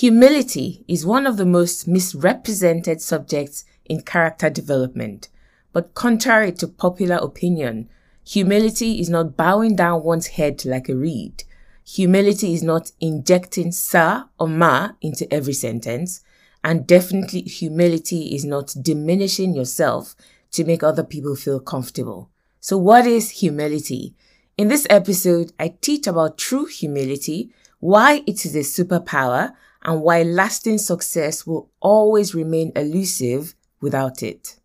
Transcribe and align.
Humility 0.00 0.82
is 0.88 1.04
one 1.04 1.26
of 1.26 1.36
the 1.36 1.44
most 1.44 1.86
misrepresented 1.86 3.02
subjects 3.02 3.66
in 3.84 4.00
character 4.00 4.48
development. 4.48 5.28
But 5.74 5.92
contrary 5.92 6.52
to 6.52 6.68
popular 6.68 7.16
opinion, 7.16 7.90
humility 8.24 8.98
is 8.98 9.10
not 9.10 9.36
bowing 9.36 9.76
down 9.76 10.02
one's 10.02 10.28
head 10.28 10.64
like 10.64 10.88
a 10.88 10.96
reed. 10.96 11.44
Humility 11.84 12.54
is 12.54 12.62
not 12.62 12.92
injecting 12.98 13.72
sa 13.72 14.28
or 14.38 14.48
ma 14.48 14.92
into 15.02 15.30
every 15.30 15.52
sentence. 15.52 16.22
And 16.64 16.86
definitely 16.86 17.42
humility 17.42 18.34
is 18.34 18.46
not 18.46 18.74
diminishing 18.80 19.54
yourself 19.54 20.16
to 20.52 20.64
make 20.64 20.82
other 20.82 21.04
people 21.04 21.36
feel 21.36 21.60
comfortable. 21.60 22.30
So 22.58 22.78
what 22.78 23.06
is 23.06 23.28
humility? 23.42 24.14
In 24.56 24.68
this 24.68 24.86
episode, 24.88 25.52
I 25.60 25.74
teach 25.82 26.06
about 26.06 26.38
true 26.38 26.64
humility, 26.64 27.52
why 27.80 28.22
it 28.26 28.46
is 28.46 28.56
a 28.56 28.60
superpower, 28.60 29.52
and 29.84 30.02
why 30.02 30.22
lasting 30.22 30.78
success 30.78 31.46
will 31.46 31.70
always 31.80 32.34
remain 32.34 32.72
elusive 32.76 33.54
without 33.80 34.22
it. 34.22 34.56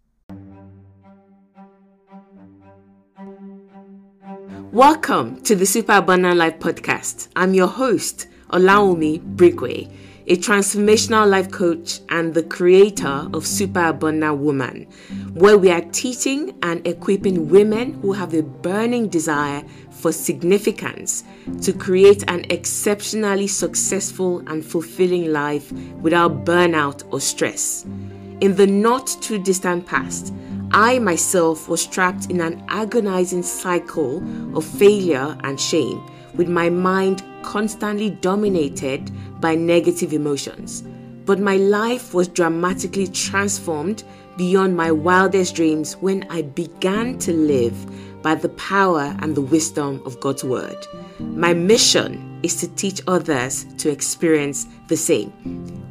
Welcome 4.72 5.42
to 5.44 5.56
the 5.56 5.66
Super 5.66 5.94
Abundant 5.94 6.38
Life 6.38 6.60
podcast. 6.60 7.30
I'm 7.36 7.54
your 7.54 7.68
host, 7.68 8.28
Olawunmi 8.50 9.36
Brigue, 9.38 9.90
a 10.28 10.36
transformational 10.38 11.30
life 11.30 11.52
coach 11.52 12.00
and 12.10 12.34
the 12.34 12.42
creator 12.42 13.28
of 13.34 13.46
Super 13.46 13.88
Abundant 13.88 14.40
Woman, 14.40 14.88
where 15.34 15.58
we 15.58 15.70
are 15.70 15.82
teaching 15.92 16.58
and 16.64 16.86
equipping 16.88 17.48
women 17.48 17.94
who 18.02 18.12
have 18.14 18.34
a 18.34 18.42
burning 18.42 19.08
desire 19.08 19.64
for 19.92 20.12
significance 20.12 21.24
to 21.62 21.72
create 21.72 22.24
an 22.28 22.46
exceptionally 22.50 23.48
successful 23.48 24.40
and 24.48 24.66
fulfilling 24.66 25.32
life 25.32 25.72
without 26.02 26.44
burnout 26.44 27.04
or 27.14 27.20
stress. 27.20 27.86
In 28.42 28.56
the 28.56 28.68
not 28.68 29.08
too 29.22 29.38
distant 29.38 29.86
past, 29.86 30.34
I 30.72 30.98
myself 31.00 31.70
was 31.70 31.86
trapped 31.86 32.32
in 32.32 32.42
an 32.42 32.64
agonizing 32.68 33.44
cycle 33.44 34.24
of 34.58 34.66
failure 34.66 35.38
and 35.44 35.60
shame, 35.60 36.02
with 36.38 36.48
my 36.48 36.70
mind 36.70 37.24
constantly 37.44 38.10
dominated 38.10 39.12
by 39.42 39.56
negative 39.56 40.14
emotions. 40.14 40.84
But 41.26 41.40
my 41.40 41.58
life 41.58 42.14
was 42.14 42.28
dramatically 42.28 43.08
transformed 43.08 44.04
beyond 44.38 44.76
my 44.76 44.92
wildest 44.92 45.56
dreams 45.56 45.94
when 45.98 46.26
I 46.30 46.44
began 46.44 47.18
to 47.20 47.34
live 47.34 47.76
by 48.22 48.36
the 48.36 48.50
power 48.50 49.16
and 49.20 49.36
the 49.36 49.42
wisdom 49.42 50.02
of 50.06 50.20
God's 50.20 50.44
Word. 50.44 50.88
My 51.20 51.54
mission 51.54 52.40
is 52.44 52.56
to 52.58 52.68
teach 52.76 53.02
others 53.08 53.66
to 53.78 53.90
experience 53.90 54.68
the 54.88 54.98
same. 54.98 55.32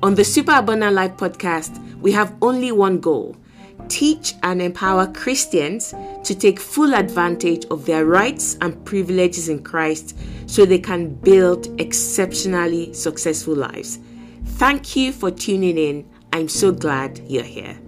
On 0.02 0.14
the 0.14 0.24
Super 0.24 0.52
Abundant 0.52 0.94
Life 0.94 1.16
podcast, 1.16 1.80
we 2.00 2.12
have 2.12 2.34
only 2.42 2.70
one 2.70 2.98
goal 2.98 3.36
teach 3.88 4.34
and 4.42 4.60
empower 4.60 5.06
Christians 5.06 5.94
to 6.24 6.34
take 6.34 6.58
full 6.60 6.94
advantage 6.94 7.64
of 7.70 7.86
their 7.86 8.06
rights 8.06 8.56
and 8.60 8.84
privileges 8.84 9.48
in 9.48 9.62
Christ 9.62 10.16
so 10.46 10.64
they 10.64 10.78
can 10.78 11.14
build 11.14 11.80
exceptionally 11.80 12.92
successful 12.92 13.54
lives. 13.54 13.98
Thank 14.44 14.96
you 14.96 15.12
for 15.12 15.30
tuning 15.30 15.78
in. 15.78 16.08
I'm 16.32 16.48
so 16.48 16.72
glad 16.72 17.20
you're 17.28 17.42
here. 17.42 17.78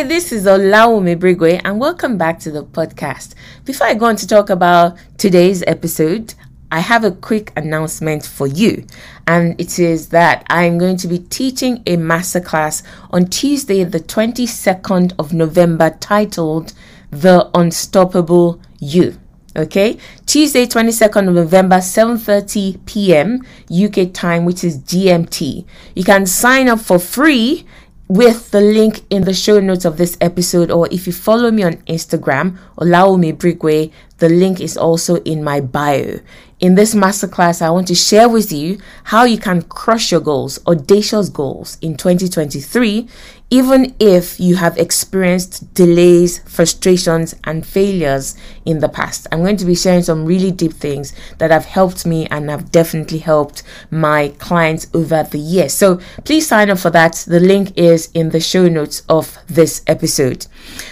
Hi, 0.00 0.06
this 0.06 0.32
is 0.32 0.46
Olawunmi 0.46 1.18
Brigue 1.18 1.60
and 1.62 1.78
welcome 1.78 2.16
back 2.16 2.38
to 2.38 2.50
the 2.50 2.64
podcast. 2.64 3.34
Before 3.66 3.86
I 3.86 3.92
go 3.92 4.06
on 4.06 4.16
to 4.16 4.26
talk 4.26 4.48
about 4.48 4.96
today's 5.18 5.62
episode, 5.66 6.32
I 6.72 6.80
have 6.80 7.04
a 7.04 7.10
quick 7.10 7.52
announcement 7.54 8.24
for 8.24 8.46
you, 8.46 8.86
and 9.26 9.60
it 9.60 9.78
is 9.78 10.08
that 10.08 10.46
I'm 10.48 10.78
going 10.78 10.96
to 10.96 11.06
be 11.06 11.18
teaching 11.18 11.82
a 11.84 11.98
masterclass 11.98 12.82
on 13.10 13.26
Tuesday, 13.26 13.84
the 13.84 14.00
22nd 14.00 15.12
of 15.18 15.34
November, 15.34 15.90
titled 16.00 16.72
The 17.10 17.50
Unstoppable 17.52 18.58
You. 18.78 19.18
Okay, 19.54 19.98
Tuesday, 20.24 20.64
22nd 20.64 21.28
of 21.28 21.34
November, 21.34 21.76
7:30 21.76 22.86
p.m. 22.86 23.42
UK 23.68 24.14
time, 24.14 24.46
which 24.46 24.64
is 24.64 24.78
GMT. 24.78 25.66
You 25.94 26.04
can 26.04 26.24
sign 26.24 26.68
up 26.68 26.80
for 26.80 26.98
free 26.98 27.66
with 28.10 28.50
the 28.50 28.60
link 28.60 29.04
in 29.08 29.22
the 29.22 29.32
show 29.32 29.60
notes 29.60 29.84
of 29.84 29.96
this 29.96 30.18
episode, 30.20 30.68
or 30.68 30.88
if 30.90 31.06
you 31.06 31.12
follow 31.12 31.48
me 31.52 31.62
on 31.62 31.74
Instagram, 31.86 32.58
Olawunmi 32.76 33.38
Brigue, 33.38 33.92
the 34.18 34.28
link 34.28 34.60
is 34.60 34.76
also 34.76 35.22
in 35.22 35.44
my 35.44 35.60
bio. 35.60 36.18
In 36.58 36.74
this 36.74 36.92
masterclass, 36.92 37.62
I 37.62 37.70
want 37.70 37.86
to 37.86 37.94
share 37.94 38.28
with 38.28 38.50
you 38.50 38.80
how 39.04 39.22
you 39.22 39.38
can 39.38 39.62
crush 39.62 40.10
your 40.10 40.20
goals, 40.20 40.58
audacious 40.66 41.28
goals 41.28 41.78
in 41.80 41.96
2023 41.96 43.06
even 43.50 43.94
if 43.98 44.38
you 44.38 44.54
have 44.56 44.78
experienced 44.78 45.74
delays, 45.74 46.38
frustrations, 46.48 47.34
and 47.44 47.66
failures 47.66 48.36
in 48.64 48.78
the 48.78 48.88
past. 48.88 49.26
I'm 49.32 49.40
going 49.40 49.56
to 49.56 49.64
be 49.64 49.74
sharing 49.74 50.02
some 50.02 50.24
really 50.24 50.52
deep 50.52 50.72
things 50.72 51.12
that 51.38 51.50
have 51.50 51.64
helped 51.64 52.06
me 52.06 52.26
and 52.26 52.48
have 52.48 52.70
definitely 52.70 53.18
helped 53.18 53.64
my 53.90 54.28
clients 54.38 54.86
over 54.94 55.24
the 55.24 55.38
years. 55.38 55.72
So 55.72 56.00
please 56.24 56.46
sign 56.46 56.70
up 56.70 56.78
for 56.78 56.90
that. 56.90 57.24
The 57.26 57.40
link 57.40 57.76
is 57.76 58.08
in 58.14 58.30
the 58.30 58.40
show 58.40 58.68
notes 58.68 59.02
of 59.08 59.36
this 59.48 59.82
episode. 59.88 60.46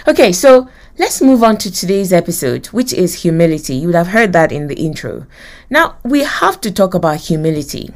Okay, 0.05 0.33
so 0.33 0.67
let's 0.97 1.21
move 1.21 1.43
on 1.43 1.57
to 1.59 1.71
today's 1.71 2.11
episode, 2.11 2.67
which 2.67 2.91
is 2.91 3.21
humility. 3.23 3.75
You 3.75 3.87
would 3.87 3.95
have 3.95 4.07
heard 4.07 4.33
that 4.33 4.51
in 4.51 4.67
the 4.67 4.75
intro. 4.75 5.25
Now, 5.69 5.95
we 6.03 6.23
have 6.25 6.59
to 6.61 6.71
talk 6.71 6.93
about 6.93 7.21
humility 7.21 7.89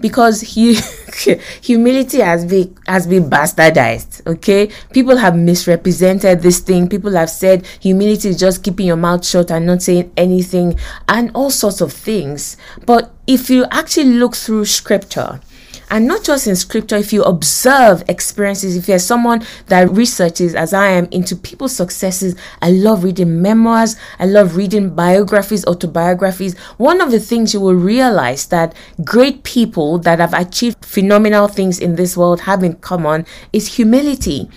because 0.00 0.40
humility 1.60 2.20
has 2.20 2.44
been 2.44 2.76
has 2.86 3.06
been 3.06 3.28
bastardized 3.28 4.10
okay? 4.26 4.70
People 4.92 5.16
have 5.16 5.36
misrepresented 5.36 6.42
this 6.42 6.60
thing. 6.60 6.88
People 6.88 7.12
have 7.12 7.30
said 7.30 7.66
humility 7.80 8.28
is 8.28 8.38
just 8.38 8.62
keeping 8.62 8.86
your 8.86 8.96
mouth 8.96 9.26
shut 9.26 9.50
and 9.50 9.66
not 9.66 9.82
saying 9.82 10.10
anything 10.16 10.78
and 11.08 11.30
all 11.34 11.50
sorts 11.50 11.80
of 11.80 11.92
things. 11.92 12.56
But 12.86 13.12
if 13.26 13.50
you 13.50 13.66
actually 13.70 14.12
look 14.14 14.34
through 14.34 14.64
scripture 14.66 15.40
and 15.90 16.06
not 16.06 16.22
just 16.22 16.46
in 16.46 16.56
scripture 16.56 16.96
if 16.96 17.12
you 17.12 17.22
observe 17.24 18.02
experiences 18.08 18.76
if 18.76 18.88
you're 18.88 18.98
someone 18.98 19.42
that 19.66 19.90
researches 19.90 20.54
as 20.54 20.72
i 20.72 20.88
am 20.88 21.06
into 21.10 21.34
people's 21.34 21.74
successes 21.74 22.34
i 22.62 22.70
love 22.70 23.04
reading 23.04 23.40
memoirs 23.42 23.96
i 24.18 24.26
love 24.26 24.56
reading 24.56 24.94
biographies 24.94 25.64
autobiographies. 25.66 26.58
One 26.76 27.00
of 27.00 27.10
the 27.10 27.20
things 27.20 27.54
you 27.54 27.60
will 27.60 27.74
realize 27.74 28.46
that 28.46 28.74
great 29.04 29.44
people 29.44 29.98
that 30.00 30.18
have 30.18 30.34
achieved 30.34 30.84
phenomenal 30.84 31.48
things 31.48 31.78
in 31.78 31.96
this 31.96 32.16
world 32.16 32.40
have 32.42 32.62
in 32.62 32.74
common 32.76 33.24
is 33.52 33.76
humility 33.76 34.48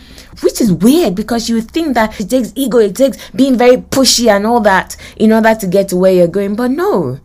which 0.41 0.59
is 0.59 0.71
weird 0.71 1.15
because 1.15 1.47
you 1.47 1.61
think 1.61 1.93
that 1.93 2.19
it 2.19 2.29
takes 2.29 2.51
ego 2.55 2.79
it 2.79 2.95
takes 2.95 3.17
being 3.31 3.57
very 3.57 3.77
pushy 3.77 4.27
and 4.27 4.45
all 4.45 4.59
that 4.59 4.97
in 5.15 5.31
order 5.31 5.53
to 5.55 5.67
get 5.67 5.87
to 5.89 5.95
where 5.95 6.11
you're 6.11 6.27
going. 6.27 6.55
But 6.55 6.71
no 6.71 7.19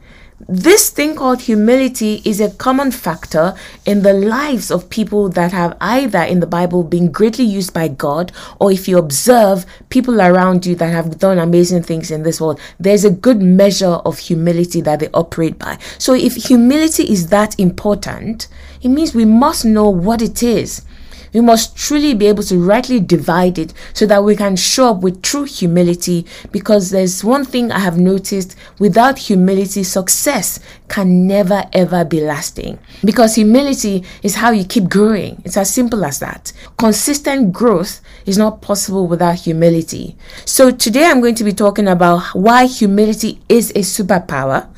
this 0.47 0.91
thing 0.91 1.17
called 1.17 1.41
humility 1.43 2.23
is 2.25 2.41
a 2.41 2.51
common 2.51 2.93
factor 2.93 3.55
in 3.85 4.03
the 4.03 4.13
lives 4.13 4.71
of 4.71 4.89
people 4.89 5.29
that 5.31 5.51
have 5.51 5.77
either 5.81 6.21
in 6.21 6.39
the 6.39 6.47
Bible 6.47 6.85
been 6.85 7.11
greatly 7.11 7.45
used 7.45 7.75
by 7.75 7.89
God, 7.89 8.31
or 8.61 8.71
if 8.71 8.87
you 8.87 8.99
observe 8.99 9.67
people 9.89 10.21
around 10.21 10.65
you 10.65 10.77
that 10.77 10.93
have 10.93 11.19
done 11.19 11.39
amazing 11.39 11.83
things 11.83 12.13
in 12.13 12.23
this 12.23 12.41
world, 12.41 12.61
there's 12.79 13.05
a 13.05 13.11
good 13.11 13.43
measure 13.43 13.99
of 14.05 14.19
humility 14.19 14.81
that 14.81 15.01
they 15.01 15.09
operate 15.13 15.59
by. 15.59 15.77
So, 15.99 16.15
if 16.15 16.37
humility 16.37 17.11
is 17.11 17.29
that 17.29 17.59
important, 17.59 18.47
it 18.81 18.89
means 18.89 19.15
we 19.15 19.25
must 19.25 19.65
know 19.65 19.91
what 19.91 20.23
it 20.23 20.43
is. 20.43 20.83
We 21.33 21.41
must 21.41 21.77
truly 21.77 22.15
be 22.15 22.27
able 22.27 22.43
to 22.45 22.59
rightly 22.59 23.01
divide 23.01 23.59
it 23.59 23.73
so 23.93 24.07
that 24.07 24.25
we 24.25 24.37
can 24.37 24.57
show 24.57 24.91
up 24.91 24.99
with 24.99 25.23
true 25.23 25.45
humility. 25.45 26.27
Because 26.53 26.91
there's 26.91 27.25
one 27.25 27.45
thing 27.45 27.71
I 27.71 27.81
have 27.81 27.99
noticed 27.99 28.57
without 28.79 29.19
humility, 29.19 29.83
success 29.83 30.61
can 30.89 31.27
never 31.27 31.65
ever 31.73 32.05
be 32.05 32.21
lasting. 32.21 32.79
Because 33.05 33.35
humility 33.35 34.05
is 34.23 34.37
how 34.37 34.51
you 34.51 34.65
keep 34.65 34.89
growing. 34.89 35.43
It's 35.45 35.57
as 35.57 35.73
simple 35.73 36.05
as 36.05 36.19
that. 36.21 36.53
Consistent 36.79 37.53
growth 37.53 38.01
is 38.27 38.39
not 38.39 38.63
possible 38.63 39.07
without 39.07 39.37
humility. 39.37 40.17
So 40.45 40.71
today 40.71 41.05
I'm 41.07 41.21
going 41.21 41.35
to 41.37 41.45
be 41.45 41.53
talking 41.53 41.89
about 41.89 42.35
why 42.35 42.67
humility 42.67 43.41
is 43.49 43.71
a 43.71 43.81
superpower 43.81 44.69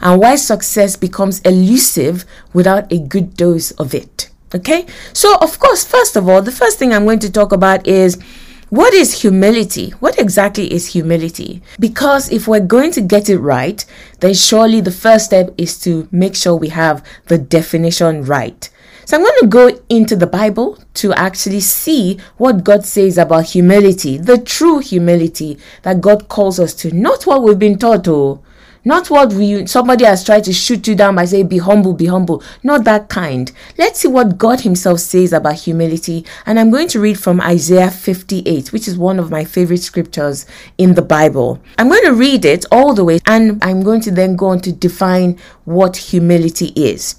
and 0.00 0.20
why 0.20 0.36
success 0.36 0.96
becomes 0.96 1.40
elusive 1.40 2.24
without 2.52 2.90
a 2.92 2.98
good 2.98 3.36
dose 3.36 3.70
of 3.72 3.94
it. 3.94 4.29
Okay, 4.52 4.84
so 5.12 5.36
of 5.40 5.60
course, 5.60 5.84
first 5.84 6.16
of 6.16 6.28
all, 6.28 6.42
the 6.42 6.50
first 6.50 6.76
thing 6.76 6.92
I'm 6.92 7.04
going 7.04 7.20
to 7.20 7.30
talk 7.30 7.52
about 7.52 7.86
is 7.86 8.20
what 8.68 8.92
is 8.94 9.22
humility? 9.22 9.90
What 10.00 10.18
exactly 10.18 10.72
is 10.72 10.92
humility? 10.92 11.62
Because 11.78 12.30
if 12.32 12.48
we're 12.48 12.58
going 12.58 12.90
to 12.92 13.00
get 13.00 13.28
it 13.28 13.38
right, 13.38 13.84
then 14.18 14.34
surely 14.34 14.80
the 14.80 14.90
first 14.90 15.26
step 15.26 15.54
is 15.56 15.80
to 15.82 16.08
make 16.10 16.34
sure 16.34 16.56
we 16.56 16.68
have 16.68 17.04
the 17.26 17.38
definition 17.38 18.24
right. 18.24 18.68
So 19.04 19.16
I'm 19.16 19.24
going 19.24 19.40
to 19.40 19.46
go 19.48 19.80
into 19.88 20.14
the 20.14 20.26
Bible 20.26 20.78
to 20.94 21.12
actually 21.14 21.60
see 21.60 22.18
what 22.36 22.62
God 22.62 22.84
says 22.84 23.18
about 23.18 23.46
humility, 23.46 24.18
the 24.18 24.38
true 24.38 24.78
humility 24.78 25.58
that 25.82 26.00
God 26.00 26.28
calls 26.28 26.60
us 26.60 26.74
to, 26.74 26.94
not 26.94 27.26
what 27.26 27.42
we've 27.42 27.58
been 27.58 27.78
taught 27.78 28.04
to. 28.04 28.40
Not 28.84 29.10
what 29.10 29.32
we 29.34 29.66
somebody 29.66 30.04
has 30.04 30.24
tried 30.24 30.44
to 30.44 30.52
shoot 30.52 30.88
you 30.88 30.94
down 30.94 31.16
by 31.16 31.26
saying, 31.26 31.48
Be 31.48 31.58
humble, 31.58 31.92
be 31.92 32.06
humble. 32.06 32.42
Not 32.62 32.84
that 32.84 33.08
kind. 33.08 33.52
Let's 33.76 34.00
see 34.00 34.08
what 34.08 34.38
God 34.38 34.60
Himself 34.60 35.00
says 35.00 35.32
about 35.32 35.56
humility. 35.56 36.24
And 36.46 36.58
I'm 36.58 36.70
going 36.70 36.88
to 36.88 37.00
read 37.00 37.18
from 37.18 37.40
Isaiah 37.42 37.90
58, 37.90 38.72
which 38.72 38.88
is 38.88 38.96
one 38.96 39.18
of 39.18 39.30
my 39.30 39.44
favorite 39.44 39.82
scriptures 39.82 40.46
in 40.78 40.94
the 40.94 41.02
Bible. 41.02 41.60
I'm 41.76 41.88
going 41.88 42.04
to 42.04 42.14
read 42.14 42.44
it 42.44 42.64
all 42.72 42.94
the 42.94 43.04
way 43.04 43.20
and 43.26 43.62
I'm 43.62 43.82
going 43.82 44.00
to 44.02 44.10
then 44.10 44.34
go 44.36 44.46
on 44.46 44.60
to 44.60 44.72
define 44.72 45.38
what 45.64 45.96
humility 45.96 46.72
is. 46.74 47.16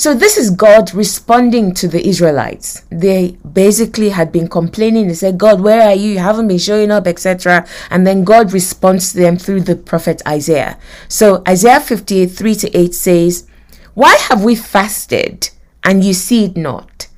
So 0.00 0.14
this 0.14 0.38
is 0.38 0.48
God 0.48 0.94
responding 0.94 1.74
to 1.74 1.86
the 1.86 2.02
Israelites. 2.08 2.86
They 2.88 3.36
basically 3.52 4.08
had 4.08 4.32
been 4.32 4.48
complaining. 4.48 5.08
They 5.08 5.12
said, 5.12 5.36
God, 5.36 5.60
where 5.60 5.82
are 5.82 5.94
you? 5.94 6.12
You 6.12 6.20
haven't 6.20 6.48
been 6.48 6.56
showing 6.56 6.90
up, 6.90 7.06
etc. 7.06 7.66
And 7.90 8.06
then 8.06 8.24
God 8.24 8.54
responds 8.54 9.12
to 9.12 9.18
them 9.18 9.36
through 9.36 9.60
the 9.60 9.76
prophet 9.76 10.22
Isaiah. 10.26 10.78
So 11.08 11.42
Isaiah 11.46 11.80
58, 11.80 12.28
3 12.28 12.54
to 12.54 12.78
8 12.78 12.94
says, 12.94 13.46
Why 13.92 14.16
have 14.30 14.42
we 14.42 14.54
fasted 14.54 15.50
and 15.84 16.02
you 16.02 16.14
see 16.14 16.46
it 16.46 16.56
not? 16.56 17.08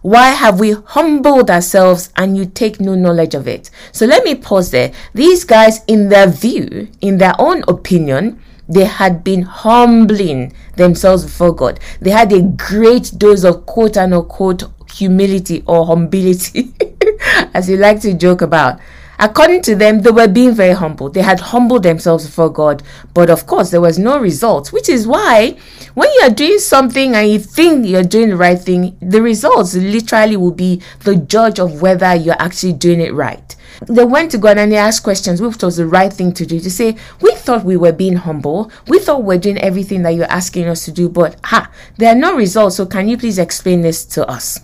Why 0.00 0.30
have 0.30 0.58
we 0.58 0.72
humbled 0.72 1.48
ourselves 1.48 2.10
and 2.16 2.36
you 2.36 2.44
take 2.44 2.80
no 2.80 2.96
knowledge 2.96 3.36
of 3.36 3.46
it? 3.46 3.70
So 3.92 4.04
let 4.04 4.24
me 4.24 4.34
pause 4.34 4.72
there. 4.72 4.92
These 5.14 5.44
guys, 5.44 5.84
in 5.86 6.08
their 6.08 6.26
view, 6.26 6.88
in 7.00 7.18
their 7.18 7.36
own 7.38 7.62
opinion, 7.68 8.42
they 8.68 8.84
had 8.84 9.24
been 9.24 9.42
humbling 9.42 10.52
themselves 10.76 11.24
before 11.24 11.54
God. 11.54 11.80
They 12.00 12.10
had 12.10 12.32
a 12.32 12.42
great 12.42 13.12
dose 13.16 13.44
of 13.44 13.66
quote 13.66 13.96
unquote 13.96 14.64
humility 14.92 15.62
or 15.66 15.86
humility, 15.86 16.72
as 17.54 17.68
you 17.68 17.76
like 17.76 18.00
to 18.02 18.14
joke 18.14 18.42
about. 18.42 18.80
According 19.18 19.62
to 19.62 19.76
them, 19.76 20.00
they 20.02 20.10
were 20.10 20.26
being 20.26 20.52
very 20.52 20.74
humble. 20.74 21.08
They 21.08 21.22
had 21.22 21.38
humbled 21.38 21.84
themselves 21.84 22.26
before 22.26 22.50
God, 22.50 22.82
but 23.14 23.30
of 23.30 23.46
course, 23.46 23.70
there 23.70 23.80
was 23.80 23.96
no 23.96 24.18
result, 24.18 24.72
which 24.72 24.88
is 24.88 25.06
why 25.06 25.56
when 25.94 26.10
you 26.10 26.22
are 26.24 26.30
doing 26.30 26.58
something 26.58 27.14
and 27.14 27.30
you 27.30 27.38
think 27.38 27.86
you're 27.86 28.02
doing 28.02 28.30
the 28.30 28.36
right 28.36 28.58
thing, 28.58 28.96
the 29.00 29.22
results 29.22 29.74
literally 29.74 30.36
will 30.36 30.50
be 30.50 30.82
the 31.00 31.14
judge 31.14 31.60
of 31.60 31.80
whether 31.80 32.14
you're 32.14 32.40
actually 32.40 32.72
doing 32.72 33.00
it 33.00 33.14
right. 33.14 33.54
They 33.88 34.04
went 34.04 34.30
to 34.32 34.38
God 34.38 34.58
and 34.58 34.72
they 34.72 34.76
asked 34.76 35.02
questions, 35.02 35.40
which 35.40 35.62
was 35.62 35.76
the 35.76 35.86
right 35.86 36.12
thing 36.12 36.32
to 36.32 36.46
do. 36.46 36.60
To 36.60 36.70
say, 36.70 36.96
we 37.20 37.32
thought 37.32 37.64
we 37.64 37.76
were 37.76 37.92
being 37.92 38.16
humble. 38.16 38.70
We 38.88 38.98
thought 38.98 39.22
we 39.22 39.36
we're 39.36 39.40
doing 39.40 39.58
everything 39.58 40.02
that 40.02 40.10
you're 40.10 40.24
asking 40.26 40.68
us 40.68 40.84
to 40.84 40.92
do, 40.92 41.08
but 41.08 41.36
ha, 41.44 41.70
there 41.96 42.12
are 42.12 42.18
no 42.18 42.36
results. 42.36 42.76
So 42.76 42.86
can 42.86 43.08
you 43.08 43.16
please 43.16 43.38
explain 43.38 43.82
this 43.82 44.04
to 44.06 44.26
us? 44.28 44.60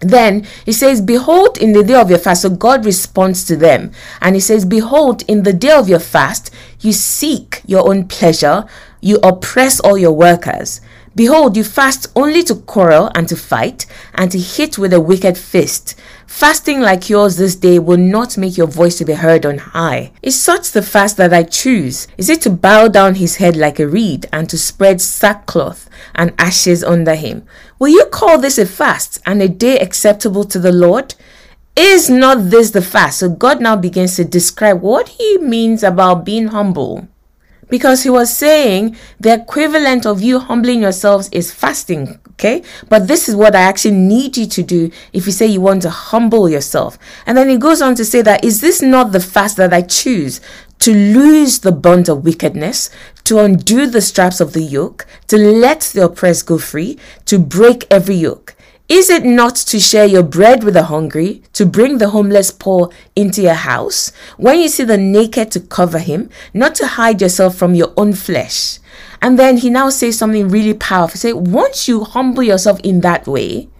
Then 0.00 0.46
he 0.64 0.72
says, 0.72 1.00
Behold, 1.00 1.58
in 1.58 1.72
the 1.72 1.82
day 1.82 1.94
of 1.94 2.10
your 2.10 2.18
fast. 2.18 2.42
So 2.42 2.50
God 2.50 2.84
responds 2.84 3.44
to 3.44 3.56
them. 3.56 3.92
And 4.20 4.34
he 4.34 4.40
says, 4.40 4.64
Behold, 4.64 5.22
in 5.28 5.42
the 5.42 5.52
day 5.52 5.72
of 5.72 5.88
your 5.88 6.00
fast, 6.00 6.52
you 6.80 6.92
seek 6.92 7.62
your 7.66 7.88
own 7.88 8.08
pleasure, 8.08 8.66
you 9.00 9.18
oppress 9.22 9.80
all 9.80 9.96
your 9.96 10.12
workers. 10.12 10.80
Behold, 11.16 11.56
you 11.56 11.62
fast 11.62 12.08
only 12.16 12.42
to 12.42 12.56
quarrel 12.56 13.08
and 13.14 13.28
to 13.28 13.36
fight 13.36 13.86
and 14.14 14.32
to 14.32 14.38
hit 14.38 14.78
with 14.78 14.92
a 14.92 15.00
wicked 15.00 15.38
fist. 15.38 15.94
Fasting 16.26 16.80
like 16.80 17.08
yours 17.08 17.36
this 17.36 17.54
day 17.54 17.78
will 17.78 17.98
not 17.98 18.36
make 18.36 18.56
your 18.56 18.66
voice 18.66 18.98
to 18.98 19.04
be 19.04 19.12
heard 19.12 19.46
on 19.46 19.58
high. 19.58 20.10
Is 20.22 20.40
such 20.40 20.72
the 20.72 20.82
fast 20.82 21.16
that 21.18 21.32
I 21.32 21.44
choose? 21.44 22.08
Is 22.18 22.28
it 22.28 22.40
to 22.42 22.50
bow 22.50 22.88
down 22.88 23.14
his 23.14 23.36
head 23.36 23.56
like 23.56 23.78
a 23.78 23.86
reed 23.86 24.26
and 24.32 24.50
to 24.50 24.58
spread 24.58 25.00
sackcloth 25.00 25.88
and 26.16 26.34
ashes 26.36 26.82
under 26.82 27.14
him? 27.14 27.46
Will 27.78 27.90
you 27.90 28.06
call 28.06 28.38
this 28.38 28.58
a 28.58 28.66
fast 28.66 29.20
and 29.24 29.40
a 29.40 29.48
day 29.48 29.78
acceptable 29.78 30.42
to 30.44 30.58
the 30.58 30.72
Lord? 30.72 31.14
Is 31.76 32.10
not 32.10 32.50
this 32.50 32.72
the 32.72 32.82
fast? 32.82 33.20
So 33.20 33.28
God 33.28 33.60
now 33.60 33.76
begins 33.76 34.16
to 34.16 34.24
describe 34.24 34.80
what 34.80 35.10
he 35.10 35.38
means 35.38 35.84
about 35.84 36.24
being 36.24 36.48
humble 36.48 37.08
because 37.68 38.02
he 38.02 38.10
was 38.10 38.36
saying 38.36 38.96
the 39.20 39.34
equivalent 39.34 40.06
of 40.06 40.22
you 40.22 40.38
humbling 40.38 40.82
yourselves 40.82 41.28
is 41.32 41.52
fasting 41.52 42.18
okay? 42.34 42.62
But 42.88 43.08
this 43.08 43.28
is 43.28 43.36
what 43.36 43.54
i 43.54 43.60
actually 43.60 43.96
need 43.96 44.36
you 44.36 44.46
to 44.46 44.62
do 44.62 44.90
if 45.12 45.26
you 45.26 45.32
say 45.32 45.46
you 45.46 45.60
want 45.60 45.82
to 45.82 45.90
humble 45.90 46.48
yourself. 46.48 46.98
And 47.26 47.36
then 47.36 47.48
he 47.48 47.56
goes 47.56 47.80
on 47.80 47.94
to 47.96 48.04
say 48.04 48.22
that 48.22 48.44
is 48.44 48.60
this 48.60 48.82
not 48.82 49.12
the 49.12 49.20
fast 49.20 49.56
that 49.56 49.72
i 49.72 49.82
choose? 49.82 50.40
To 50.80 50.92
lose 50.92 51.60
the 51.60 51.72
bond 51.72 52.08
of 52.08 52.24
wickedness, 52.24 52.90
to 53.24 53.38
undo 53.38 53.86
the 53.86 54.02
straps 54.02 54.40
of 54.40 54.52
the 54.52 54.60
yoke, 54.60 55.06
to 55.28 55.38
let 55.38 55.80
the 55.94 56.04
oppressed 56.04 56.46
go 56.46 56.58
free, 56.58 56.98
to 57.24 57.38
break 57.38 57.86
every 57.90 58.16
yoke. 58.16 58.53
Is 58.86 59.08
it 59.08 59.24
not 59.24 59.56
to 59.56 59.80
share 59.80 60.04
your 60.04 60.22
bread 60.22 60.62
with 60.62 60.74
the 60.74 60.84
hungry, 60.84 61.42
to 61.54 61.64
bring 61.64 61.96
the 61.96 62.10
homeless 62.10 62.50
poor 62.50 62.90
into 63.16 63.40
your 63.40 63.54
house? 63.54 64.12
When 64.36 64.58
you 64.60 64.68
see 64.68 64.84
the 64.84 64.98
naked, 64.98 65.50
to 65.52 65.60
cover 65.60 65.98
him, 65.98 66.28
not 66.52 66.74
to 66.76 66.86
hide 66.86 67.22
yourself 67.22 67.56
from 67.56 67.74
your 67.74 67.94
own 67.96 68.12
flesh. 68.12 68.78
And 69.22 69.38
then 69.38 69.56
he 69.56 69.70
now 69.70 69.88
says 69.88 70.18
something 70.18 70.50
really 70.50 70.74
powerful. 70.74 71.18
Say, 71.18 71.32
once 71.32 71.88
you 71.88 72.04
humble 72.04 72.42
yourself 72.42 72.78
in 72.80 73.00
that 73.00 73.26
way, 73.26 73.70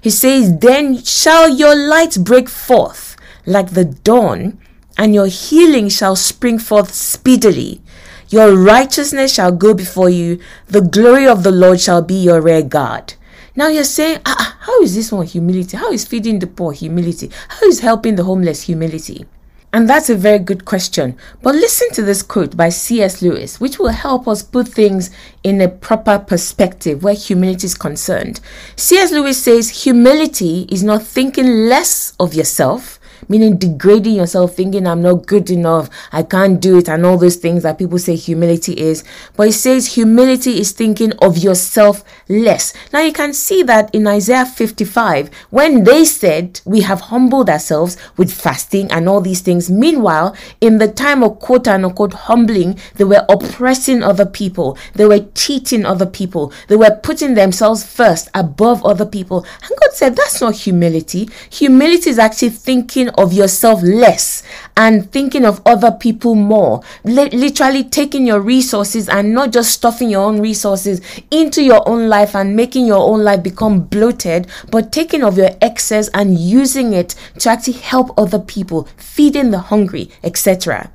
he 0.00 0.10
says, 0.10 0.58
then 0.58 1.04
shall 1.04 1.48
your 1.48 1.76
light 1.76 2.18
break 2.20 2.48
forth 2.48 3.16
like 3.46 3.70
the 3.70 3.84
dawn, 3.84 4.58
and 4.96 5.14
your 5.14 5.28
healing 5.28 5.88
shall 5.88 6.16
spring 6.16 6.58
forth 6.58 6.92
speedily. 6.92 7.80
Your 8.28 8.56
righteousness 8.56 9.32
shall 9.32 9.52
go 9.52 9.72
before 9.72 10.10
you, 10.10 10.40
the 10.66 10.80
glory 10.80 11.28
of 11.28 11.44
the 11.44 11.52
Lord 11.52 11.80
shall 11.80 12.02
be 12.02 12.14
your 12.14 12.40
rear 12.40 12.62
guard. 12.62 13.14
Now 13.58 13.66
you're 13.66 13.82
saying, 13.82 14.20
ah, 14.24 14.36
ah, 14.38 14.56
how 14.60 14.82
is 14.82 14.94
this 14.94 15.10
one 15.10 15.26
humility? 15.26 15.76
How 15.76 15.90
is 15.90 16.04
feeding 16.04 16.38
the 16.38 16.46
poor 16.46 16.70
humility? 16.70 17.28
How 17.48 17.66
is 17.66 17.80
helping 17.80 18.14
the 18.14 18.22
homeless 18.22 18.62
humility? 18.62 19.26
And 19.72 19.90
that's 19.90 20.08
a 20.08 20.14
very 20.14 20.38
good 20.38 20.64
question. 20.64 21.16
But 21.42 21.56
listen 21.56 21.90
to 21.94 22.02
this 22.02 22.22
quote 22.22 22.56
by 22.56 22.68
C.S. 22.68 23.20
Lewis, 23.20 23.60
which 23.60 23.80
will 23.80 23.88
help 23.88 24.28
us 24.28 24.44
put 24.44 24.68
things 24.68 25.10
in 25.42 25.60
a 25.60 25.68
proper 25.68 26.20
perspective 26.20 27.02
where 27.02 27.14
humility 27.14 27.66
is 27.66 27.74
concerned. 27.74 28.38
C.S. 28.76 29.10
Lewis 29.10 29.42
says, 29.42 29.82
Humility 29.82 30.68
is 30.70 30.84
not 30.84 31.02
thinking 31.02 31.66
less 31.68 32.12
of 32.20 32.34
yourself, 32.34 32.97
meaning 33.28 33.56
degrading 33.56 34.14
yourself, 34.14 34.54
thinking 34.54 34.86
I'm 34.86 35.02
not 35.02 35.26
good 35.26 35.50
enough, 35.50 35.90
I 36.12 36.22
can't 36.22 36.60
do 36.60 36.78
it, 36.78 36.88
and 36.88 37.04
all 37.04 37.18
those 37.18 37.36
things 37.36 37.62
that 37.62 37.78
people 37.78 37.98
say 37.98 38.16
humility 38.16 38.72
is. 38.72 39.04
But 39.36 39.48
it 39.48 39.52
says 39.52 39.94
humility 39.94 40.58
is 40.58 40.72
thinking 40.72 41.12
of 41.20 41.38
yourself 41.38 42.04
less. 42.28 42.72
Now 42.92 43.00
you 43.00 43.12
can 43.12 43.32
see 43.32 43.62
that 43.64 43.94
in 43.94 44.06
Isaiah 44.06 44.46
55, 44.46 45.30
when 45.50 45.84
they 45.84 46.04
said, 46.04 46.60
We 46.64 46.82
have 46.82 47.02
humbled 47.02 47.48
ourselves 47.48 47.96
with 48.16 48.32
fasting 48.32 48.90
and 48.90 49.08
all 49.08 49.20
these 49.20 49.40
things. 49.40 49.70
Meanwhile, 49.70 50.36
in 50.60 50.78
the 50.78 50.88
time 50.88 51.22
of 51.22 51.38
quote 51.38 51.68
unquote 51.68 52.14
humbling, 52.14 52.78
they 52.94 53.04
were 53.04 53.24
oppressing 53.28 54.02
other 54.02 54.26
people, 54.26 54.78
they 54.94 55.06
were 55.06 55.26
cheating 55.34 55.84
other 55.84 56.06
people, 56.06 56.52
they 56.68 56.76
were 56.76 56.98
putting 57.02 57.34
themselves 57.34 57.84
first 57.84 58.28
above 58.34 58.84
other 58.84 59.06
people. 59.06 59.44
And 59.62 59.70
God 59.80 59.92
said, 59.92 60.16
That's 60.16 60.40
not 60.40 60.54
humility. 60.54 61.28
Humility 61.50 62.10
is 62.10 62.18
actually 62.18 62.50
thinking 62.50 63.10
of 63.18 63.32
yourself 63.32 63.82
less 63.82 64.42
and 64.76 65.10
thinking 65.10 65.44
of 65.44 65.60
other 65.66 65.90
people 65.90 66.34
more. 66.34 66.82
L- 67.04 67.28
literally 67.28 67.84
taking 67.84 68.26
your 68.26 68.40
resources 68.40 69.08
and 69.08 69.34
not 69.34 69.52
just 69.52 69.72
stuffing 69.72 70.10
your 70.10 70.24
own 70.24 70.40
resources 70.40 71.00
into 71.30 71.62
your 71.62 71.86
own 71.88 72.08
life 72.08 72.34
and 72.34 72.56
making 72.56 72.86
your 72.86 73.00
own 73.10 73.24
life 73.24 73.42
become 73.42 73.80
bloated, 73.80 74.46
but 74.70 74.92
taking 74.92 75.22
of 75.22 75.36
your 75.36 75.50
excess 75.60 76.08
and 76.14 76.38
using 76.38 76.92
it 76.92 77.14
to 77.38 77.50
actually 77.50 77.74
help 77.74 78.16
other 78.18 78.38
people, 78.38 78.88
feeding 78.96 79.50
the 79.50 79.58
hungry, 79.58 80.10
etc. 80.22 80.90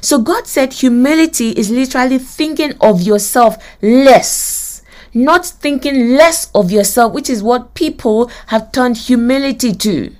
So 0.00 0.18
God 0.18 0.46
said 0.46 0.74
humility 0.74 1.50
is 1.50 1.70
literally 1.70 2.18
thinking 2.18 2.74
of 2.80 3.02
yourself 3.02 3.56
less 3.80 4.62
not 5.14 5.44
thinking 5.44 6.16
less 6.16 6.50
of 6.54 6.70
yourself, 6.70 7.12
which 7.12 7.28
is 7.28 7.42
what 7.42 7.74
people 7.74 8.30
have 8.46 8.72
turned 8.72 8.96
humility 8.96 9.74
to. 9.74 10.10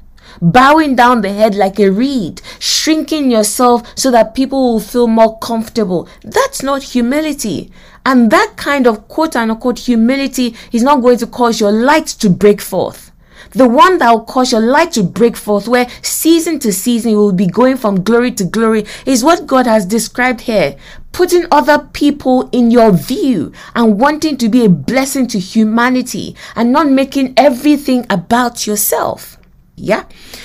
Bowing 0.42 0.96
down 0.96 1.22
the 1.22 1.32
head 1.32 1.54
like 1.54 1.78
a 1.78 1.88
reed, 1.88 2.42
shrinking 2.58 3.30
yourself 3.30 3.90
so 3.96 4.10
that 4.10 4.34
people 4.34 4.74
will 4.74 4.80
feel 4.80 5.06
more 5.06 5.38
comfortable. 5.38 6.08
That's 6.22 6.62
not 6.62 6.82
humility. 6.82 7.70
And 8.04 8.30
that 8.32 8.54
kind 8.56 8.86
of 8.86 9.06
quote 9.06 9.36
unquote 9.36 9.78
humility 9.78 10.56
is 10.72 10.82
not 10.82 11.00
going 11.00 11.18
to 11.18 11.26
cause 11.26 11.60
your 11.60 11.70
light 11.72 12.08
to 12.08 12.28
break 12.28 12.60
forth 12.60 13.12
the 13.50 13.68
one 13.68 13.98
that 13.98 14.10
will 14.10 14.24
cause 14.24 14.52
your 14.52 14.60
light 14.60 14.92
to 14.92 15.02
break 15.02 15.36
forth, 15.36 15.68
where 15.68 15.88
season 16.00 16.58
to 16.60 16.72
season 16.72 17.12
you 17.12 17.18
will 17.18 17.32
be 17.32 17.46
going 17.46 17.76
from 17.76 18.02
glory 18.02 18.32
to 18.32 18.44
glory, 18.44 18.86
is 19.06 19.24
what 19.24 19.46
God 19.46 19.66
has 19.66 19.84
described 19.84 20.42
here. 20.42 20.76
Putting 21.12 21.44
other 21.50 21.78
people 21.92 22.48
in 22.52 22.70
your 22.70 22.92
view 22.92 23.52
and 23.74 24.00
wanting 24.00 24.38
to 24.38 24.48
be 24.48 24.64
a 24.64 24.70
blessing 24.70 25.26
to 25.28 25.38
humanity 25.38 26.34
and 26.56 26.72
not 26.72 26.88
making 26.88 27.34
everything 27.36 28.06
about 28.08 28.66
yourself. 28.66 29.36
Yeah. 29.82 30.04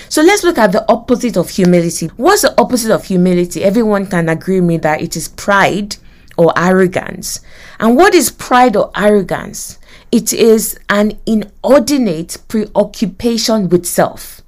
So 0.09 0.23
let's 0.23 0.43
look 0.43 0.57
at 0.57 0.71
the 0.71 0.83
opposite 0.91 1.37
of 1.37 1.51
humility. 1.51 2.07
What's 2.17 2.41
the 2.41 2.59
opposite 2.59 2.91
of 2.91 3.05
humility? 3.05 3.63
Everyone 3.63 4.07
can 4.07 4.29
agree 4.29 4.59
with 4.59 4.67
me 4.67 4.77
that 4.77 4.99
it 4.99 5.15
is 5.15 5.27
pride 5.27 5.97
or 6.37 6.51
arrogance. 6.57 7.41
And 7.79 7.95
what 7.95 8.15
is 8.15 8.31
pride 8.31 8.75
or 8.75 8.89
arrogance? 8.95 9.77
It 10.11 10.33
is 10.33 10.79
an 10.89 11.19
inordinate 11.27 12.39
preoccupation 12.47 13.69
with 13.69 13.85
self. 13.85 14.41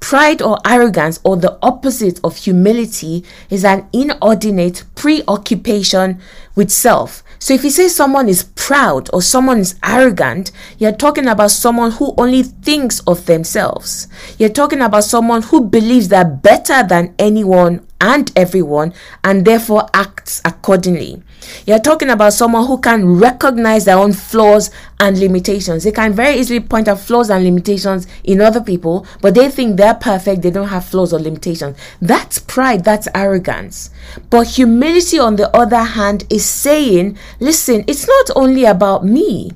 Pride 0.00 0.42
or 0.42 0.58
arrogance, 0.66 1.20
or 1.22 1.36
the 1.36 1.56
opposite 1.62 2.18
of 2.24 2.36
humility, 2.36 3.24
is 3.48 3.64
an 3.64 3.88
inordinate 3.92 4.82
preoccupation 4.96 6.20
with 6.56 6.70
self. 6.70 7.22
So 7.42 7.54
if 7.54 7.64
you 7.64 7.70
say 7.70 7.88
someone 7.88 8.28
is 8.28 8.42
proud 8.42 9.08
or 9.14 9.22
someone 9.22 9.60
is 9.60 9.74
arrogant, 9.82 10.52
you're 10.76 10.92
talking 10.92 11.26
about 11.26 11.50
someone 11.50 11.92
who 11.92 12.14
only 12.18 12.42
thinks 12.42 13.00
of 13.00 13.24
themselves. 13.24 14.08
You're 14.38 14.50
talking 14.50 14.82
about 14.82 15.04
someone 15.04 15.40
who 15.42 15.64
believes 15.64 16.08
they're 16.08 16.24
better 16.24 16.82
than 16.86 17.14
anyone 17.18 17.86
and 17.98 18.30
everyone 18.36 18.92
and 19.24 19.46
therefore 19.46 19.88
acts 19.94 20.42
accordingly. 20.44 21.22
You're 21.66 21.78
talking 21.78 22.10
about 22.10 22.32
someone 22.32 22.66
who 22.66 22.78
can 22.78 23.18
recognize 23.18 23.84
their 23.84 23.98
own 23.98 24.12
flaws 24.12 24.70
and 24.98 25.18
limitations. 25.18 25.84
They 25.84 25.92
can 25.92 26.12
very 26.12 26.36
easily 26.38 26.60
point 26.60 26.88
out 26.88 27.00
flaws 27.00 27.30
and 27.30 27.44
limitations 27.44 28.06
in 28.24 28.40
other 28.40 28.60
people, 28.60 29.06
but 29.20 29.34
they 29.34 29.48
think 29.48 29.76
they're 29.76 29.94
perfect, 29.94 30.42
they 30.42 30.50
don't 30.50 30.68
have 30.68 30.84
flaws 30.84 31.12
or 31.12 31.18
limitations. 31.20 31.76
That's 32.00 32.38
pride, 32.38 32.84
that's 32.84 33.08
arrogance. 33.14 33.90
But 34.28 34.46
humility, 34.48 35.18
on 35.18 35.36
the 35.36 35.54
other 35.56 35.82
hand, 35.82 36.24
is 36.30 36.44
saying, 36.44 37.18
listen, 37.38 37.84
it's 37.86 38.06
not 38.06 38.30
only 38.36 38.64
about 38.64 39.04
me. 39.04 39.52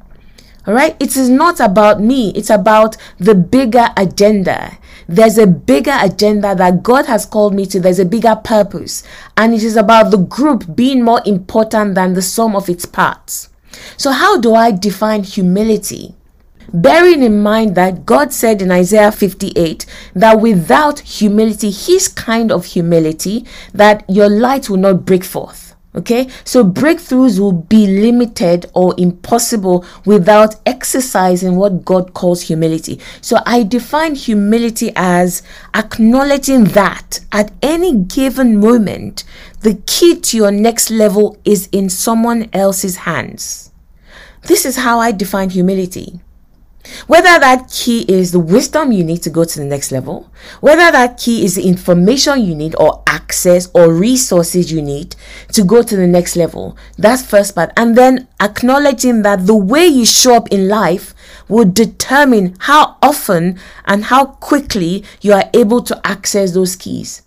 All 0.67 0.75
right, 0.75 0.97
it 0.99 1.17
is 1.17 1.29
not 1.29 1.61
about 1.61 2.01
me, 2.01 2.31
it's 2.35 2.51
about 2.51 2.97
the 3.19 3.35
bigger 3.35 3.89
agenda. 3.97 4.79
There's 5.07 5.37
a 5.37 5.47
bigger 5.47 5.97
agenda 6.01 6.55
that 6.55 6.83
God 6.83 7.07
has 7.07 7.27
called 7.27 7.55
me 7.55 7.67
to. 7.67 7.81
There's 7.81 7.99
a 7.99 8.07
bigger 8.07 8.37
purpose. 8.43 9.03
And 9.37 9.53
it 9.53 9.63
is 9.63 9.77
about 9.77 10.11
the 10.11 10.17
group 10.17 10.75
being 10.75 11.03
more 11.03 11.21
important 11.27 11.95
than 11.95 12.15
the 12.15 12.23
sum 12.23 12.57
of 12.57 12.71
its 12.71 12.87
parts. 12.87 13.51
So, 13.97 14.13
how 14.13 14.41
do 14.41 14.55
I 14.55 14.71
define 14.71 15.25
humility? 15.25 16.15
Bearing 16.73 17.23
in 17.23 17.43
mind 17.43 17.75
that 17.75 18.07
God 18.07 18.33
said 18.33 18.63
in 18.63 18.71
Isaiah 18.71 19.13
58 19.13 19.85
that 20.15 20.41
without 20.41 21.01
humility, 21.01 21.71
His 21.71 22.09
kind 22.09 22.51
of 22.51 22.65
humility, 22.65 23.45
that 23.75 24.05
your 24.09 24.31
light 24.31 24.71
will 24.71 24.79
not 24.79 25.05
break 25.05 25.25
forth. 25.25 25.74
Okay, 25.97 26.29
so 26.43 26.65
breakthroughs 26.65 27.39
will 27.39 27.53
be 27.53 27.87
limited 27.87 28.67
or 28.75 28.97
impossible 28.99 29.85
without 30.05 30.57
exercising 30.67 31.55
what 31.55 31.85
God 31.85 32.15
calls 32.15 32.43
humility. 32.43 32.99
So 33.21 33.39
I 33.47 33.63
define 33.63 34.17
humility 34.17 34.91
as 34.97 35.45
acknowledging 35.73 36.65
that 36.65 37.21
at 37.31 37.53
any 37.63 37.95
given 37.95 38.59
moment, 38.59 39.23
the 39.61 39.75
key 39.87 40.19
to 40.19 40.37
your 40.37 40.51
next 40.51 40.91
level 40.91 41.39
is 41.45 41.69
in 41.71 41.89
someone 41.89 42.49
else's 42.53 42.97
hands. 42.97 43.71
This 44.43 44.67
is 44.67 44.77
how 44.77 44.99
I 44.99 45.13
define 45.13 45.51
humility. 45.51 46.21
Whether 47.07 47.39
that 47.39 47.71
key 47.71 48.05
is 48.09 48.33
the 48.33 48.41
wisdom 48.41 48.93
you 48.93 49.05
need 49.05 49.23
to 49.23 49.31
go 49.31 49.45
to 49.45 49.59
the 49.59 49.65
next 49.65 49.91
level, 49.91 50.31
whether 50.61 50.91
that 50.93 51.19
key 51.19 51.45
is 51.45 51.55
the 51.55 51.67
information 51.67 52.43
you 52.43 52.55
need 52.55 52.75
or 52.79 53.03
access 53.07 53.71
or 53.75 53.93
resources 53.93 54.71
you 54.71 54.83
need 54.83 55.17
to 55.53 55.65
go 55.65 55.83
to 55.83 55.97
the 55.97 56.07
next 56.07 56.37
level. 56.37 56.77
That's 56.99 57.25
first 57.25 57.55
part. 57.55 57.73
And 57.77 57.97
then 57.97 58.29
acknowledging 58.41 59.23
that 59.23 59.47
the 59.47 59.57
way 59.57 59.87
you 59.87 60.05
show 60.05 60.35
up 60.37 60.49
in 60.51 60.69
life 60.69 61.15
will 61.49 61.71
determine 61.71 62.57
how 62.61 62.97
often 63.03 63.59
and 63.87 64.05
how 64.05 64.27
quickly 64.27 65.05
you 65.21 65.33
are 65.33 65.51
able 65.55 65.83
to 65.83 66.07
access 66.07 66.53
those 66.53 66.77
keys. 66.77 67.23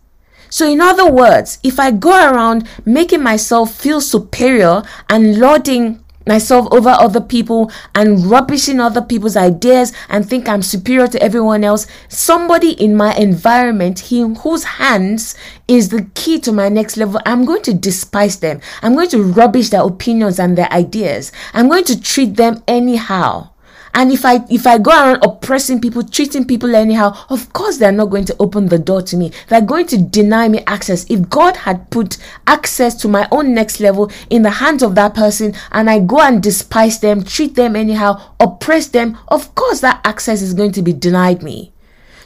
So, 0.50 0.70
in 0.70 0.80
other 0.80 1.10
words, 1.10 1.60
if 1.64 1.80
I 1.80 1.92
go 1.92 2.12
around 2.12 2.68
making 2.86 3.22
myself 3.22 3.76
feel 3.76 4.00
superior 4.00 4.82
and 5.10 5.40
lauding 5.40 6.04
myself 6.28 6.68
over 6.72 6.90
other 6.90 7.22
people 7.22 7.72
and 7.96 8.26
rubbishing 8.26 8.80
other 8.80 9.02
people's 9.02 9.38
ideas 9.38 9.94
and 10.10 10.28
think 10.28 10.48
I'm 10.48 10.62
superior 10.62 11.08
to 11.08 11.22
everyone 11.22 11.64
else. 11.64 11.88
Somebody 12.10 12.72
in 12.72 12.96
my 12.96 13.16
environment, 13.16 14.00
he 14.00 14.22
whose 14.22 14.64
hands 14.64 15.36
is 15.68 15.90
the 15.90 16.08
key 16.14 16.40
to 16.42 16.52
my 16.52 16.70
next 16.70 16.98
level. 16.98 17.22
I'm 17.26 17.46
going 17.46 17.64
to 17.64 17.74
despise 17.74 18.40
them. 18.40 18.62
I'm 18.82 18.96
going 18.96 19.10
to 19.10 19.24
rubbish 19.24 19.70
their 19.70 19.84
opinions 19.84 20.40
and 20.40 20.58
their 20.58 20.72
ideas. 20.72 21.32
I'm 21.54 21.70
going 21.70 21.86
to 21.86 22.00
treat 22.00 22.36
them 22.36 22.64
anyhow. 22.68 23.50
And 23.94 24.12
if 24.12 24.26
I 24.26 24.46
if 24.50 24.68
I 24.68 24.78
go 24.78 24.92
around 24.92 25.24
oppressing 25.24 25.82
people, 25.82 26.04
treating 26.04 26.46
people 26.46 26.76
anyhow, 26.76 27.16
of 27.30 27.52
course 27.54 27.78
they're 27.78 27.92
not 27.92 28.10
going 28.10 28.26
to 28.26 28.36
open 28.40 28.68
the 28.68 28.80
door 28.80 29.02
to 29.04 29.18
me. 29.18 29.32
They're 29.48 29.62
going 29.62 29.88
to 29.88 29.98
deny 29.98 30.48
me 30.48 30.64
access. 30.68 31.06
If 31.10 31.30
God 31.30 31.58
had 31.58 31.90
put 31.90 32.18
access 32.46 32.96
to 33.02 33.08
my 33.08 33.28
own 33.32 33.54
next 33.54 33.80
level 33.80 34.12
in 34.30 34.44
the 34.44 34.50
hands 34.50 34.84
of 34.84 34.96
that 34.96 35.14
person 35.14 35.54
and 35.72 35.90
I 35.90 36.00
go 36.00 36.20
and 36.20 36.42
despise 36.42 37.00
them, 37.00 37.24
treat 37.24 37.56
them 37.56 37.76
anyhow, 37.76 38.22
oppress 38.40 38.88
them, 38.88 39.18
of 39.28 39.54
course 39.56 39.82
that 39.82 40.02
access 40.04 40.42
is 40.42 40.54
going 40.54 40.72
to 40.74 40.82
be 40.82 40.94
denied 40.94 41.44
me. 41.44 41.72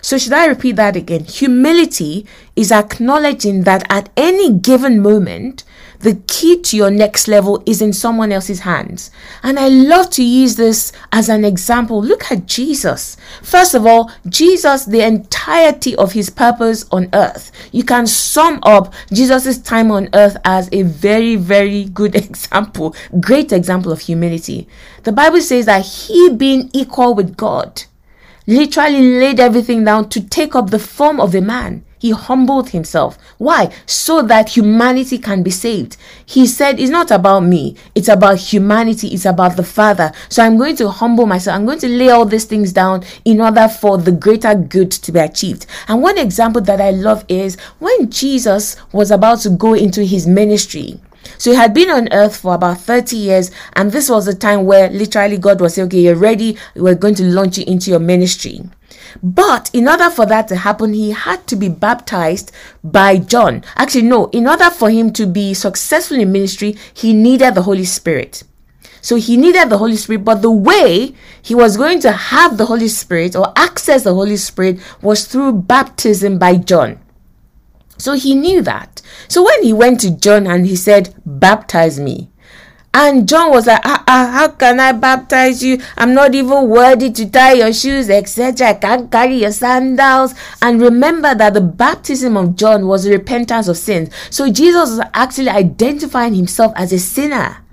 So, 0.02 0.18
should 0.18 0.34
I 0.34 0.48
repeat 0.48 0.78
that 0.78 0.96
again? 0.96 1.26
Humility 1.26 2.26
is 2.56 2.72
acknowledging 2.72 3.64
that 3.64 3.84
at 3.88 4.10
any 4.18 4.52
given 4.52 5.00
moment, 5.00 5.64
the 6.02 6.16
key 6.28 6.60
to 6.62 6.78
your 6.78 6.92
next 6.92 7.28
level 7.28 7.64
is 7.66 7.82
in 7.82 7.94
someone 7.94 8.32
else's 8.32 8.62
hands. 8.62 9.12
And 9.44 9.58
I 9.60 9.68
love 9.68 10.10
to 10.12 10.24
use 10.24 10.56
this 10.56 10.92
as 11.12 11.30
an 11.30 11.46
example. 11.46 12.02
Look 12.02 12.32
at 12.32 12.46
Jesus. 12.46 13.18
First 13.42 13.74
of 13.74 13.86
all, 13.86 14.12
Jesus, 14.28 14.86
the 14.86 15.02
entirety 15.02 15.96
of 15.96 16.14
his 16.14 16.30
purpose 16.30 16.86
on 16.92 17.10
earth. 17.14 17.52
You 17.72 17.84
can 17.84 18.08
sum 18.08 18.60
up 18.64 18.94
Jesus' 19.12 19.60
time 19.60 19.92
on 19.92 20.10
earth 20.14 20.38
as 20.44 20.70
a 20.72 20.84
very, 20.84 21.36
very 21.36 21.86
good 21.86 22.16
example, 22.24 22.96
great 23.20 23.52
example 23.52 23.92
of 23.92 24.02
humility. 24.02 24.68
The 25.04 25.12
Bible 25.12 25.42
says 25.42 25.66
that 25.66 25.86
he 25.86 26.30
being 26.30 26.70
equal 26.74 27.16
with 27.16 27.38
God 27.38 27.84
literally 28.48 29.20
laid 29.20 29.40
everything 29.40 29.84
down 29.84 30.10
to 30.10 30.22
take 30.22 30.56
up 30.56 30.70
the 30.70 30.80
form 30.80 31.20
of 31.20 31.36
a 31.36 31.42
man. 31.42 31.84
He 32.02 32.10
humbled 32.10 32.72
himself. 32.72 33.16
Why? 33.38 33.72
So 33.86 34.24
that 34.24 34.58
humanity 34.58 35.20
can 35.20 35.44
be 35.44 35.52
saved. 35.52 35.98
He 36.26 36.48
said, 36.48 36.80
It's 36.80 36.90
not 36.90 37.12
about 37.12 37.42
me, 37.42 37.76
it's 37.94 38.08
about 38.08 38.40
humanity, 38.40 39.10
it's 39.10 39.26
about 39.26 39.56
the 39.56 39.64
Father. 39.64 40.12
So 40.28 40.42
I'm 40.42 40.58
going 40.58 40.76
to 40.78 40.90
humble 40.90 41.28
myself. 41.28 41.56
I'm 41.56 41.68
going 41.68 41.78
to 41.78 41.88
lay 41.88 42.10
all 42.10 42.26
these 42.26 42.46
things 42.46 42.74
down 42.74 43.04
in 43.24 43.40
order 43.40 43.68
for 43.68 44.00
the 44.00 44.12
greater 44.12 44.56
good 44.56 44.90
to 44.90 45.12
be 45.12 45.20
achieved. 45.20 45.68
And 45.88 46.02
one 46.02 46.18
example 46.18 46.64
that 46.64 46.82
I 46.82 46.90
love 46.90 47.24
is 47.30 47.56
when 47.78 48.10
Jesus 48.10 48.78
was 48.92 49.12
about 49.12 49.42
to 49.42 49.52
go 49.52 49.76
into 49.76 50.04
his 50.04 50.26
ministry. 50.26 51.00
So 51.38 51.52
he 51.52 51.56
had 51.56 51.72
been 51.72 51.92
on 51.92 52.12
earth 52.12 52.38
for 52.38 52.56
about 52.56 52.80
30 52.80 53.16
years, 53.16 53.52
and 53.74 53.92
this 53.92 54.10
was 54.10 54.26
the 54.26 54.34
time 54.34 54.66
where 54.66 54.90
literally 54.90 55.38
God 55.38 55.62
was 55.62 55.76
saying, 55.76 55.90
Okay, 55.90 56.00
you're 56.00 56.16
ready, 56.16 56.58
we're 56.76 56.96
going 56.96 57.14
to 57.14 57.26
launch 57.26 57.60
you 57.60 57.66
into 57.68 57.92
your 57.92 58.00
ministry. 58.00 58.62
But 59.22 59.70
in 59.74 59.88
order 59.88 60.10
for 60.10 60.26
that 60.26 60.48
to 60.50 60.56
happen, 60.56 60.94
he 60.94 61.12
had 61.12 61.48
to 61.48 61.56
be 61.56 61.70
baptized 61.70 62.52
by 62.84 63.18
John. 63.18 63.64
Actually, 63.76 64.04
no, 64.04 64.28
in 64.28 64.48
order 64.48 64.70
for 64.70 64.90
him 64.90 65.12
to 65.14 65.26
be 65.26 65.54
successful 65.54 66.20
in 66.20 66.32
ministry, 66.32 66.78
he 66.94 67.14
needed 67.14 67.56
the 67.56 67.64
Holy 67.64 67.86
Spirit. 67.86 68.44
So 69.02 69.16
he 69.16 69.36
needed 69.36 69.70
the 69.70 69.80
Holy 69.80 69.96
Spirit, 69.96 70.24
but 70.24 70.42
the 70.42 70.52
way 70.52 71.16
he 71.42 71.56
was 71.56 71.76
going 71.76 72.00
to 72.02 72.12
have 72.12 72.58
the 72.58 72.68
Holy 72.68 72.88
Spirit 72.88 73.36
or 73.36 73.52
access 73.56 74.04
the 74.04 74.14
Holy 74.14 74.38
Spirit 74.38 74.80
was 75.02 75.26
through 75.26 75.54
baptism 75.54 76.38
by 76.38 76.58
John. 76.58 77.00
So 77.98 78.14
he 78.14 78.34
knew 78.34 78.62
that. 78.64 79.02
So 79.28 79.44
when 79.44 79.64
he 79.64 79.74
went 79.74 80.00
to 80.02 80.12
John 80.12 80.48
and 80.48 80.66
he 80.66 80.76
said, 80.76 81.14
Baptize 81.24 82.00
me, 82.00 82.31
and 82.94 83.28
John 83.28 83.52
was 83.52 83.68
like, 83.68 83.82
ah, 83.86 84.04
ah, 84.06 84.32
How 84.34 84.48
can 84.50 84.80
I 84.80 84.92
baptize 84.92 85.64
you? 85.64 85.82
I'm 85.98 86.14
not 86.14 86.36
even 86.36 86.68
worthy 86.68 87.10
to 87.12 87.30
tie 87.30 87.54
your 87.54 87.74
shoes, 87.74 88.10
etc. 88.10 88.68
I 88.68 88.74
can't 88.74 89.10
carry 89.10 89.38
your 89.38 89.52
sandals. 89.52 90.36
And 90.62 90.82
remember 90.82 91.34
that 91.34 91.54
the 91.54 91.62
baptism 91.62 92.36
of 92.36 92.58
John 92.58 92.88
was 92.88 93.08
repentance 93.08 93.70
of 93.70 93.78
sins. 93.78 94.14
So 94.30 94.52
Jesus 94.52 94.90
was 94.90 95.02
actually 95.14 95.50
identifying 95.50 96.34
himself 96.34 96.74
as 96.76 96.92
a 96.92 97.00
sinner. 97.00 97.64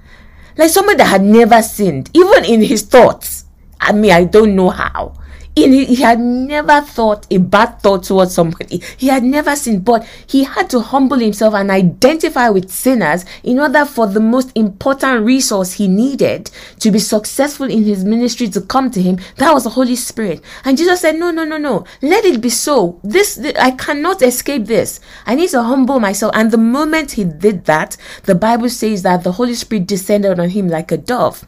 Like 0.56 0.70
somebody 0.70 0.98
that 0.98 1.06
had 1.06 1.22
never 1.22 1.62
sinned, 1.62 2.10
even 2.14 2.44
in 2.44 2.62
his 2.62 2.82
thoughts. 2.82 3.44
I 3.80 3.92
mean, 3.92 4.12
I 4.12 4.24
don't 4.24 4.54
know 4.54 4.70
how 4.70 5.14
he 5.54 5.96
had 5.96 6.20
never 6.20 6.80
thought 6.80 7.26
a 7.30 7.38
bad 7.38 7.80
thought 7.80 8.04
towards 8.04 8.34
somebody. 8.34 8.82
He 8.96 9.08
had 9.08 9.24
never 9.24 9.56
sinned, 9.56 9.84
but 9.84 10.06
he 10.26 10.44
had 10.44 10.70
to 10.70 10.80
humble 10.80 11.18
himself 11.18 11.54
and 11.54 11.70
identify 11.70 12.48
with 12.48 12.70
sinners 12.70 13.24
in 13.42 13.58
order 13.58 13.84
for 13.84 14.06
the 14.06 14.20
most 14.20 14.52
important 14.54 15.24
resource 15.24 15.72
he 15.72 15.88
needed 15.88 16.50
to 16.78 16.90
be 16.90 16.98
successful 16.98 17.68
in 17.68 17.84
his 17.84 18.04
ministry 18.04 18.48
to 18.48 18.60
come 18.60 18.90
to 18.92 19.02
him. 19.02 19.18
That 19.36 19.52
was 19.52 19.64
the 19.64 19.70
Holy 19.70 19.96
Spirit. 19.96 20.42
And 20.64 20.76
Jesus 20.76 21.00
said, 21.00 21.16
No, 21.16 21.30
no, 21.30 21.44
no, 21.44 21.56
no. 21.56 21.84
Let 22.02 22.24
it 22.24 22.40
be 22.40 22.50
so. 22.50 23.00
This, 23.02 23.38
I 23.58 23.72
cannot 23.72 24.22
escape 24.22 24.66
this. 24.66 25.00
I 25.26 25.34
need 25.34 25.50
to 25.50 25.62
humble 25.62 26.00
myself. 26.00 26.32
And 26.34 26.50
the 26.50 26.58
moment 26.58 27.12
he 27.12 27.24
did 27.24 27.64
that, 27.64 27.96
the 28.24 28.34
Bible 28.34 28.68
says 28.68 29.02
that 29.02 29.24
the 29.24 29.32
Holy 29.32 29.54
Spirit 29.54 29.86
descended 29.86 30.38
on 30.38 30.50
him 30.50 30.68
like 30.68 30.92
a 30.92 30.96
dove. 30.96 31.44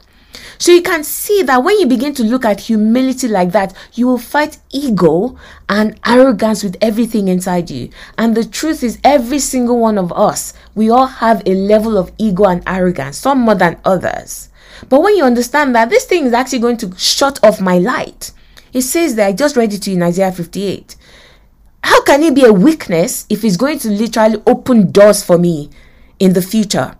So 0.58 0.72
you 0.72 0.82
can 0.82 1.04
see 1.04 1.42
that 1.42 1.62
when 1.64 1.78
you 1.78 1.86
begin 1.86 2.14
to 2.14 2.22
look 2.22 2.44
at 2.44 2.60
humility 2.60 3.28
like 3.28 3.52
that, 3.52 3.74
you 3.94 4.06
will 4.06 4.18
fight 4.18 4.58
ego 4.70 5.38
and 5.68 5.98
arrogance 6.06 6.62
with 6.62 6.76
everything 6.80 7.28
inside 7.28 7.70
you. 7.70 7.90
And 8.18 8.36
the 8.36 8.44
truth 8.44 8.82
is, 8.82 8.98
every 9.04 9.38
single 9.38 9.78
one 9.78 9.98
of 9.98 10.12
us, 10.12 10.52
we 10.74 10.90
all 10.90 11.06
have 11.06 11.42
a 11.46 11.54
level 11.54 11.96
of 11.96 12.12
ego 12.18 12.44
and 12.44 12.62
arrogance, 12.66 13.18
some 13.18 13.40
more 13.40 13.54
than 13.54 13.78
others. 13.84 14.48
But 14.88 15.02
when 15.02 15.16
you 15.16 15.24
understand 15.24 15.74
that 15.74 15.90
this 15.90 16.04
thing 16.04 16.24
is 16.26 16.32
actually 16.32 16.60
going 16.60 16.78
to 16.78 16.96
shut 16.96 17.42
off 17.44 17.60
my 17.60 17.78
light, 17.78 18.32
it 18.72 18.82
says 18.82 19.16
that 19.16 19.26
I 19.26 19.32
just 19.32 19.56
read 19.56 19.72
it 19.72 19.82
to 19.82 19.90
you 19.90 19.96
in 19.96 20.02
Isaiah 20.02 20.32
58. 20.32 20.96
How 21.82 22.02
can 22.02 22.22
it 22.22 22.34
be 22.34 22.44
a 22.44 22.52
weakness 22.52 23.26
if 23.28 23.44
it's 23.44 23.56
going 23.56 23.78
to 23.80 23.90
literally 23.90 24.42
open 24.46 24.92
doors 24.92 25.24
for 25.24 25.38
me 25.38 25.70
in 26.18 26.34
the 26.34 26.42
future? 26.42 26.96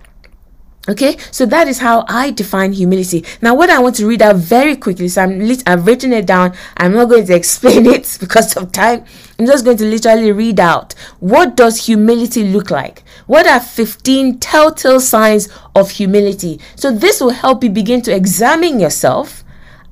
Okay, 0.88 1.18
so 1.30 1.44
that 1.44 1.68
is 1.68 1.78
how 1.80 2.06
I 2.08 2.30
define 2.30 2.72
humility. 2.72 3.22
Now, 3.42 3.54
what 3.54 3.68
I 3.68 3.78
want 3.80 3.96
to 3.96 4.06
read 4.06 4.22
out 4.22 4.37
very 4.37 4.76
quickly, 4.76 5.08
so 5.08 5.22
I'm 5.22 5.38
lit- 5.38 5.62
I've 5.68 5.87
written 5.87 6.10
it 6.14 6.25
down. 6.26 6.54
I'm 6.78 6.94
not 6.94 7.10
going 7.10 7.26
to 7.26 7.34
explain 7.34 7.84
it 7.84 8.16
because 8.20 8.56
of 8.56 8.72
time. 8.72 9.04
I'm 9.38 9.44
just 9.44 9.66
going 9.66 9.76
to 9.76 9.84
literally 9.84 10.32
read 10.32 10.58
out 10.58 10.94
what 11.20 11.54
does 11.54 11.84
humility 11.84 12.44
look 12.44 12.70
like. 12.70 13.02
What 13.26 13.46
are 13.46 13.60
15 13.60 14.38
telltale 14.38 15.00
signs 15.00 15.50
of 15.75 15.90
humility? 15.90 16.58
So 16.76 16.90
this 16.90 17.20
will 17.20 17.30
help 17.30 17.62
you 17.62 17.70
begin 17.70 18.00
to 18.02 18.14
examine 18.16 18.80
yourself 18.80 19.44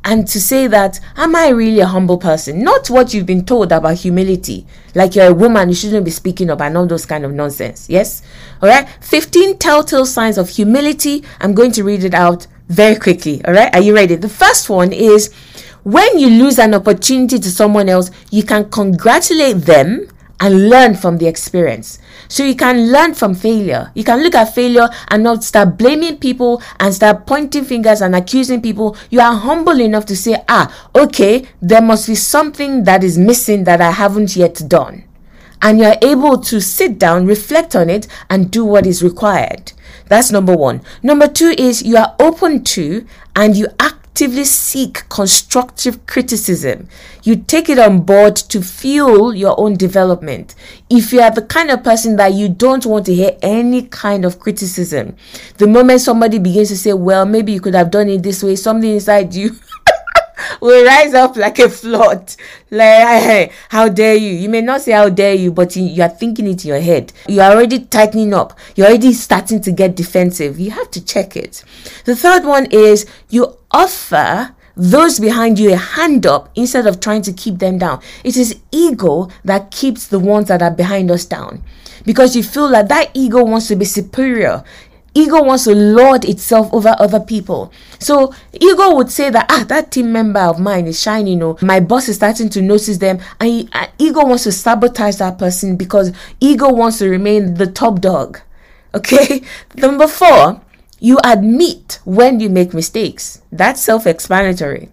and 0.05 0.27
to 0.29 0.41
say 0.41 0.67
that 0.67 1.01
am 1.17 1.37
i 1.37 1.49
really 1.49 1.81
a 1.81 1.87
humble 1.87 2.19
person? 2.19 2.63
Not 2.63 2.89
what 2.89 3.13
you've 3.13 3.27
been 3.27 3.45
told 3.45 3.73
about 3.73 3.97
humility. 3.97 4.67
Like 4.95 5.15
you're 5.15 5.29
a 5.29 5.35
woman 5.35 5.69
you 5.69 5.75
shouldn't 5.75 6.05
be 6.05 6.11
speaking 6.11 6.51
up 6.51 6.61
and 6.61 6.77
all 6.77 6.87
those 6.87 7.07
kind 7.07 7.25
of 7.25 7.33
nonsense. 7.33 7.89
Yes? 7.89 8.23
All 8.63 8.69
right 8.69 8.89
15 9.03 9.59
telltale 9.59 10.07
signs 10.07 10.39
of 10.39 10.49
humility. 10.49 11.25
I'm 11.41 11.55
going 11.55 11.73
to 11.73 11.85
read 11.85 12.05
it 12.05 12.15
out 12.15 12.47
very 12.69 12.97
quickly. 12.97 13.45
All 13.45 13.55
right 13.55 13.75
are 13.75 13.81
you 13.81 13.95
ready? 13.95 14.15
The 14.17 14.29
first 14.29 14.71
one 14.71 14.93
is 14.93 15.33
when 15.83 16.19
you 16.19 16.29
lose 16.29 16.59
an 16.59 16.75
opportunity 16.75 17.39
to 17.39 17.51
someone 17.51 17.89
else 17.89 18.11
you 18.31 18.43
can 18.43 18.71
congratulate 18.71 19.59
them 19.59 20.09
and 20.41 20.69
learn 20.69 20.95
from 20.95 21.19
the 21.19 21.27
experience. 21.27 21.99
So 22.29 22.45
you 22.45 22.55
can 22.55 22.93
learn 22.93 23.15
from 23.15 23.35
failure. 23.35 23.91
You 23.95 24.05
can 24.05 24.23
look 24.23 24.35
at 24.35 24.55
failure 24.55 24.89
and 25.09 25.23
not 25.23 25.43
start 25.43 25.77
blaming 25.77 26.19
people 26.19 26.63
and 26.79 26.95
start 26.95 27.27
pointing 27.27 27.65
fingers 27.65 28.01
and 28.01 28.15
accusing 28.15 28.63
people. 28.63 28.97
You 29.11 29.21
are 29.21 29.35
humble 29.35 29.81
enough 29.81 30.07
to 30.07 30.17
say, 30.17 30.43
ah, 30.49 30.91
okay, 30.95 31.47
there 31.61 31.83
must 31.83 32.07
be 32.07 32.15
something 32.15 32.85
that 32.85 33.03
is 33.03 33.19
missing 33.19 33.65
that 33.65 33.81
I 33.81 33.91
haven't 33.91 34.37
yet 34.37 34.63
done. 34.69 35.05
And 35.61 35.81
you're 35.81 35.97
able 36.03 36.39
to 36.39 36.61
sit 36.61 36.99
down, 36.99 37.27
reflect 37.27 37.75
on 37.75 37.91
it, 37.91 38.07
and 38.31 38.51
do 38.51 38.65
what 38.65 38.87
is 38.87 39.03
required. 39.03 39.73
That's 40.07 40.31
number 40.31 40.57
one. 40.57 40.83
Number 41.03 41.27
two 41.27 41.55
is 41.59 41.83
you 41.83 41.97
are 41.97 42.15
open 42.21 42.63
to 42.65 43.05
and 43.35 43.57
you 43.57 43.67
act 43.81 43.98
actively 44.19 44.45
seek 44.45 45.09
constructive 45.09 46.05
criticism. 46.07 46.89
You 47.23 47.37
take 47.37 47.69
it 47.69 47.79
on 47.79 48.01
board 48.01 48.35
to 48.35 48.61
fuel 48.63 49.33
your 49.33 49.55
own 49.61 49.77
development. 49.77 50.57
If 50.91 51.13
you 51.13 51.21
are 51.21 51.31
the 51.31 51.43
kind 51.43 51.71
of 51.71 51.85
person 51.85 52.17
that 52.17 52.33
you 52.33 52.49
don't 52.49 52.85
want 52.85 53.07
to 53.07 53.15
hear 53.15 53.39
any 53.43 53.83
kind 53.83 54.25
of 54.25 54.41
criticism, 54.41 55.15
the 55.59 55.69
moment 55.69 56.01
somebody 56.01 56.41
begins 56.41 56.71
to 56.71 56.77
say, 56.77 56.95
Well, 56.95 57.27
maybe 57.27 57.53
you 57.53 57.61
could 57.61 57.77
have 57.77 57.93
done 57.93 58.09
it 58.09 58.25
this 58.25 58.43
way, 58.43 58.57
something 58.57 58.91
inside 58.91 59.33
you 59.37 59.55
will 60.61 60.85
rise 60.85 61.15
up 61.15 61.37
like 61.37 61.59
a 61.59 61.69
flood. 61.69 62.35
Like, 62.71 63.23
hey, 63.23 63.53
how 63.69 63.89
dare 63.89 64.15
you? 64.15 64.31
You 64.31 64.49
may 64.49 64.61
not 64.61 64.83
say 64.83 64.93
how 64.93 65.09
dare 65.09 65.35
you, 65.35 65.53
but 65.53 65.75
you 65.77 66.03
are 66.03 66.09
thinking 66.09 66.47
it 66.47 66.65
in 66.65 66.69
your 66.69 66.81
head. 66.81 67.13
You 67.29 67.41
are 67.41 67.53
already 67.53 67.81
tightening 67.81 68.35
up. 68.35 68.59
You're 68.77 68.89
already 68.89 69.13
starting 69.13 69.61
to 69.63 69.73
get 69.73 69.97
defensive. 69.97 70.59
You 70.59 70.71
have 70.73 70.91
to 70.93 71.05
check 71.05 71.37
it. 71.37 71.65
The 72.05 72.17
third 72.17 72.45
one 72.45 72.67
is 72.67 73.07
you 73.31 73.57
offer 73.71 74.55
those 74.77 75.19
behind 75.19 75.59
you 75.59 75.73
a 75.73 75.77
hand 75.77 76.25
up 76.25 76.51
instead 76.55 76.87
of 76.87 77.01
trying 77.01 77.23
to 77.23 77.33
keep 77.33 77.59
them 77.59 77.79
down. 77.79 78.01
It 78.23 78.37
is 78.37 78.57
ego 78.71 79.29
that 79.45 79.71
keeps 79.73 80.07
the 80.07 80.21
ones 80.21 80.49
that 80.49 80.63
are 80.63 80.71
behind 80.71 81.11
us 81.11 81.25
down 81.25 81.63
because 82.05 82.37
you 82.37 82.43
feel 82.43 82.71
like 82.71 82.89
that 82.89 83.11
ego 83.13 83.45
wants 83.45 83.69
to 83.69 83.77
be 83.77 83.85
superior 83.85 84.63
ego 85.19 85.43
wants 85.43 85.65
to 85.65 85.75
lord 85.75 86.25
itself 86.25 86.73
over 86.73 86.95
other 86.99 87.19
people. 87.19 87.73
So 87.99 88.33
ego 88.53 88.95
would 88.95 89.11
say 89.11 89.31
that 89.31 89.47
ah 89.51 89.65
that 89.69 89.91
team 89.91 90.13
member 90.13 90.41
of 90.41 90.61
mine 90.61 90.87
is 90.87 91.01
shining. 91.01 91.39
Know, 91.39 91.59
my 91.61 91.81
boss 91.81 92.09
is 92.09 92.17
starting 92.17 92.49
to 92.51 92.63
notice 92.63 92.99
them, 92.99 93.19
and 93.41 93.69
uh, 93.73 93.89
ego 93.99 94.25
wants 94.25 94.45
to 94.45 94.53
sabotage 94.53 95.17
that 95.17 95.39
person 95.39 95.77
because 95.77 96.13
ego 96.41 96.73
wants 96.73 96.99
to 96.99 97.09
remain 97.09 97.55
the 97.55 97.67
top 97.67 98.01
dog. 98.01 98.41
Okay, 98.95 99.43
number 99.75 100.07
four, 100.07 100.61
you 101.01 101.19
admit 101.25 102.01
when 102.05 102.41
you 102.41 102.49
make 102.49 102.73
mistakes. 102.73 103.43
That's 103.53 103.83
self-explanatory. 103.83 104.89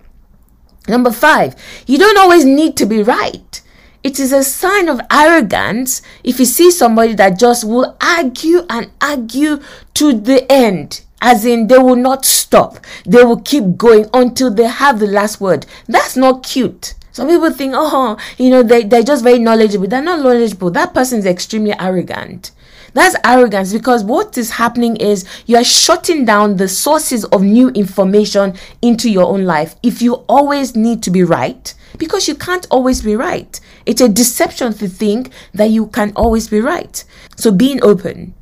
Number 0.88 1.12
five, 1.12 1.56
you 1.88 1.98
don't 1.98 2.18
always 2.18 2.46
need 2.46 2.78
to 2.78 2.86
be 2.86 3.02
right. 3.02 3.62
It 4.06 4.20
is 4.20 4.32
a 4.32 4.44
sign 4.44 4.88
of 4.88 5.02
arrogance 5.12 6.04
if 6.24 6.39
you 6.39 6.46
see 6.46 6.70
somebody 6.70 7.15
that 7.15 7.39
just 7.39 7.63
will 7.63 7.98
argue 8.00 8.62
and 8.70 8.91
argue 9.02 9.60
to 9.96 10.13
the 10.13 10.46
end. 10.48 11.02
As 11.24 11.44
in, 11.44 11.65
they 11.65 11.80
will 11.80 11.96
not 11.96 12.24
stop. 12.24 12.78
They 13.08 13.24
will 13.24 13.41
keep 13.41 13.78
going 13.78 14.08
until 14.13 14.52
they 14.54 14.68
have 14.68 15.00
the 15.00 15.08
last 15.08 15.41
word. 15.41 15.65
That's 15.88 16.15
not 16.15 16.44
cute. 16.44 16.94
Some 17.13 17.30
people 17.30 17.50
think, 17.50 17.74
oh, 17.76 18.20
you 18.38 18.52
know, 18.52 18.62
they, 18.62 18.84
they're 18.84 19.02
just 19.02 19.24
very 19.24 19.39
knowledgeable. 19.39 19.88
They're 19.88 20.04
not 20.04 20.20
knowledgeable. 20.20 20.70
That 20.70 20.94
person 20.94 21.18
is 21.18 21.26
extremely 21.26 21.74
arrogant. 21.80 22.52
That's 22.94 23.15
arrogance 23.24 23.74
because 23.74 24.04
what 24.04 24.38
is 24.38 24.52
happening 24.52 24.98
is 24.98 25.26
you 25.48 25.58
are 25.58 25.63
shutting 25.63 26.26
down 26.26 26.58
the 26.58 26.70
sources 26.70 27.26
of 27.26 27.41
new 27.41 27.70
information 27.70 28.54
into 28.84 29.10
your 29.10 29.26
own 29.26 29.46
life. 29.46 29.76
If 29.82 30.04
you 30.04 30.13
always 30.30 30.76
need 30.76 31.02
to 31.04 31.10
be 31.10 31.24
right, 31.24 31.74
because 31.98 32.28
you 32.28 32.36
can't 32.36 32.68
always 32.70 33.02
be 33.02 33.15
right. 33.15 33.60
It's 33.86 34.02
a 34.02 34.10
deception 34.10 34.74
to 34.74 34.88
think 34.88 35.32
that 35.54 35.69
you 35.69 35.88
can 35.88 36.12
always 36.15 36.48
be 36.48 36.62
right. 36.62 37.04
So 37.36 37.52
being 37.52 37.84
open. 37.84 38.34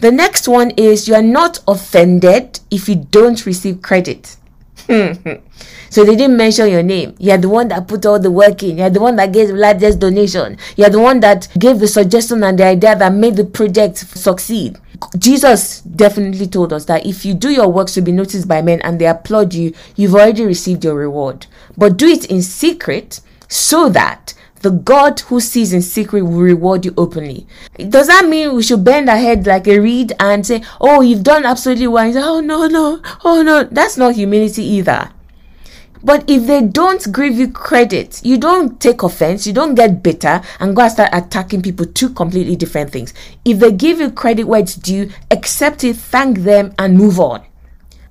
The 0.00 0.10
next 0.10 0.48
one 0.48 0.70
is 0.72 1.08
you 1.08 1.14
are 1.14 1.22
not 1.22 1.60
offended 1.66 2.60
if 2.70 2.88
you 2.88 2.96
don't 2.96 3.44
receive 3.46 3.82
credit. 3.82 4.36
so 4.86 6.04
they 6.04 6.16
didn't 6.16 6.36
mention 6.36 6.68
your 6.68 6.82
name. 6.82 7.14
You're 7.18 7.38
the 7.38 7.48
one 7.48 7.68
that 7.68 7.86
put 7.86 8.04
all 8.06 8.18
the 8.18 8.30
work 8.30 8.62
in. 8.62 8.78
You're 8.78 8.90
the 8.90 9.00
one 9.00 9.16
that 9.16 9.32
gave 9.32 9.48
the 9.48 9.54
largest 9.54 10.00
donation. 10.00 10.58
You're 10.76 10.90
the 10.90 11.00
one 11.00 11.20
that 11.20 11.48
gave 11.58 11.78
the 11.78 11.86
suggestion 11.88 12.42
and 12.42 12.58
the 12.58 12.64
idea 12.64 12.96
that 12.96 13.12
made 13.12 13.36
the 13.36 13.44
project 13.44 13.98
succeed. 13.98 14.78
Jesus 15.18 15.80
definitely 15.80 16.46
told 16.46 16.72
us 16.72 16.84
that 16.86 17.06
if 17.06 17.24
you 17.24 17.34
do 17.34 17.50
your 17.50 17.68
works 17.68 17.94
to 17.94 18.02
be 18.02 18.12
noticed 18.12 18.48
by 18.48 18.62
men 18.62 18.80
and 18.82 19.00
they 19.00 19.06
applaud 19.06 19.54
you, 19.54 19.72
you've 19.96 20.14
already 20.14 20.44
received 20.44 20.84
your 20.84 20.94
reward. 20.94 21.46
But 21.76 21.96
do 21.96 22.06
it 22.06 22.26
in 22.26 22.42
secret 22.42 23.20
so 23.48 23.88
that 23.90 24.34
the 24.60 24.70
God 24.70 25.20
who 25.20 25.40
sees 25.40 25.72
in 25.72 25.82
secret 25.82 26.22
will 26.22 26.40
reward 26.40 26.84
you 26.84 26.94
openly. 26.96 27.46
Does 27.76 28.08
that 28.08 28.26
mean 28.28 28.54
we 28.54 28.62
should 28.62 28.84
bend 28.84 29.08
our 29.08 29.16
head 29.16 29.46
like 29.46 29.66
a 29.66 29.78
reed 29.78 30.12
and 30.20 30.46
say, 30.46 30.62
Oh, 30.80 31.00
you've 31.00 31.22
done 31.22 31.44
absolutely 31.44 31.86
well? 31.86 32.12
Oh, 32.16 32.40
no, 32.40 32.66
no, 32.66 33.00
oh, 33.24 33.42
no. 33.42 33.64
That's 33.64 33.96
not 33.96 34.14
humility 34.14 34.62
either. 34.62 35.10
But 36.02 36.28
if 36.28 36.46
they 36.46 36.62
don't 36.62 37.12
give 37.12 37.34
you 37.34 37.52
credit, 37.52 38.20
you 38.24 38.38
don't 38.38 38.80
take 38.80 39.02
offense, 39.02 39.46
you 39.46 39.52
don't 39.52 39.74
get 39.74 40.02
bitter 40.02 40.40
and 40.58 40.74
go 40.74 40.82
and 40.82 40.92
start 40.92 41.10
attacking 41.12 41.60
people, 41.60 41.84
two 41.84 42.08
completely 42.10 42.56
different 42.56 42.90
things. 42.90 43.12
If 43.44 43.58
they 43.58 43.72
give 43.72 44.00
you 44.00 44.10
credit 44.10 44.44
where 44.44 44.60
it's 44.60 44.76
due, 44.76 45.10
accept 45.30 45.84
it, 45.84 45.96
thank 45.96 46.38
them, 46.38 46.74
and 46.78 46.96
move 46.96 47.20
on 47.20 47.42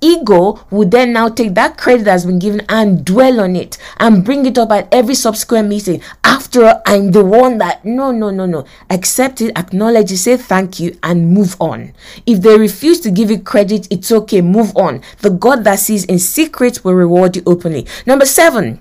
ego 0.00 0.64
would 0.70 0.90
then 0.90 1.12
now 1.12 1.28
take 1.28 1.54
that 1.54 1.76
credit 1.76 2.04
that's 2.04 2.24
been 2.24 2.38
given 2.38 2.62
and 2.68 3.04
dwell 3.04 3.40
on 3.40 3.56
it 3.56 3.78
and 3.98 4.24
bring 4.24 4.46
it 4.46 4.58
up 4.58 4.70
at 4.70 4.92
every 4.92 5.14
subsequent 5.14 5.68
meeting. 5.68 6.02
After 6.24 6.66
all, 6.66 6.82
I'm 6.86 7.12
the 7.12 7.24
one 7.24 7.58
that, 7.58 7.84
no, 7.84 8.10
no, 8.10 8.30
no, 8.30 8.46
no. 8.46 8.64
Accept 8.88 9.40
it, 9.40 9.56
acknowledge 9.56 10.10
it, 10.10 10.18
say 10.18 10.36
thank 10.36 10.80
you, 10.80 10.96
and 11.02 11.30
move 11.30 11.56
on. 11.60 11.92
If 12.26 12.40
they 12.40 12.58
refuse 12.58 13.00
to 13.00 13.10
give 13.10 13.30
you 13.30 13.38
credit, 13.40 13.86
it's 13.90 14.10
okay, 14.10 14.40
move 14.40 14.76
on. 14.76 15.02
The 15.18 15.30
God 15.30 15.64
that 15.64 15.78
sees 15.78 16.04
in 16.04 16.18
secret 16.18 16.84
will 16.84 16.94
reward 16.94 17.36
you 17.36 17.42
openly. 17.46 17.86
Number 18.06 18.26
seven, 18.26 18.80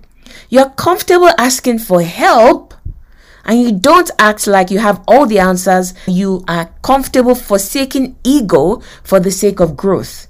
you're 0.49 0.69
comfortable 0.69 1.31
asking 1.37 1.79
for 1.79 2.01
help 2.01 2.73
and 3.45 3.61
you 3.61 3.71
don't 3.71 4.11
act 4.19 4.47
like 4.47 4.69
you 4.71 4.79
have 4.79 5.03
all 5.07 5.25
the 5.25 5.39
answers. 5.39 5.93
You 6.07 6.43
are 6.47 6.69
comfortable 6.81 7.35
forsaking 7.35 8.15
ego 8.23 8.81
for 9.03 9.19
the 9.19 9.31
sake 9.31 9.59
of 9.59 9.75
growth. 9.75 10.28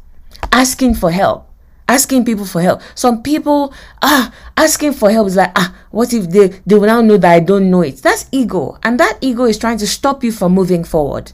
Asking 0.51 0.93
for 0.95 1.11
help 1.11 1.49
asking 1.89 2.23
people 2.23 2.45
for 2.45 2.61
help. 2.61 2.81
Some 2.95 3.21
people 3.23 3.73
ah 4.01 4.31
asking 4.55 4.93
for 4.93 5.11
help 5.11 5.27
is 5.27 5.35
like 5.35 5.51
ah 5.55 5.75
what 5.91 6.13
if 6.13 6.29
they 6.29 6.47
they 6.65 6.75
will 6.75 6.85
now 6.85 7.01
know 7.01 7.17
that 7.17 7.33
I 7.33 7.39
don't 7.41 7.69
know 7.69 7.81
it? 7.81 7.97
That's 7.97 8.27
ego, 8.31 8.77
and 8.83 8.99
that 8.99 9.17
ego 9.19 9.43
is 9.45 9.57
trying 9.57 9.79
to 9.79 9.87
stop 9.87 10.23
you 10.23 10.31
from 10.31 10.53
moving 10.53 10.83
forward. 10.83 11.33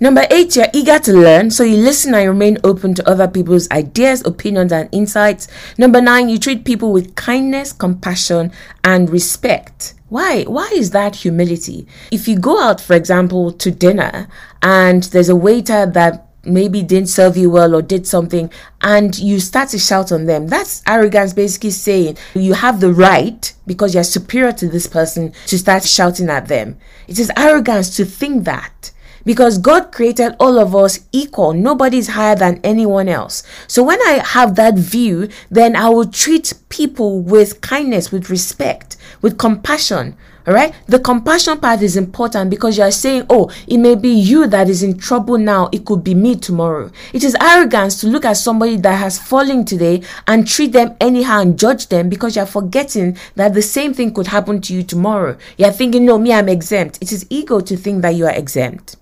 Number 0.00 0.24
eight, 0.30 0.54
you're 0.54 0.70
eager 0.72 0.98
to 1.00 1.12
learn, 1.12 1.50
so 1.50 1.64
you 1.64 1.76
listen 1.76 2.14
and 2.14 2.28
remain 2.28 2.58
open 2.62 2.94
to 2.94 3.08
other 3.08 3.26
people's 3.26 3.68
ideas, 3.72 4.24
opinions, 4.24 4.70
and 4.70 4.88
insights. 4.92 5.48
Number 5.76 6.00
nine, 6.00 6.28
you 6.28 6.38
treat 6.38 6.64
people 6.64 6.92
with 6.92 7.16
kindness, 7.16 7.72
compassion, 7.72 8.52
and 8.84 9.10
respect. 9.10 9.94
Why? 10.08 10.44
Why 10.44 10.70
is 10.72 10.92
that 10.92 11.16
humility? 11.16 11.88
If 12.12 12.28
you 12.28 12.38
go 12.38 12.62
out, 12.62 12.80
for 12.80 12.94
example, 12.94 13.50
to 13.52 13.72
dinner 13.72 14.28
and 14.62 15.02
there's 15.02 15.28
a 15.28 15.36
waiter 15.36 15.84
that 15.84 16.27
maybe 16.48 16.82
didn't 16.82 17.08
serve 17.08 17.36
you 17.36 17.50
well 17.50 17.74
or 17.74 17.82
did 17.82 18.06
something 18.06 18.50
and 18.82 19.18
you 19.18 19.38
start 19.38 19.68
to 19.68 19.78
shout 19.78 20.10
on 20.10 20.24
them 20.26 20.46
that's 20.48 20.82
arrogance 20.86 21.32
basically 21.32 21.70
saying 21.70 22.16
you 22.34 22.54
have 22.54 22.80
the 22.80 22.92
right 22.92 23.54
because 23.66 23.94
you're 23.94 24.04
superior 24.04 24.52
to 24.52 24.68
this 24.68 24.86
person 24.86 25.32
to 25.46 25.58
start 25.58 25.82
shouting 25.84 26.28
at 26.28 26.48
them 26.48 26.76
it 27.06 27.18
is 27.18 27.30
arrogance 27.36 27.96
to 27.96 28.04
think 28.04 28.44
that 28.44 28.90
because 29.28 29.58
God 29.58 29.92
created 29.92 30.34
all 30.40 30.58
of 30.58 30.74
us 30.74 31.00
equal. 31.12 31.52
Nobody's 31.52 32.08
higher 32.08 32.34
than 32.34 32.60
anyone 32.64 33.10
else. 33.10 33.42
So 33.66 33.82
when 33.82 34.00
I 34.00 34.22
have 34.24 34.54
that 34.54 34.76
view, 34.76 35.28
then 35.50 35.76
I 35.76 35.90
will 35.90 36.06
treat 36.06 36.54
people 36.70 37.20
with 37.20 37.60
kindness, 37.60 38.10
with 38.10 38.30
respect, 38.30 38.96
with 39.20 39.36
compassion. 39.36 40.16
All 40.48 40.54
right. 40.54 40.74
The 40.86 40.98
compassion 40.98 41.58
part 41.58 41.82
is 41.82 41.98
important 41.98 42.48
because 42.48 42.78
you 42.78 42.84
are 42.84 42.90
saying, 42.90 43.26
oh, 43.28 43.50
it 43.66 43.76
may 43.76 43.94
be 43.94 44.08
you 44.08 44.46
that 44.46 44.70
is 44.70 44.82
in 44.82 44.96
trouble 44.96 45.36
now. 45.36 45.68
It 45.72 45.84
could 45.84 46.02
be 46.02 46.14
me 46.14 46.36
tomorrow. 46.36 46.90
It 47.12 47.22
is 47.22 47.36
arrogance 47.38 48.00
to 48.00 48.06
look 48.06 48.24
at 48.24 48.38
somebody 48.38 48.78
that 48.78 48.94
has 48.94 49.18
fallen 49.18 49.66
today 49.66 50.02
and 50.26 50.48
treat 50.48 50.72
them 50.72 50.96
anyhow 51.02 51.42
and 51.42 51.58
judge 51.58 51.88
them 51.88 52.08
because 52.08 52.34
you're 52.34 52.46
forgetting 52.46 53.18
that 53.34 53.52
the 53.52 53.60
same 53.60 53.92
thing 53.92 54.14
could 54.14 54.28
happen 54.28 54.62
to 54.62 54.72
you 54.74 54.82
tomorrow. 54.82 55.36
You're 55.58 55.70
thinking, 55.70 56.06
no, 56.06 56.16
me, 56.16 56.32
I'm 56.32 56.48
exempt. 56.48 56.96
It 57.02 57.12
is 57.12 57.26
ego 57.28 57.60
to 57.60 57.76
think 57.76 58.00
that 58.00 58.14
you 58.14 58.24
are 58.24 58.34
exempt. 58.34 58.96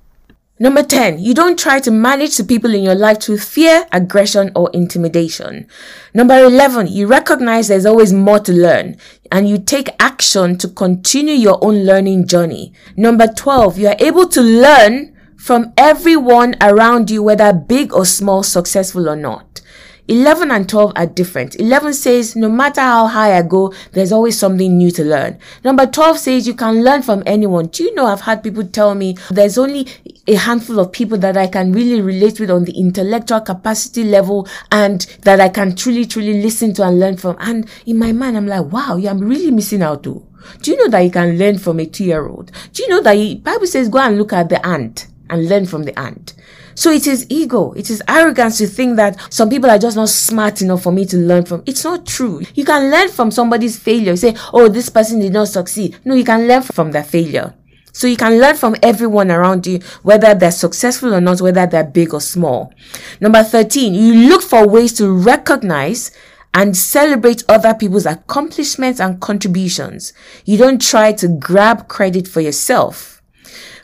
Number 0.59 0.83
10, 0.83 1.19
you 1.19 1.35
don't 1.35 1.59
try 1.59 1.81
to 1.81 1.91
manage 1.91 2.39
the 2.39 2.45
people 2.45 2.75
in 2.75 2.83
your 2.83 2.95
life 2.95 3.21
through 3.21 3.39
fear, 3.39 3.87
aggression, 3.93 4.53
or 4.57 4.71
intimidation. 4.73 5.67
Number 6.15 6.39
11, 6.39 6.87
you 6.87 7.07
recognize 7.07 7.69
there's 7.69 7.85
always 7.85 8.11
more 8.15 8.39
to 8.41 8.53
learn 8.55 8.97
and 9.31 9.47
you 9.47 9.59
take 9.59 9.91
action 10.01 10.57
to 10.59 10.69
continue 10.69 11.35
your 11.35 11.63
own 11.63 11.85
learning 11.85 12.27
journey. 12.27 12.73
Number 12.97 13.27
12, 13.27 13.79
you 13.79 13.89
are 13.89 13.97
able 13.99 14.27
to 14.29 14.41
learn 14.41 15.15
from 15.37 15.75
everyone 15.77 16.57
around 16.63 17.11
you, 17.11 17.23
whether 17.23 17.53
big 17.53 17.93
or 17.93 18.07
small, 18.07 18.43
successful 18.43 19.11
or 19.11 19.17
not. 19.17 19.61
11 20.09 20.51
and 20.51 20.69
12 20.69 20.93
are 20.95 21.07
different. 21.07 21.59
11 21.59 21.95
says, 21.95 22.37
no 22.37 22.49
matter 22.49 22.81
how 22.81 23.07
high 23.07 23.37
I 23.37 23.43
go, 23.43 23.75
there's 23.93 24.13
always 24.13 24.39
something 24.39 24.77
new 24.77 24.91
to 24.93 25.05
learn. 25.05 25.39
Number 25.65 25.87
12 25.87 26.19
says, 26.19 26.47
you 26.47 26.55
can 26.55 26.85
learn 26.85 27.03
from 27.03 27.23
anyone. 27.27 27.67
Do 27.67 27.83
you 27.83 27.95
know 27.95 28.07
I've 28.07 28.21
had 28.21 28.43
people 28.43 28.65
tell 28.65 28.95
me 28.95 29.17
there's 29.31 29.59
only 29.59 29.87
a 30.29 30.35
handful 30.35 30.79
of 30.79 30.93
people 30.93 31.19
that 31.19 31.37
I 31.37 31.47
can 31.47 31.73
really 31.73 32.01
relate 32.01 32.39
with 32.39 32.51
on 32.51 32.65
the 32.65 32.79
intellectual 32.79 33.41
capacity 33.41 34.05
level 34.05 34.49
and 34.71 35.01
that 35.23 35.41
I 35.41 35.49
can 35.49 35.75
truly, 35.75 36.05
truly 36.05 36.43
listen 36.43 36.73
to 36.75 36.85
and 36.85 37.01
learn 37.01 37.17
from. 37.17 37.37
And 37.41 37.69
in 37.85 37.99
my 37.99 38.13
mind, 38.13 38.37
I'm 38.37 38.47
like, 38.47 38.67
wow, 38.73 38.97
yeah, 38.97 39.11
I'm 39.11 39.21
really 39.21 39.51
missing 39.51 39.83
out 39.83 40.05
too. 40.05 40.27
Do 40.63 40.71
you 40.71 40.77
know 40.77 40.89
that 40.91 41.01
you 41.01 41.11
can 41.11 41.39
learn 41.39 41.59
from 41.59 41.81
a 41.81 41.87
two 41.87 42.05
year 42.05 42.27
old? 42.27 42.53
Do 42.73 42.83
you 42.83 42.89
know 42.89 43.03
that 43.03 43.17
he, 43.17 43.37
Bible 43.37 43.67
says 43.67 43.89
go 43.89 43.99
and 43.99 44.19
look 44.19 44.33
at 44.33 44.49
the 44.49 44.65
ant 44.65 45.09
and 45.29 45.49
learn 45.49 45.67
from 45.67 45.83
the 45.83 45.99
ant? 45.99 46.35
So 46.77 46.91
it 46.91 47.07
is 47.07 47.27
ego. 47.31 47.73
It 47.73 47.89
is 47.91 48.03
arrogance 48.07 48.59
to 48.59 48.67
think 48.67 48.97
that 48.97 49.33
some 49.33 49.49
people 49.49 49.71
are 49.71 49.79
just 49.79 49.97
not 49.97 50.11
smart 50.11 50.61
enough 50.61 50.83
for 50.83 50.93
me 50.93 51.07
to 51.07 51.17
learn 51.17 51.45
from. 51.45 51.63
It's 51.67 51.83
not 51.83 52.07
true. 52.07 52.43
You 52.55 52.65
can 52.67 52.91
learn 52.91 53.09
from 53.09 53.31
somebody's 53.31 53.79
failure. 53.79 54.15
Say, 54.15 54.37
oh, 54.53 54.69
this 54.69 54.91
person 54.91 55.19
did 55.19 55.33
not 55.33 55.49
succeed. 55.49 55.97
No, 56.05 56.15
you 56.15 56.25
can 56.25 56.47
learn 56.47 56.63
from 56.63 56.93
their 56.93 57.03
failure. 57.03 57.55
So 57.93 58.07
you 58.07 58.17
can 58.19 58.39
learn 58.39 58.57
from 58.57 58.77
everyone 58.83 59.31
around 59.31 59.67
you, 59.67 59.81
whether 60.03 60.35
they're 60.35 60.51
successful 60.51 61.15
or 61.15 61.21
not, 61.23 61.41
whether 61.41 61.67
they're 61.67 61.83
big 61.83 62.13
or 62.13 62.21
small. 62.21 62.75
Number 63.23 63.43
13, 63.43 63.95
you 63.95 64.29
look 64.29 64.43
for 64.43 64.69
ways 64.69 64.93
to 64.99 65.11
recognize 65.11 66.11
and 66.53 66.77
celebrate 66.77 67.43
other 67.49 67.73
people's 67.73 68.05
accomplishments 68.05 69.01
and 69.01 69.19
contributions. 69.21 70.13
You 70.45 70.59
don't 70.59 70.81
try 70.81 71.13
to 71.15 71.29
grab 71.29 71.89
credit 71.89 72.29
for 72.29 72.43
yourself. 72.43 73.16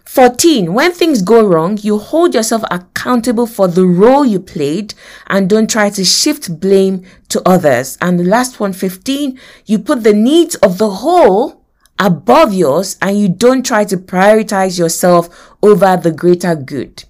14. 0.05 0.75
When 0.75 0.93
things 0.93 1.23
go 1.23 1.47
wrong, 1.47 1.79
you 1.81 1.99
hold 1.99 2.35
yourself 2.35 2.63
accountable 2.71 3.47
for 3.47 3.69
the 3.69 3.87
role 3.87 4.25
you 4.25 4.41
played 4.41 4.95
and 5.29 5.49
don't 5.49 5.71
try 5.71 5.91
to 5.91 6.05
shift 6.05 6.61
blame 6.61 7.05
to 7.29 7.41
others. 7.49 7.97
And 8.01 8.19
the 8.19 8.25
last 8.25 8.61
one, 8.61 8.73
15, 8.73 9.39
you 9.67 9.79
put 9.79 10.03
the 10.03 10.13
needs 10.13 10.55
of 10.57 10.79
the 10.79 10.91
whole 10.91 11.63
above 11.99 12.53
yours 12.53 12.97
and 13.01 13.19
you 13.19 13.29
don't 13.29 13.65
try 13.65 13.85
to 13.85 13.97
prioritize 13.97 14.79
yourself 14.79 15.55
over 15.63 15.97
the 15.97 16.11
greater 16.11 16.55
good. 16.57 17.05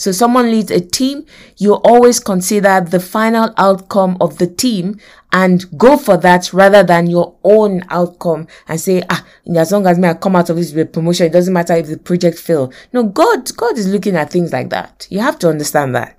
So 0.00 0.12
someone 0.12 0.50
leads 0.50 0.70
a 0.70 0.80
team, 0.80 1.26
you 1.58 1.74
always 1.74 2.20
consider 2.20 2.80
the 2.80 3.00
final 3.00 3.52
outcome 3.58 4.16
of 4.18 4.38
the 4.38 4.46
team 4.46 4.98
and 5.30 5.62
go 5.78 5.98
for 5.98 6.16
that 6.16 6.54
rather 6.54 6.82
than 6.82 7.06
your 7.06 7.36
own 7.44 7.84
outcome 7.90 8.46
and 8.66 8.80
say, 8.80 9.02
ah, 9.10 9.26
as 9.54 9.70
long 9.70 9.86
as 9.86 9.98
me 9.98 10.08
I 10.08 10.14
come 10.14 10.36
out 10.36 10.48
of 10.48 10.56
this 10.56 10.72
with 10.72 10.94
promotion, 10.94 11.26
it 11.26 11.34
doesn't 11.34 11.52
matter 11.52 11.74
if 11.74 11.88
the 11.88 11.98
project 11.98 12.38
fail. 12.38 12.72
No, 12.94 13.02
God, 13.02 13.54
God 13.58 13.76
is 13.76 13.92
looking 13.92 14.16
at 14.16 14.30
things 14.30 14.54
like 14.54 14.70
that. 14.70 15.06
You 15.10 15.18
have 15.18 15.38
to 15.40 15.50
understand 15.50 15.94
that. 15.94 16.18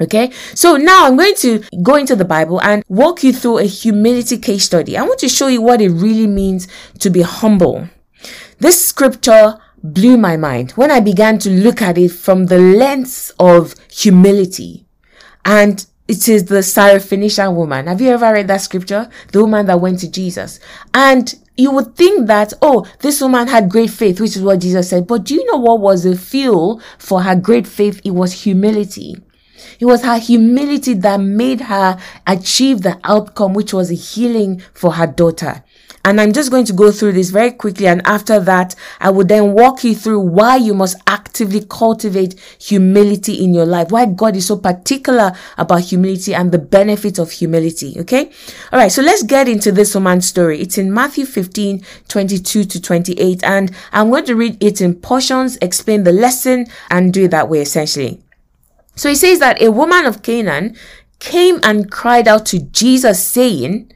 Okay, 0.00 0.30
so 0.54 0.76
now 0.76 1.06
I'm 1.06 1.16
going 1.16 1.34
to 1.36 1.64
go 1.82 1.96
into 1.96 2.14
the 2.14 2.24
Bible 2.24 2.60
and 2.62 2.84
walk 2.88 3.24
you 3.24 3.32
through 3.32 3.58
a 3.58 3.64
humility 3.64 4.38
case 4.38 4.66
study. 4.66 4.96
I 4.96 5.02
want 5.02 5.18
to 5.18 5.28
show 5.28 5.48
you 5.48 5.62
what 5.62 5.80
it 5.80 5.90
really 5.90 6.28
means 6.28 6.68
to 7.00 7.10
be 7.10 7.22
humble. 7.22 7.88
This 8.60 8.84
scripture 8.84 9.58
blew 9.84 10.16
my 10.16 10.36
mind 10.36 10.72
when 10.72 10.90
I 10.90 11.00
began 11.00 11.38
to 11.40 11.50
look 11.50 11.82
at 11.82 11.98
it 11.98 12.08
from 12.08 12.46
the 12.46 12.58
lens 12.58 13.32
of 13.38 13.74
humility. 13.90 14.86
And 15.44 15.86
it 16.08 16.26
is 16.28 16.46
the 16.46 16.56
Syrophoenician 16.56 17.54
woman. 17.54 17.86
Have 17.86 18.00
you 18.00 18.08
ever 18.08 18.32
read 18.32 18.48
that 18.48 18.62
scripture? 18.62 19.08
The 19.32 19.42
woman 19.42 19.66
that 19.66 19.80
went 19.80 20.00
to 20.00 20.10
Jesus. 20.10 20.58
And 20.94 21.34
you 21.56 21.70
would 21.70 21.94
think 21.96 22.26
that, 22.26 22.52
oh, 22.62 22.86
this 23.00 23.20
woman 23.20 23.46
had 23.46 23.70
great 23.70 23.90
faith, 23.90 24.20
which 24.20 24.36
is 24.36 24.42
what 24.42 24.60
Jesus 24.60 24.88
said. 24.88 25.06
But 25.06 25.24
do 25.24 25.34
you 25.34 25.44
know 25.46 25.58
what 25.58 25.80
was 25.80 26.04
the 26.04 26.16
fuel 26.16 26.80
for 26.98 27.22
her 27.22 27.36
great 27.36 27.66
faith? 27.66 28.00
It 28.04 28.12
was 28.12 28.44
humility. 28.44 29.16
It 29.78 29.86
was 29.86 30.02
her 30.02 30.18
humility 30.18 30.94
that 30.94 31.18
made 31.18 31.62
her 31.62 31.98
achieve 32.26 32.82
the 32.82 32.98
outcome, 33.04 33.54
which 33.54 33.72
was 33.72 33.90
a 33.90 33.94
healing 33.94 34.62
for 34.72 34.92
her 34.92 35.06
daughter. 35.06 35.62
And 36.04 36.20
I'm 36.20 36.32
just 36.32 36.50
going 36.50 36.66
to 36.66 36.72
go 36.72 36.92
through 36.92 37.12
this 37.12 37.30
very 37.30 37.50
quickly. 37.50 37.86
And 37.86 38.02
after 38.04 38.38
that, 38.40 38.74
I 39.00 39.10
will 39.10 39.24
then 39.24 39.52
walk 39.52 39.84
you 39.84 39.94
through 39.94 40.20
why 40.20 40.56
you 40.56 40.74
must 40.74 40.96
actively 41.06 41.64
cultivate 41.68 42.38
humility 42.60 43.42
in 43.42 43.54
your 43.54 43.64
life, 43.64 43.90
why 43.90 44.06
God 44.06 44.36
is 44.36 44.46
so 44.46 44.58
particular 44.58 45.32
about 45.56 45.80
humility 45.80 46.34
and 46.34 46.52
the 46.52 46.58
benefits 46.58 47.18
of 47.18 47.30
humility. 47.30 47.96
Okay. 48.00 48.30
All 48.72 48.78
right. 48.78 48.92
So 48.92 49.02
let's 49.02 49.22
get 49.22 49.48
into 49.48 49.72
this 49.72 49.94
woman's 49.94 50.26
story. 50.26 50.60
It's 50.60 50.78
in 50.78 50.92
Matthew 50.92 51.24
15, 51.24 51.82
22 52.08 52.64
to 52.64 52.80
28. 52.80 53.42
And 53.44 53.74
I'm 53.92 54.10
going 54.10 54.26
to 54.26 54.36
read 54.36 54.62
it 54.62 54.80
in 54.80 54.94
portions, 54.94 55.56
explain 55.62 56.04
the 56.04 56.12
lesson 56.12 56.66
and 56.90 57.12
do 57.12 57.24
it 57.24 57.30
that 57.30 57.48
way 57.48 57.60
essentially. 57.60 58.20
So 58.96 59.08
he 59.08 59.14
says 59.14 59.38
that 59.40 59.60
a 59.60 59.72
woman 59.72 60.04
of 60.06 60.22
Canaan 60.22 60.76
came 61.18 61.58
and 61.62 61.90
cried 61.90 62.28
out 62.28 62.46
to 62.46 62.60
Jesus 62.60 63.26
saying, 63.26 63.90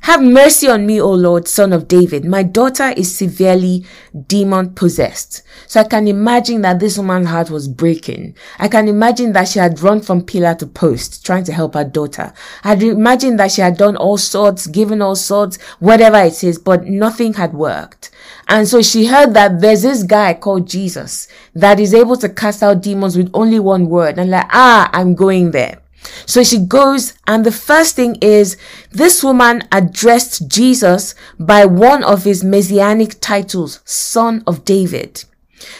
have 0.00 0.22
mercy 0.22 0.66
on 0.68 0.86
me, 0.86 1.00
O 1.00 1.10
Lord, 1.12 1.46
son 1.46 1.72
of 1.72 1.86
David. 1.86 2.24
My 2.24 2.42
daughter 2.42 2.92
is 2.96 3.14
severely 3.14 3.84
demon 4.26 4.74
possessed. 4.74 5.42
So 5.66 5.80
I 5.80 5.84
can 5.84 6.08
imagine 6.08 6.62
that 6.62 6.80
this 6.80 6.96
woman's 6.96 7.28
heart 7.28 7.50
was 7.50 7.68
breaking. 7.68 8.34
I 8.58 8.68
can 8.68 8.88
imagine 8.88 9.32
that 9.32 9.48
she 9.48 9.58
had 9.58 9.80
run 9.80 10.00
from 10.00 10.24
pillar 10.24 10.54
to 10.56 10.66
post 10.66 11.24
trying 11.24 11.44
to 11.44 11.52
help 11.52 11.74
her 11.74 11.84
daughter. 11.84 12.32
I'd 12.64 12.82
imagine 12.82 13.36
that 13.36 13.52
she 13.52 13.60
had 13.60 13.76
done 13.76 13.96
all 13.96 14.16
sorts, 14.16 14.66
given 14.66 15.02
all 15.02 15.16
sorts, 15.16 15.60
whatever 15.80 16.18
it 16.18 16.42
is, 16.42 16.58
but 16.58 16.84
nothing 16.86 17.34
had 17.34 17.52
worked. 17.52 18.10
And 18.48 18.66
so 18.66 18.82
she 18.82 19.06
heard 19.06 19.34
that 19.34 19.60
there's 19.60 19.82
this 19.82 20.02
guy 20.02 20.34
called 20.34 20.66
Jesus 20.66 21.28
that 21.54 21.78
is 21.78 21.94
able 21.94 22.16
to 22.16 22.28
cast 22.28 22.62
out 22.62 22.82
demons 22.82 23.16
with 23.16 23.30
only 23.34 23.60
one 23.60 23.88
word. 23.88 24.18
And 24.18 24.30
like, 24.30 24.46
ah, 24.50 24.88
I'm 24.92 25.14
going 25.14 25.50
there. 25.50 25.79
So 26.26 26.42
she 26.42 26.58
goes, 26.58 27.14
and 27.26 27.44
the 27.44 27.52
first 27.52 27.96
thing 27.96 28.16
is 28.22 28.56
this 28.90 29.22
woman 29.22 29.62
addressed 29.72 30.48
Jesus 30.48 31.14
by 31.38 31.64
one 31.64 32.04
of 32.04 32.24
his 32.24 32.44
messianic 32.44 33.20
titles, 33.20 33.80
Son 33.84 34.42
of 34.46 34.64
David, 34.64 35.24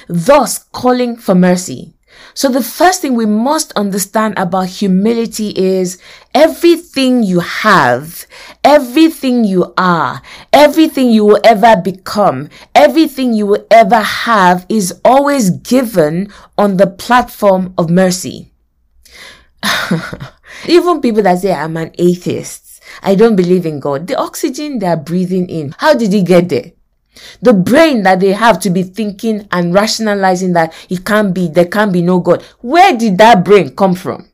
thus 0.09 0.59
calling 0.73 1.17
for 1.17 1.35
mercy. 1.35 1.95
So 2.35 2.49
the 2.49 2.63
first 2.63 3.03
thing 3.03 3.15
we 3.15 3.27
must 3.27 3.73
understand 3.73 4.35
about 4.37 4.69
humility 4.69 5.51
is 5.51 5.99
everything 6.35 7.23
you 7.23 7.41
have, 7.41 8.27
everything 8.63 9.45
you 9.45 9.73
are, 9.77 10.23
everything 10.53 11.11
you 11.11 11.25
will 11.25 11.41
ever 11.45 11.81
become, 11.81 12.49
everything 12.75 13.33
you 13.33 13.47
will 13.47 13.67
ever 13.71 14.01
have 14.01 14.67
is 14.69 15.01
always 15.05 15.51
given 15.51 16.33
on 16.59 16.77
the 16.77 16.87
platform 16.87 17.75
of 17.79 17.91
mercy. 17.91 18.53
Even 20.69 21.01
people 21.01 21.23
that 21.23 21.39
say 21.39 21.53
I'm 21.53 21.77
an 21.77 21.93
atheist, 21.99 22.83
I 23.03 23.15
don't 23.15 23.37
believe 23.37 23.67
in 23.67 23.81
God, 23.81 24.07
the 24.07 24.17
oxygen 24.17 24.79
they 24.79 24.87
are 24.87 24.97
breathing 24.97 25.49
in, 25.49 25.75
how 25.79 25.95
did 25.95 26.13
he 26.13 26.23
get 26.23 26.49
there? 26.49 26.73
The 27.43 27.53
brain 27.53 28.03
that 28.05 28.21
they 28.21 28.33
have 28.33 28.61
to 28.61 28.71
be 28.71 28.83
thinking 28.83 29.47
and 29.53 29.75
rationalizing 29.75 30.53
that 30.55 30.73
it 30.89 31.05
can't 31.05 31.35
be, 31.35 31.49
there 31.49 31.67
can't 31.67 31.93
be 31.93 32.03
no 32.03 32.21
God. 32.21 32.43
Where 32.61 32.97
did 32.97 33.19
that 33.19 33.45
brain 33.45 33.75
come 33.75 33.95
from? 33.95 34.31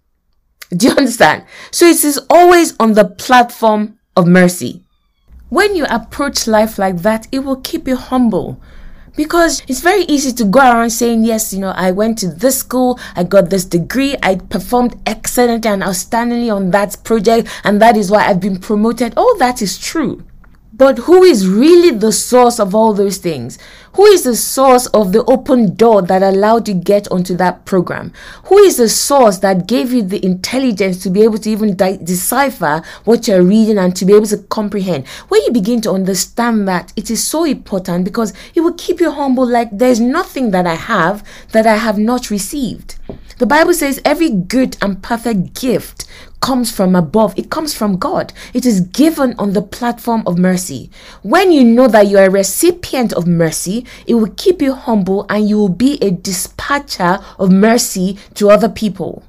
Do 0.70 0.88
you 0.88 0.92
understand? 0.92 1.44
So 1.70 1.86
it 1.86 2.04
is 2.04 2.20
always 2.28 2.74
on 2.78 2.92
the 2.92 3.04
platform 3.04 3.98
of 4.16 4.26
mercy. 4.26 4.82
When 5.48 5.76
you 5.76 5.86
approach 5.86 6.46
life 6.46 6.78
like 6.78 6.98
that, 6.98 7.28
it 7.30 7.40
will 7.40 7.60
keep 7.60 7.86
you 7.86 7.96
humble. 7.96 8.60
Because 9.16 9.62
it's 9.66 9.80
very 9.80 10.02
easy 10.02 10.32
to 10.32 10.44
go 10.44 10.60
around 10.60 10.90
saying, 10.90 11.24
yes, 11.24 11.52
you 11.52 11.60
know, 11.60 11.70
I 11.70 11.90
went 11.90 12.18
to 12.18 12.28
this 12.28 12.58
school, 12.58 12.98
I 13.14 13.24
got 13.24 13.50
this 13.50 13.64
degree, 13.64 14.16
I 14.22 14.36
performed 14.36 15.00
excellently 15.06 15.70
and 15.70 15.82
outstandingly 15.82 16.54
on 16.54 16.70
that 16.72 17.02
project, 17.02 17.48
and 17.64 17.80
that 17.80 17.96
is 17.96 18.10
why 18.10 18.26
I've 18.26 18.40
been 18.40 18.58
promoted. 18.58 19.14
All 19.16 19.36
that 19.38 19.62
is 19.62 19.78
true. 19.78 20.24
But 20.76 20.98
who 20.98 21.22
is 21.22 21.48
really 21.48 21.90
the 21.90 22.12
source 22.12 22.60
of 22.60 22.74
all 22.74 22.92
those 22.92 23.16
things? 23.16 23.58
Who 23.94 24.04
is 24.04 24.24
the 24.24 24.36
source 24.36 24.84
of 24.88 25.12
the 25.12 25.24
open 25.24 25.74
door 25.74 26.02
that 26.02 26.22
allowed 26.22 26.68
you 26.68 26.74
get 26.74 27.10
onto 27.10 27.34
that 27.36 27.64
program? 27.64 28.12
Who 28.44 28.58
is 28.58 28.76
the 28.76 28.90
source 28.90 29.38
that 29.38 29.66
gave 29.66 29.90
you 29.90 30.02
the 30.02 30.22
intelligence 30.22 31.02
to 31.02 31.08
be 31.08 31.22
able 31.22 31.38
to 31.38 31.50
even 31.50 31.76
de- 31.76 31.96
decipher 31.96 32.82
what 33.04 33.26
you're 33.26 33.42
reading 33.42 33.78
and 33.78 33.96
to 33.96 34.04
be 34.04 34.12
able 34.14 34.26
to 34.26 34.36
comprehend? 34.36 35.08
When 35.28 35.42
you 35.44 35.50
begin 35.50 35.80
to 35.80 35.92
understand 35.92 36.68
that, 36.68 36.92
it 36.94 37.10
is 37.10 37.24
so 37.24 37.44
important 37.44 38.04
because 38.04 38.34
it 38.54 38.60
will 38.60 38.74
keep 38.74 39.00
you 39.00 39.10
humble 39.10 39.46
like 39.46 39.70
there's 39.72 40.00
nothing 40.00 40.50
that 40.50 40.66
I 40.66 40.74
have 40.74 41.26
that 41.52 41.66
I 41.66 41.76
have 41.76 41.96
not 41.96 42.28
received. 42.28 42.96
The 43.38 43.46
Bible 43.46 43.72
says 43.72 44.00
every 44.04 44.30
good 44.30 44.76
and 44.82 45.02
perfect 45.02 45.58
gift 45.58 46.06
comes 46.40 46.70
from 46.70 46.94
above, 46.94 47.38
it 47.38 47.50
comes 47.50 47.74
from 47.74 47.96
God. 47.96 48.32
It 48.54 48.64
is 48.66 48.80
given 48.80 49.34
on 49.38 49.52
the 49.52 49.62
platform 49.62 50.22
of 50.26 50.38
mercy. 50.38 50.90
When 51.22 51.52
you 51.52 51.64
know 51.64 51.88
that 51.88 52.06
you 52.06 52.18
are 52.18 52.26
a 52.26 52.30
recipient 52.30 53.12
of 53.12 53.26
mercy, 53.26 53.84
it 54.06 54.14
will 54.14 54.32
keep 54.36 54.62
you 54.62 54.74
humble 54.74 55.26
and 55.28 55.48
you 55.48 55.58
will 55.58 55.68
be 55.68 55.98
a 56.02 56.10
dispatcher 56.10 57.18
of 57.38 57.50
mercy 57.50 58.18
to 58.34 58.50
other 58.50 58.68
people 58.68 59.24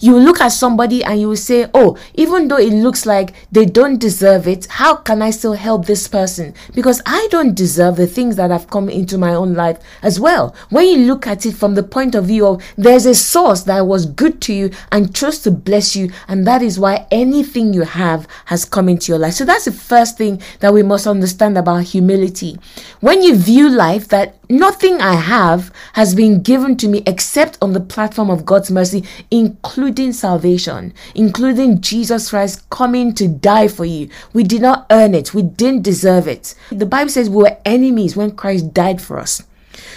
you 0.00 0.18
look 0.18 0.40
at 0.40 0.48
somebody 0.48 1.04
and 1.04 1.20
you 1.20 1.28
will 1.28 1.36
say, 1.36 1.68
Oh, 1.74 1.96
even 2.14 2.48
though 2.48 2.58
it 2.58 2.72
looks 2.72 3.06
like 3.06 3.34
they 3.52 3.64
don't 3.64 3.98
deserve 3.98 4.46
it, 4.46 4.66
how 4.66 4.96
can 4.96 5.22
I 5.22 5.30
still 5.30 5.54
help 5.54 5.86
this 5.86 6.08
person? 6.08 6.54
Because 6.74 7.00
I 7.06 7.28
don't 7.30 7.54
deserve 7.54 7.96
the 7.96 8.06
things 8.06 8.36
that 8.36 8.50
have 8.50 8.70
come 8.70 8.88
into 8.88 9.18
my 9.18 9.34
own 9.34 9.54
life 9.54 9.78
as 10.02 10.20
well. 10.20 10.54
When 10.70 10.86
you 10.86 11.06
look 11.06 11.26
at 11.26 11.46
it 11.46 11.54
from 11.54 11.74
the 11.74 11.82
point 11.82 12.14
of 12.14 12.26
view 12.26 12.46
of 12.46 12.62
there's 12.76 13.06
a 13.06 13.14
source 13.14 13.62
that 13.64 13.86
was 13.86 14.06
good 14.06 14.40
to 14.42 14.52
you 14.52 14.70
and 14.92 15.14
chose 15.14 15.40
to 15.40 15.50
bless 15.50 15.96
you, 15.96 16.10
and 16.28 16.46
that 16.46 16.62
is 16.62 16.78
why 16.78 17.06
anything 17.10 17.72
you 17.72 17.82
have 17.82 18.26
has 18.46 18.64
come 18.64 18.88
into 18.88 19.12
your 19.12 19.18
life. 19.18 19.34
So 19.34 19.44
that's 19.44 19.64
the 19.64 19.72
first 19.72 20.16
thing 20.16 20.40
that 20.60 20.72
we 20.72 20.82
must 20.82 21.06
understand 21.06 21.58
about 21.58 21.84
humility. 21.84 22.58
When 23.00 23.22
you 23.22 23.36
view 23.36 23.68
life 23.68 24.08
that 24.08 24.37
Nothing 24.50 25.00
I 25.02 25.14
have 25.14 25.70
has 25.92 26.14
been 26.14 26.42
given 26.42 26.76
to 26.78 26.88
me 26.88 27.02
except 27.06 27.58
on 27.60 27.74
the 27.74 27.80
platform 27.80 28.30
of 28.30 28.46
God's 28.46 28.70
mercy, 28.70 29.04
including 29.30 30.12
salvation, 30.12 30.94
including 31.14 31.82
Jesus 31.82 32.30
Christ 32.30 32.68
coming 32.70 33.12
to 33.14 33.28
die 33.28 33.68
for 33.68 33.84
you. 33.84 34.08
We 34.32 34.44
did 34.44 34.62
not 34.62 34.86
earn 34.90 35.14
it, 35.14 35.34
we 35.34 35.42
didn't 35.42 35.82
deserve 35.82 36.26
it. 36.26 36.54
The 36.70 36.86
Bible 36.86 37.10
says 37.10 37.28
we 37.28 37.42
were 37.42 37.58
enemies 37.66 38.16
when 38.16 38.36
Christ 38.36 38.72
died 38.72 39.02
for 39.02 39.18
us. 39.18 39.42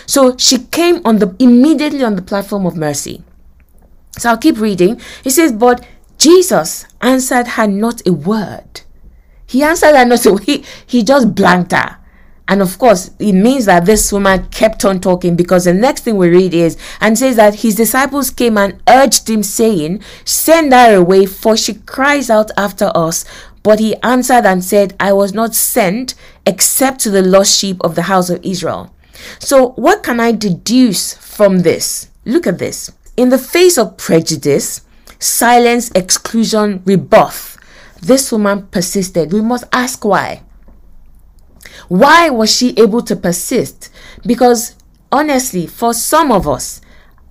So 0.05 0.35
she 0.35 0.59
came 0.59 1.01
on 1.05 1.19
the 1.19 1.33
immediately 1.39 2.03
on 2.03 2.17
the 2.17 2.21
platform 2.21 2.65
of 2.65 2.75
mercy. 2.75 3.23
So 4.17 4.31
I'll 4.31 4.37
keep 4.37 4.59
reading. 4.59 4.99
He 5.23 5.29
says, 5.29 5.53
But 5.53 5.87
Jesus 6.17 6.85
answered 6.99 7.47
her 7.47 7.67
not 7.67 8.05
a 8.05 8.11
word. 8.11 8.81
He 9.47 9.63
answered 9.63 9.95
her 9.95 10.05
not 10.05 10.25
a 10.25 10.37
he, 10.41 10.65
he 10.85 11.03
just 11.03 11.33
blanked 11.33 11.71
her. 11.71 11.97
And 12.51 12.61
of 12.61 12.77
course, 12.77 13.11
it 13.17 13.31
means 13.31 13.63
that 13.63 13.85
this 13.85 14.11
woman 14.11 14.45
kept 14.49 14.83
on 14.83 14.99
talking 14.99 15.37
because 15.37 15.63
the 15.63 15.73
next 15.73 16.03
thing 16.03 16.17
we 16.17 16.27
read 16.27 16.53
is 16.53 16.77
and 16.99 17.17
says 17.17 17.37
that 17.37 17.55
his 17.55 17.75
disciples 17.75 18.29
came 18.29 18.57
and 18.57 18.77
urged 18.89 19.29
him, 19.29 19.41
saying, 19.41 20.01
Send 20.25 20.73
her 20.73 20.97
away, 20.97 21.27
for 21.27 21.55
she 21.55 21.75
cries 21.75 22.29
out 22.29 22.51
after 22.57 22.91
us. 22.93 23.23
But 23.63 23.79
he 23.79 23.95
answered 24.03 24.45
and 24.45 24.61
said, 24.61 24.97
I 24.99 25.13
was 25.13 25.33
not 25.33 25.55
sent 25.55 26.13
except 26.45 26.99
to 27.01 27.09
the 27.09 27.21
lost 27.21 27.57
sheep 27.57 27.77
of 27.85 27.95
the 27.95 28.01
house 28.01 28.29
of 28.29 28.43
Israel. 28.43 28.93
So, 29.39 29.69
what 29.69 30.03
can 30.03 30.19
I 30.19 30.33
deduce 30.33 31.13
from 31.13 31.59
this? 31.59 32.09
Look 32.25 32.47
at 32.47 32.59
this. 32.59 32.91
In 33.15 33.29
the 33.29 33.37
face 33.37 33.77
of 33.77 33.95
prejudice, 33.95 34.81
silence, 35.19 35.89
exclusion, 35.91 36.81
rebuff, 36.83 37.57
this 38.01 38.29
woman 38.29 38.67
persisted. 38.67 39.31
We 39.31 39.39
must 39.39 39.63
ask 39.71 40.03
why. 40.03 40.41
Why 41.88 42.30
was 42.30 42.56
she 42.56 42.74
able 42.78 43.02
to 43.04 43.15
persist? 43.15 43.89
Because 44.26 44.76
honestly, 45.12 45.67
for 45.67 45.93
some 45.93 46.32
of 46.32 46.47
us, 46.47 46.82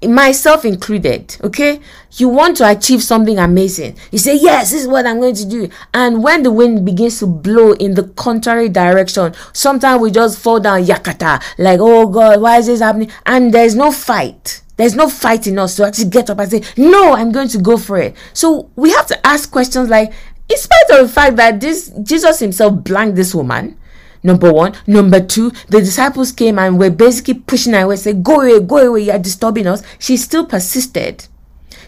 myself 0.03 0.65
included, 0.65 1.37
okay, 1.43 1.81
you 2.13 2.29
want 2.29 2.57
to 2.57 2.71
achieve 2.71 3.03
something 3.03 3.39
amazing. 3.39 3.97
You 4.11 4.19
say, 4.19 4.37
Yes, 4.37 4.71
this 4.71 4.83
is 4.83 4.89
what 4.89 5.07
I'm 5.07 5.21
going 5.21 5.35
to 5.35 5.45
do. 5.47 5.69
And 5.93 6.23
when 6.23 6.43
the 6.43 6.51
wind 6.51 6.85
begins 6.85 7.19
to 7.19 7.27
blow 7.27 7.73
in 7.73 7.95
the 7.95 8.05
contrary 8.05 8.69
direction, 8.69 9.35
sometimes 9.53 10.01
we 10.01 10.11
just 10.11 10.39
fall 10.39 10.61
down 10.61 10.85
yakata, 10.85 11.43
like, 11.59 11.81
Oh 11.81 12.07
God, 12.09 12.41
why 12.41 12.59
is 12.59 12.67
this 12.67 12.81
happening? 12.81 13.11
And 13.27 13.53
there's 13.53 13.75
no 13.75 13.93
fight. 13.93 14.63
There's 14.77 14.95
no 14.95 15.11
fight 15.11 15.47
in 15.47 15.59
us 15.59 15.77
to 15.77 15.87
actually 15.87 16.09
get 16.09 16.31
up 16.31 16.39
and 16.39 16.51
say, 16.51 16.63
No, 16.77 17.13
I'm 17.13 17.33
going 17.33 17.49
to 17.49 17.59
go 17.59 17.77
for 17.77 17.99
it. 17.99 18.17
So 18.33 18.71
we 18.77 18.91
have 18.93 19.07
to 19.09 19.27
ask 19.27 19.51
questions 19.51 19.91
like, 19.91 20.13
in 20.49 20.57
spite 20.57 20.91
of 20.91 21.07
the 21.07 21.13
fact 21.13 21.37
that 21.37 21.61
this 21.61 21.93
Jesus 22.03 22.41
himself 22.41 22.83
blanked 22.83 23.17
this 23.17 23.35
woman, 23.35 23.77
Number 24.23 24.53
one. 24.53 24.75
Number 24.87 25.21
two, 25.21 25.51
the 25.69 25.81
disciples 25.81 26.33
came 26.33 26.59
and 26.59 26.79
were 26.79 26.91
basically 26.91 27.35
pushing 27.35 27.73
her 27.73 27.85
away, 27.85 27.97
saying, 27.97 28.23
Go 28.23 28.41
away, 28.41 28.61
go 28.61 28.77
away, 28.77 29.03
you're 29.03 29.19
disturbing 29.19 29.67
us. 29.67 29.83
She 29.99 30.17
still 30.17 30.47
persisted. 30.47 31.27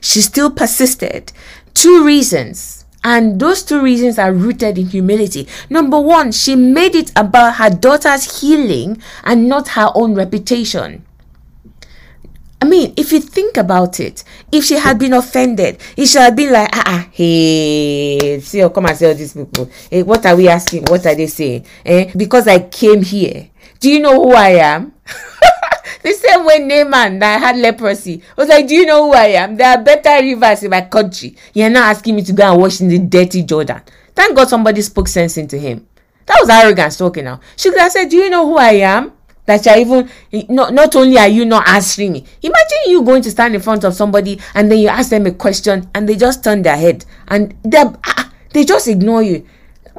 She 0.00 0.22
still 0.22 0.50
persisted. 0.50 1.32
Two 1.74 2.04
reasons. 2.04 2.84
And 3.04 3.40
those 3.40 3.62
two 3.62 3.82
reasons 3.82 4.18
are 4.18 4.32
rooted 4.32 4.78
in 4.78 4.86
humility. 4.86 5.48
Number 5.68 6.00
one, 6.00 6.30
she 6.32 6.54
made 6.54 6.94
it 6.94 7.10
about 7.16 7.56
her 7.56 7.68
daughter's 7.70 8.40
healing 8.40 9.02
and 9.24 9.48
not 9.48 9.68
her 9.68 9.90
own 9.94 10.14
reputation. 10.14 11.04
I 12.62 12.64
mean, 12.64 12.94
if 12.96 13.10
you 13.10 13.18
think 13.18 13.56
about 13.56 13.98
it, 13.98 14.22
if 14.52 14.62
she 14.66 14.74
had 14.76 14.96
been 14.96 15.14
offended, 15.14 15.80
if 15.96 16.10
she 16.10 16.16
had 16.16 16.36
been 16.36 16.52
like, 16.52 16.68
ah, 16.72 16.82
ah 16.86 17.08
hey, 17.10 18.38
see, 18.38 18.62
oh, 18.62 18.70
come 18.70 18.86
and 18.86 18.96
see 18.96 19.04
all 19.04 19.14
these 19.16 19.34
people. 19.34 19.68
Hey, 19.90 20.04
what 20.04 20.24
are 20.24 20.36
we 20.36 20.46
asking? 20.46 20.84
What 20.84 21.04
are 21.04 21.14
they 21.16 21.26
saying? 21.26 21.66
Eh? 21.84 22.12
Because 22.16 22.46
I 22.46 22.60
came 22.60 23.02
here. 23.02 23.50
Do 23.80 23.90
you 23.90 23.98
know 23.98 24.14
who 24.14 24.32
I 24.34 24.50
am? 24.50 24.92
the 26.04 26.12
same 26.12 26.46
way 26.46 26.60
Naaman 26.60 27.18
that 27.18 27.40
had 27.40 27.56
leprosy 27.56 28.22
was 28.36 28.48
like, 28.48 28.68
Do 28.68 28.76
you 28.76 28.86
know 28.86 29.06
who 29.06 29.12
I 29.12 29.42
am? 29.42 29.56
There 29.56 29.76
are 29.76 29.82
better 29.82 30.22
rivers 30.24 30.62
in 30.62 30.70
my 30.70 30.82
country. 30.82 31.36
You're 31.54 31.68
not 31.68 31.96
asking 31.96 32.14
me 32.14 32.22
to 32.22 32.32
go 32.32 32.48
and 32.48 32.60
wash 32.60 32.80
in 32.80 32.86
the 32.86 33.00
dirty 33.00 33.42
Jordan. 33.42 33.82
Thank 34.14 34.36
God 34.36 34.48
somebody 34.48 34.82
spoke 34.82 35.08
sense 35.08 35.36
into 35.36 35.58
him. 35.58 35.84
That 36.26 36.38
was 36.40 36.48
arrogance 36.48 36.96
talking 36.96 37.24
now. 37.24 37.40
She 37.56 37.70
could 37.70 37.80
have 37.80 37.90
said, 37.90 38.08
Do 38.08 38.18
you 38.18 38.30
know 38.30 38.46
who 38.46 38.56
I 38.56 38.74
am? 38.74 39.10
That 39.46 39.64
you're 39.66 39.78
even 39.78 40.08
not 40.48 40.72
not 40.72 40.94
only 40.96 41.18
are 41.18 41.28
you 41.28 41.44
not 41.44 41.66
answering 41.68 42.12
me 42.12 42.24
imagine 42.42 42.78
you 42.86 43.02
going 43.02 43.22
to 43.22 43.30
stand 43.30 43.54
in 43.54 43.60
front 43.60 43.84
of 43.84 43.94
somebody 43.94 44.40
and 44.54 44.70
then 44.70 44.78
you 44.78 44.88
ask 44.88 45.10
them 45.10 45.26
a 45.26 45.32
question 45.32 45.88
and 45.94 46.08
they 46.08 46.16
just 46.16 46.44
turn 46.44 46.62
their 46.62 46.76
head 46.76 47.04
and 47.28 47.54
they 47.64 47.82
ah, 48.06 48.32
they 48.52 48.64
just 48.64 48.86
ignore 48.88 49.22
you 49.22 49.44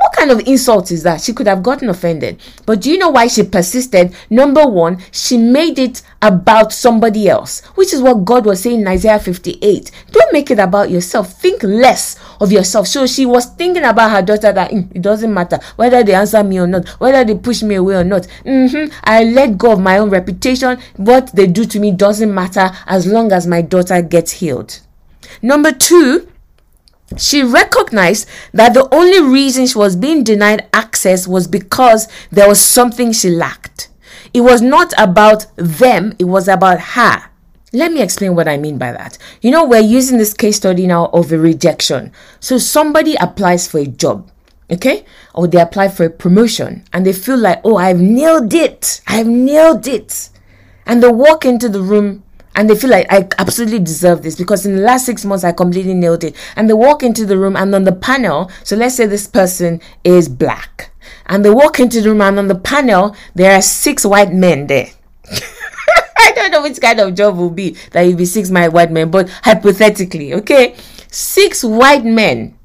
what 0.03 0.11
kind 0.11 0.31
of 0.31 0.45
insult 0.45 0.91
is 0.91 1.03
that? 1.03 1.21
She 1.21 1.31
could 1.31 1.47
have 1.47 1.63
gotten 1.63 1.87
offended. 1.87 2.41
But 2.65 2.81
do 2.81 2.91
you 2.91 2.97
know 2.97 3.09
why 3.09 3.27
she 3.27 3.41
persisted? 3.41 4.13
Number 4.29 4.67
one, 4.67 5.01
she 5.11 5.37
made 5.37 5.79
it 5.79 6.01
about 6.21 6.73
somebody 6.73 7.29
else, 7.29 7.61
which 7.75 7.93
is 7.93 8.01
what 8.01 8.25
God 8.25 8.45
was 8.45 8.61
saying 8.61 8.81
in 8.81 8.87
Isaiah 8.87 9.17
58. 9.17 9.91
Don't 10.11 10.33
make 10.33 10.51
it 10.51 10.59
about 10.59 10.89
yourself. 10.89 11.39
Think 11.39 11.63
less 11.63 12.19
of 12.41 12.51
yourself. 12.51 12.89
So 12.89 13.07
she 13.07 13.25
was 13.25 13.45
thinking 13.45 13.85
about 13.85 14.11
her 14.11 14.21
daughter 14.21 14.51
that 14.51 14.71
mm, 14.71 14.93
it 14.93 15.01
doesn't 15.01 15.33
matter 15.33 15.57
whether 15.77 16.03
they 16.03 16.13
answer 16.13 16.43
me 16.43 16.59
or 16.59 16.67
not, 16.67 16.85
whether 16.99 17.23
they 17.23 17.39
push 17.39 17.63
me 17.63 17.75
away 17.75 17.95
or 17.95 18.03
not. 18.03 18.23
Mm-hmm. 18.45 18.93
I 19.05 19.23
let 19.23 19.57
go 19.57 19.71
of 19.71 19.79
my 19.79 19.99
own 19.99 20.09
reputation. 20.09 20.79
What 20.97 21.33
they 21.33 21.47
do 21.47 21.63
to 21.63 21.79
me 21.79 21.91
doesn't 21.91 22.33
matter 22.33 22.71
as 22.87 23.07
long 23.07 23.31
as 23.31 23.47
my 23.47 23.61
daughter 23.61 24.01
gets 24.01 24.33
healed. 24.33 24.81
Number 25.41 25.71
two, 25.71 26.27
she 27.17 27.43
recognized 27.43 28.27
that 28.53 28.73
the 28.73 28.93
only 28.93 29.21
reason 29.21 29.65
she 29.65 29.77
was 29.77 29.95
being 29.95 30.23
denied 30.23 30.67
access 30.73 31.27
was 31.27 31.47
because 31.47 32.07
there 32.31 32.47
was 32.47 32.59
something 32.59 33.11
she 33.11 33.29
lacked. 33.29 33.89
It 34.33 34.41
was 34.41 34.61
not 34.61 34.93
about 34.97 35.45
them, 35.55 36.13
it 36.19 36.25
was 36.25 36.47
about 36.47 36.79
her. 36.79 37.29
Let 37.71 37.91
me 37.91 38.01
explain 38.01 38.35
what 38.35 38.47
I 38.47 38.57
mean 38.57 38.77
by 38.77 38.91
that. 38.91 39.17
You 39.41 39.51
know, 39.51 39.65
we're 39.65 39.81
using 39.81 40.17
this 40.19 40.33
case 40.33 40.57
study 40.57 40.85
now 40.85 41.07
of 41.07 41.31
a 41.31 41.39
rejection. 41.39 42.11
So 42.39 42.57
somebody 42.59 43.15
applies 43.15 43.67
for 43.67 43.79
a 43.79 43.87
job, 43.87 44.29
okay? 44.69 45.05
Or 45.33 45.47
they 45.47 45.59
apply 45.59 45.89
for 45.89 46.05
a 46.05 46.09
promotion 46.09 46.83
and 46.93 47.05
they 47.05 47.13
feel 47.13 47.37
like, 47.37 47.61
oh, 47.63 47.77
I've 47.77 47.99
nailed 47.99 48.53
it. 48.53 49.01
I've 49.07 49.27
nailed 49.27 49.87
it. 49.87 50.29
And 50.85 51.01
they 51.01 51.07
walk 51.07 51.45
into 51.45 51.67
the 51.67 51.81
room 51.81 52.22
and 52.55 52.69
they 52.69 52.75
feel 52.75 52.89
like 52.89 53.07
I 53.09 53.27
absolutely 53.37 53.79
deserve 53.79 54.21
this 54.21 54.35
because 54.35 54.65
in 54.65 54.75
the 54.75 54.81
last 54.81 55.05
six 55.05 55.25
months 55.25 55.43
I 55.43 55.51
completely 55.51 55.93
nailed 55.93 56.23
it. 56.23 56.35
And 56.55 56.69
they 56.69 56.73
walk 56.73 57.03
into 57.03 57.25
the 57.25 57.37
room 57.37 57.55
and 57.55 57.73
on 57.73 57.83
the 57.83 57.91
panel, 57.91 58.51
so 58.63 58.75
let's 58.75 58.95
say 58.95 59.05
this 59.05 59.27
person 59.27 59.81
is 60.03 60.29
black, 60.29 60.91
and 61.25 61.43
they 61.43 61.49
walk 61.49 61.79
into 61.79 62.01
the 62.01 62.09
room 62.09 62.21
and 62.21 62.37
on 62.37 62.47
the 62.47 62.55
panel 62.55 63.15
there 63.35 63.55
are 63.55 63.61
six 63.61 64.05
white 64.05 64.33
men 64.33 64.67
there. 64.67 64.89
I 66.17 66.31
don't 66.35 66.51
know 66.51 66.61
which 66.61 66.79
kind 66.79 66.99
of 66.99 67.15
job 67.15 67.37
will 67.37 67.49
be 67.49 67.75
that 67.91 68.01
you 68.03 68.15
be 68.15 68.25
six 68.25 68.49
my 68.49 68.67
white 68.67 68.91
men, 68.91 69.11
but 69.11 69.29
hypothetically, 69.43 70.33
okay, 70.35 70.75
six 71.09 71.63
white 71.63 72.05
men, 72.05 72.57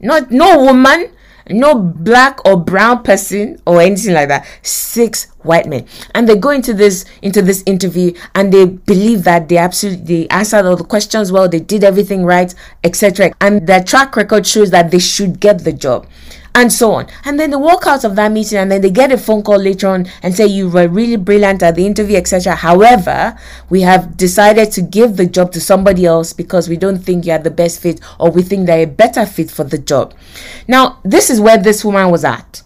not 0.00 0.30
no 0.30 0.62
woman, 0.62 1.10
no 1.50 1.74
black 1.74 2.44
or 2.44 2.56
brown 2.56 3.02
person 3.02 3.60
or 3.66 3.80
anything 3.80 4.14
like 4.14 4.28
that. 4.28 4.46
Six 4.62 5.26
white 5.42 5.66
men. 5.66 5.86
And 6.14 6.28
they 6.28 6.36
go 6.36 6.50
into 6.50 6.74
this 6.74 7.04
into 7.22 7.42
this 7.42 7.62
interview 7.66 8.12
and 8.34 8.52
they 8.52 8.66
believe 8.66 9.24
that 9.24 9.48
they 9.48 9.56
absolutely 9.56 10.04
they 10.04 10.28
answered 10.28 10.66
all 10.66 10.76
the 10.76 10.84
questions 10.84 11.32
well 11.32 11.48
they 11.48 11.60
did 11.60 11.84
everything 11.84 12.24
right 12.24 12.54
etc 12.84 13.32
and 13.40 13.66
their 13.66 13.82
track 13.82 14.16
record 14.16 14.46
shows 14.46 14.70
that 14.70 14.90
they 14.90 14.98
should 14.98 15.40
get 15.40 15.64
the 15.64 15.72
job 15.72 16.06
and 16.58 16.72
so 16.72 16.92
on. 16.92 17.06
And 17.24 17.38
then 17.38 17.50
they 17.50 17.56
walk 17.56 17.86
out 17.86 18.04
of 18.04 18.16
that 18.16 18.32
meeting 18.32 18.58
and 18.58 18.70
then 18.70 18.80
they 18.80 18.90
get 18.90 19.12
a 19.12 19.18
phone 19.18 19.42
call 19.42 19.58
later 19.58 19.86
on 19.86 20.06
and 20.22 20.34
say 20.34 20.46
you 20.46 20.68
were 20.68 20.88
really 20.88 21.16
brilliant 21.16 21.62
at 21.62 21.76
the 21.76 21.86
interview, 21.86 22.16
etc. 22.16 22.56
However, 22.56 23.38
we 23.70 23.82
have 23.82 24.16
decided 24.16 24.72
to 24.72 24.82
give 24.82 25.16
the 25.16 25.26
job 25.26 25.52
to 25.52 25.60
somebody 25.60 26.04
else 26.04 26.32
because 26.32 26.68
we 26.68 26.76
don't 26.76 26.98
think 26.98 27.24
you're 27.24 27.38
the 27.38 27.50
best 27.50 27.80
fit 27.80 28.00
or 28.18 28.32
we 28.32 28.42
think 28.42 28.66
they're 28.66 28.82
a 28.82 28.86
better 28.86 29.24
fit 29.24 29.50
for 29.50 29.62
the 29.62 29.78
job. 29.78 30.14
Now, 30.66 30.98
this 31.04 31.30
is 31.30 31.40
where 31.40 31.58
this 31.58 31.84
woman 31.84 32.10
was 32.10 32.24
at. 32.24 32.62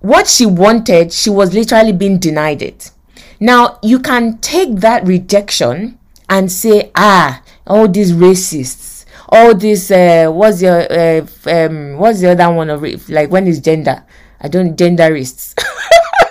What 0.00 0.26
she 0.26 0.44
wanted, 0.44 1.12
she 1.12 1.30
was 1.30 1.54
literally 1.54 1.92
being 1.92 2.18
denied 2.18 2.60
it. 2.60 2.90
Now, 3.38 3.78
you 3.82 4.00
can 4.00 4.38
take 4.38 4.76
that 4.76 5.06
rejection 5.06 5.98
and 6.28 6.50
say, 6.50 6.90
ah, 6.96 7.42
all 7.66 7.86
these 7.86 8.12
racists 8.12 8.85
all 9.28 9.54
this 9.54 9.90
uh 9.90 10.28
what's 10.30 10.62
your 10.62 10.80
uh 10.92 11.26
um 11.46 11.96
what's 11.96 12.20
the 12.20 12.30
other 12.30 12.52
one 12.52 12.70
of 12.70 12.84
it 12.84 13.08
like 13.08 13.30
when 13.30 13.46
is 13.46 13.60
gender 13.60 14.04
i 14.40 14.48
don't 14.48 14.76
genderists 14.76 15.54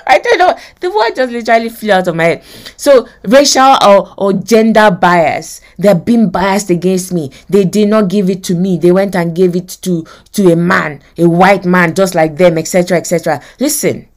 I 0.07 0.19
don't 0.19 0.37
know. 0.37 0.55
The 0.79 0.89
word 0.91 1.15
just 1.15 1.31
literally 1.31 1.69
flew 1.69 1.91
out 1.91 2.07
of 2.07 2.15
my 2.15 2.23
head. 2.25 2.43
So 2.77 3.07
racial 3.23 3.75
or, 3.85 4.13
or 4.17 4.33
gender 4.33 4.91
bias. 4.91 5.61
They're 5.77 5.95
being 5.95 6.29
biased 6.29 6.69
against 6.69 7.11
me. 7.11 7.31
They 7.49 7.65
did 7.65 7.89
not 7.89 8.07
give 8.07 8.29
it 8.29 8.43
to 8.45 8.55
me. 8.55 8.77
They 8.77 8.91
went 8.91 9.15
and 9.15 9.35
gave 9.35 9.55
it 9.55 9.67
to 9.81 10.05
to 10.33 10.51
a 10.51 10.55
man, 10.55 11.01
a 11.17 11.27
white 11.27 11.65
man, 11.65 11.95
just 11.95 12.15
like 12.15 12.37
them, 12.37 12.57
etc. 12.57 12.97
etc. 12.97 13.41
Listen, 13.59 14.07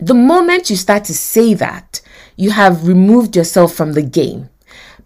the 0.00 0.14
moment 0.14 0.68
you 0.68 0.76
start 0.76 1.04
to 1.04 1.14
say 1.14 1.54
that, 1.54 2.00
you 2.36 2.50
have 2.50 2.86
removed 2.86 3.36
yourself 3.36 3.74
from 3.74 3.92
the 3.92 4.02
game. 4.02 4.50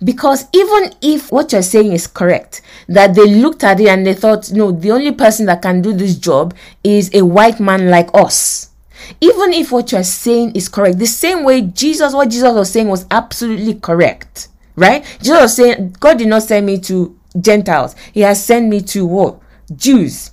Because 0.04 0.46
even 0.52 0.92
if 1.00 1.30
what 1.30 1.52
you're 1.52 1.62
saying 1.62 1.92
is 1.92 2.06
correct, 2.06 2.62
that 2.88 3.14
they 3.14 3.26
looked 3.26 3.62
at 3.64 3.80
it 3.80 3.88
and 3.88 4.06
they 4.06 4.14
thought, 4.14 4.50
no, 4.52 4.72
the 4.72 4.90
only 4.90 5.12
person 5.12 5.46
that 5.46 5.62
can 5.62 5.80
do 5.80 5.92
this 5.92 6.16
job 6.16 6.54
is 6.82 7.10
a 7.14 7.22
white 7.22 7.60
man 7.60 7.88
like 7.88 8.10
us. 8.14 8.70
Even 9.20 9.52
if 9.52 9.72
what 9.72 9.92
you're 9.92 10.04
saying 10.04 10.52
is 10.52 10.68
correct, 10.68 10.98
the 10.98 11.06
same 11.06 11.44
way 11.44 11.62
Jesus, 11.62 12.14
what 12.14 12.30
Jesus 12.30 12.52
was 12.52 12.70
saying 12.70 12.88
was 12.88 13.06
absolutely 13.10 13.74
correct, 13.74 14.48
right? 14.76 15.04
Jesus 15.20 15.40
was 15.40 15.56
saying, 15.56 15.96
God 15.98 16.18
did 16.18 16.28
not 16.28 16.42
send 16.42 16.66
me 16.66 16.78
to 16.80 17.18
Gentiles, 17.40 17.94
He 18.12 18.20
has 18.20 18.44
sent 18.44 18.68
me 18.68 18.80
to 18.82 19.06
what? 19.06 19.38
Jews 19.74 20.32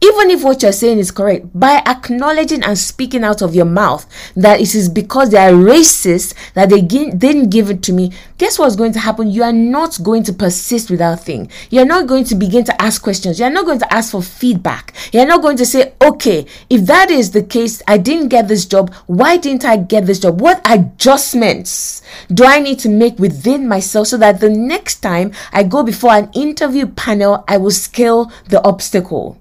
even 0.00 0.30
if 0.30 0.42
what 0.44 0.62
you're 0.62 0.72
saying 0.72 0.98
is 0.98 1.10
correct, 1.10 1.46
by 1.58 1.82
acknowledging 1.86 2.62
and 2.62 2.78
speaking 2.78 3.24
out 3.24 3.42
of 3.42 3.54
your 3.54 3.64
mouth 3.64 4.06
that 4.34 4.60
it 4.60 4.74
is 4.74 4.88
because 4.88 5.30
they 5.30 5.38
are 5.38 5.52
racist 5.52 6.34
that 6.54 6.70
they 6.70 6.80
didn't 6.80 7.50
give 7.50 7.70
it 7.70 7.82
to 7.82 7.92
me, 7.92 8.12
guess 8.38 8.58
what's 8.58 8.76
going 8.76 8.92
to 8.92 8.98
happen? 8.98 9.30
You 9.30 9.42
are 9.42 9.52
not 9.52 9.98
going 10.02 10.22
to 10.24 10.32
persist 10.32 10.90
with 10.90 10.98
that 11.00 11.20
thing. 11.20 11.50
You're 11.70 11.84
not 11.84 12.06
going 12.06 12.24
to 12.24 12.34
begin 12.34 12.64
to 12.64 12.82
ask 12.82 13.02
questions. 13.02 13.40
You're 13.40 13.50
not 13.50 13.66
going 13.66 13.78
to 13.78 13.92
ask 13.92 14.12
for 14.12 14.22
feedback. 14.22 14.94
You're 15.12 15.26
not 15.26 15.42
going 15.42 15.56
to 15.58 15.66
say, 15.66 15.94
okay, 16.02 16.46
if 16.70 16.86
that 16.86 17.10
is 17.10 17.30
the 17.30 17.42
case, 17.42 17.82
I 17.86 17.98
didn't 17.98 18.28
get 18.28 18.48
this 18.48 18.66
job. 18.66 18.94
Why 19.06 19.36
didn't 19.36 19.64
I 19.64 19.76
get 19.76 20.06
this 20.06 20.20
job? 20.20 20.40
What 20.40 20.60
adjustments 20.64 22.02
do 22.32 22.44
I 22.44 22.58
need 22.58 22.78
to 22.80 22.88
make 22.88 23.18
within 23.18 23.68
myself 23.68 24.08
so 24.08 24.16
that 24.18 24.40
the 24.40 24.50
next 24.50 25.00
time 25.00 25.32
I 25.52 25.62
go 25.62 25.82
before 25.82 26.12
an 26.12 26.30
interview 26.34 26.86
panel, 26.86 27.44
I 27.48 27.56
will 27.56 27.70
scale 27.70 28.32
the 28.48 28.62
obstacle? 28.64 29.40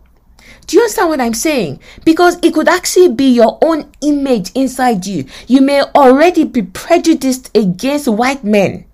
Do 0.68 0.78
you 0.78 0.84
understand 0.84 1.10
what 1.10 1.22
I'm 1.22 1.34
saying? 1.34 1.80
Because 2.04 2.38
it 2.42 2.54
could 2.54 2.68
actually 2.68 3.10
be 3.10 3.30
your 3.30 3.58
own 3.64 3.92
image 4.02 4.52
inside 4.56 5.06
you. 5.06 5.26
You 5.48 5.62
may 5.62 5.82
already 5.82 6.44
be 6.44 6.64
prejudiced 6.64 7.56
against 7.56 8.08
white 8.08 8.44
men. 8.44 8.86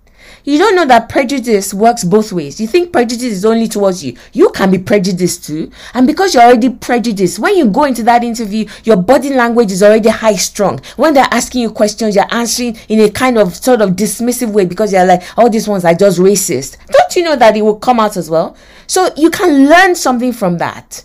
You 0.44 0.58
don't 0.58 0.74
know 0.74 0.84
that 0.86 1.08
prejudice 1.08 1.72
works 1.72 2.02
both 2.02 2.32
ways. 2.32 2.60
You 2.60 2.66
think 2.66 2.92
prejudice 2.92 3.22
is 3.32 3.44
only 3.44 3.68
towards 3.68 4.02
you. 4.02 4.16
You 4.32 4.50
can 4.50 4.72
be 4.72 4.78
prejudiced 4.78 5.44
too. 5.44 5.70
And 5.94 6.04
because 6.04 6.34
you're 6.34 6.42
already 6.42 6.70
prejudiced, 6.70 7.38
when 7.38 7.56
you 7.56 7.66
go 7.66 7.84
into 7.84 8.02
that 8.02 8.24
interview, 8.24 8.66
your 8.82 8.96
body 8.96 9.32
language 9.32 9.70
is 9.70 9.84
already 9.84 10.08
high 10.08 10.34
strung. 10.34 10.80
When 10.96 11.14
they're 11.14 11.28
asking 11.30 11.62
you 11.62 11.70
questions, 11.70 12.16
you're 12.16 12.34
answering 12.34 12.76
in 12.88 13.00
a 13.00 13.10
kind 13.10 13.38
of 13.38 13.54
sort 13.54 13.82
of 13.82 13.90
dismissive 13.90 14.52
way 14.52 14.64
because 14.64 14.92
you're 14.92 15.06
like, 15.06 15.22
all 15.38 15.46
oh, 15.46 15.48
these 15.48 15.68
ones 15.68 15.84
are 15.84 15.94
just 15.94 16.18
racist. 16.18 16.76
Don't 16.88 17.14
you 17.16 17.22
know 17.22 17.36
that 17.36 17.56
it 17.56 17.62
will 17.62 17.78
come 17.78 18.00
out 18.00 18.16
as 18.16 18.28
well? 18.28 18.56
So 18.88 19.10
you 19.16 19.30
can 19.30 19.68
learn 19.68 19.94
something 19.94 20.32
from 20.32 20.58
that 20.58 21.04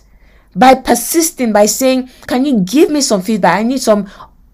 by 0.54 0.74
persisting, 0.74 1.52
by 1.52 1.66
saying, 1.66 2.10
Can 2.26 2.44
you 2.44 2.60
give 2.60 2.90
me 2.90 3.00
some 3.00 3.22
feedback? 3.22 3.58
I 3.58 3.62
need 3.62 3.80
some 3.80 4.08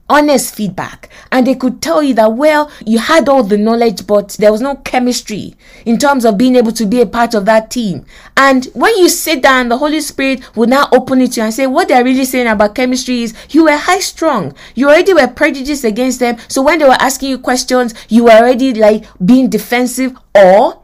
honest 0.08 0.54
feedback. 0.54 1.08
And 1.32 1.46
they 1.46 1.54
could 1.54 1.80
tell 1.80 2.02
you 2.02 2.14
that, 2.14 2.32
well, 2.34 2.70
you 2.84 2.98
had 2.98 3.28
all 3.28 3.42
the 3.42 3.56
knowledge, 3.56 4.06
but 4.06 4.30
there 4.38 4.52
was 4.52 4.60
no 4.60 4.76
chemistry 4.76 5.54
in 5.84 5.98
terms 5.98 6.24
of 6.24 6.36
being 6.36 6.56
able 6.56 6.72
to 6.72 6.86
be 6.86 7.00
a 7.00 7.06
part 7.06 7.34
of 7.34 7.46
that 7.46 7.70
team. 7.70 8.04
And 8.36 8.66
when 8.74 8.96
you 8.98 9.08
sit 9.08 9.42
down, 9.42 9.68
the 9.68 9.78
Holy 9.78 10.00
Spirit 10.00 10.56
will 10.56 10.68
now 10.68 10.88
open 10.92 11.20
it 11.20 11.32
to 11.32 11.40
you 11.40 11.44
and 11.44 11.54
say, 11.54 11.66
what 11.66 11.88
they're 11.88 12.04
really 12.04 12.24
saying 12.24 12.46
about 12.46 12.74
chemistry 12.74 13.22
is 13.22 13.34
you 13.50 13.64
were 13.64 13.76
high 13.76 14.00
strung. 14.00 14.54
You 14.74 14.88
already 14.88 15.14
were 15.14 15.28
prejudiced 15.28 15.84
against 15.84 16.20
them. 16.20 16.36
So 16.48 16.62
when 16.62 16.78
they 16.78 16.84
were 16.84 16.92
asking 16.92 17.30
you 17.30 17.38
questions, 17.38 17.94
you 18.08 18.24
were 18.24 18.32
already 18.32 18.74
like 18.74 19.04
being 19.24 19.48
defensive 19.48 20.16
or 20.34 20.83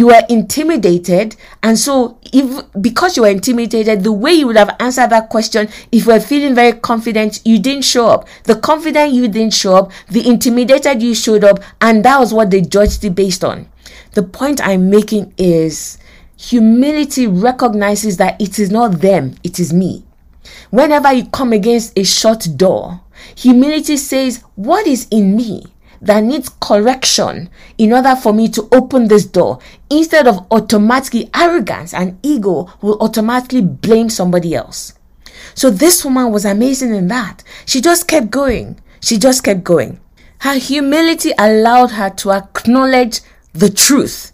you 0.00 0.06
were 0.06 0.22
intimidated. 0.30 1.36
And 1.62 1.78
so 1.78 2.18
if 2.32 2.64
because 2.80 3.18
you 3.18 3.24
were 3.24 3.28
intimidated 3.28 4.02
the 4.02 4.10
way 4.10 4.32
you 4.32 4.46
would 4.46 4.56
have 4.56 4.74
answered 4.80 5.10
that 5.10 5.28
question 5.28 5.68
if 5.92 6.06
you 6.06 6.12
were 6.14 6.20
feeling 6.20 6.54
very 6.54 6.72
confident 6.72 7.42
you 7.44 7.58
didn't 7.58 7.84
show 7.84 8.06
up. 8.06 8.26
The 8.44 8.54
confident 8.54 9.12
you 9.12 9.28
didn't 9.28 9.52
show 9.52 9.76
up 9.76 9.92
the 10.08 10.26
intimidated 10.26 11.02
you 11.02 11.14
showed 11.14 11.44
up 11.44 11.60
and 11.82 12.02
that 12.06 12.18
was 12.18 12.32
what 12.32 12.50
they 12.50 12.62
judged 12.62 13.04
it 13.04 13.14
based 13.14 13.44
on. 13.44 13.68
The 14.14 14.22
point 14.22 14.66
i'm 14.66 14.88
making 14.88 15.34
is 15.36 15.98
humility 16.38 17.26
recognizes 17.26 18.16
that 18.16 18.40
it 18.40 18.58
is 18.58 18.70
not 18.70 19.02
them 19.02 19.34
it 19.44 19.60
is 19.60 19.70
me. 19.70 20.02
Whenever 20.70 21.12
you 21.12 21.26
come 21.26 21.52
against 21.52 21.98
a 21.98 22.04
shut 22.04 22.48
door 22.56 23.02
humility 23.36 23.98
says 23.98 24.42
what 24.54 24.86
is 24.86 25.06
in 25.10 25.36
me 25.36 25.66
that 26.02 26.22
needs 26.22 26.48
correction 26.60 27.50
in 27.78 27.92
order 27.92 28.16
for 28.16 28.32
me 28.32 28.48
to 28.48 28.68
open 28.72 29.08
this 29.08 29.26
door 29.26 29.58
instead 29.90 30.26
of 30.26 30.46
automatically 30.50 31.30
arrogance 31.34 31.92
and 31.92 32.18
ego 32.22 32.72
will 32.80 32.98
automatically 33.00 33.60
blame 33.60 34.08
somebody 34.08 34.54
else. 34.54 34.94
So 35.54 35.70
this 35.70 36.04
woman 36.04 36.32
was 36.32 36.44
amazing 36.44 36.94
in 36.94 37.08
that. 37.08 37.42
She 37.66 37.80
just 37.80 38.08
kept 38.08 38.30
going. 38.30 38.80
She 39.00 39.18
just 39.18 39.42
kept 39.44 39.64
going. 39.64 40.00
Her 40.40 40.54
humility 40.54 41.32
allowed 41.38 41.90
her 41.92 42.10
to 42.10 42.32
acknowledge 42.32 43.20
the 43.52 43.68
truth 43.68 44.32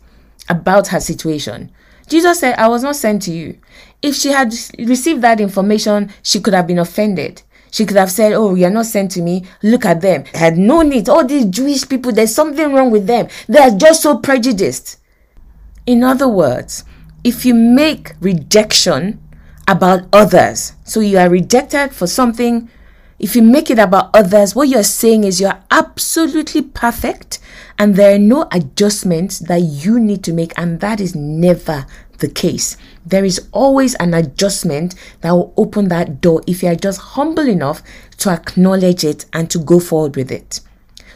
about 0.49 0.89
her 0.89 1.01
situation. 1.01 1.73
Jesus 2.09 2.41
said, 2.41 2.57
I 2.59 2.69
was 2.69 2.83
not 2.83 2.97
sent 2.97 3.23
to 3.23 3.33
you. 3.33 3.59
If 4.03 4.15
she 4.15 4.29
had 4.29 4.55
received 4.79 5.23
that 5.23 5.41
information, 5.41 6.11
she 6.23 6.41
could 6.41 6.55
have 6.55 6.67
been 6.67 6.79
offended. 6.79 7.43
She 7.71 7.85
could 7.85 7.97
have 7.97 8.11
said, 8.11 8.33
Oh, 8.33 8.55
you're 8.55 8.71
not 8.71 8.87
sent 8.87 9.11
to 9.13 9.23
me. 9.23 9.45
Look 9.63 9.85
at 9.85 10.01
them. 10.01 10.25
I 10.35 10.39
had 10.39 10.59
no 10.59 10.83
need. 10.83 11.09
All 11.09 11.25
these 11.27 11.47
Jewish 11.47 11.89
people, 11.89 12.13
there's 12.13 12.35
something 12.35 12.73
wrong 12.73 12.91
with 12.91 13.07
them. 13.07 13.29
They 13.49 13.59
are 13.59 13.71
just 13.71 14.03
so 14.03 14.19
prejudiced. 14.19 14.99
In 15.87 16.03
other 16.03 16.29
words, 16.29 16.85
if 17.23 17.45
you 17.45 17.55
make 17.55 18.13
rejection 18.21 19.21
about 19.69 20.09
others, 20.13 20.73
so 20.85 21.01
you 21.01 21.19
are 21.19 21.29
rejected 21.29 21.93
for 21.93 22.07
something, 22.07 22.69
if 23.19 23.35
you 23.35 23.43
make 23.43 23.71
it 23.71 23.79
about 23.79 24.11
others, 24.15 24.55
what 24.55 24.69
you're 24.69 24.83
saying 24.83 25.25
is 25.25 25.41
you're 25.41 25.59
absolutely 25.71 26.63
perfect 26.63 27.39
and 27.79 27.97
there 27.97 28.15
are 28.15 28.19
no 28.19 28.49
adjustments 28.53 29.39
that 29.39 29.61
you 29.61 30.01
need 30.01 30.25
to 30.25 30.33
make, 30.33 30.53
and 30.57 30.81
that 30.81 31.01
is 31.01 31.15
never 31.15 31.87
the 32.19 32.29
case. 32.29 32.77
There 33.07 33.25
is 33.25 33.49
always 33.53 33.95
an 33.95 34.13
adjustment 34.15 34.97
that 35.21 35.31
will 35.31 35.55
open 35.57 35.89
that 35.89 36.21
door 36.21 36.43
if 36.47 36.63
you 36.63 36.69
are 36.69 36.75
just 36.75 37.01
humble 37.01 37.49
enough 37.49 37.83
to 38.19 38.31
acknowledge 38.31 39.05
it 39.05 39.27
and 39.33 39.49
to 39.51 39.59
go 39.59 39.79
forward 39.79 40.17
with 40.17 40.33
it. 40.33 40.61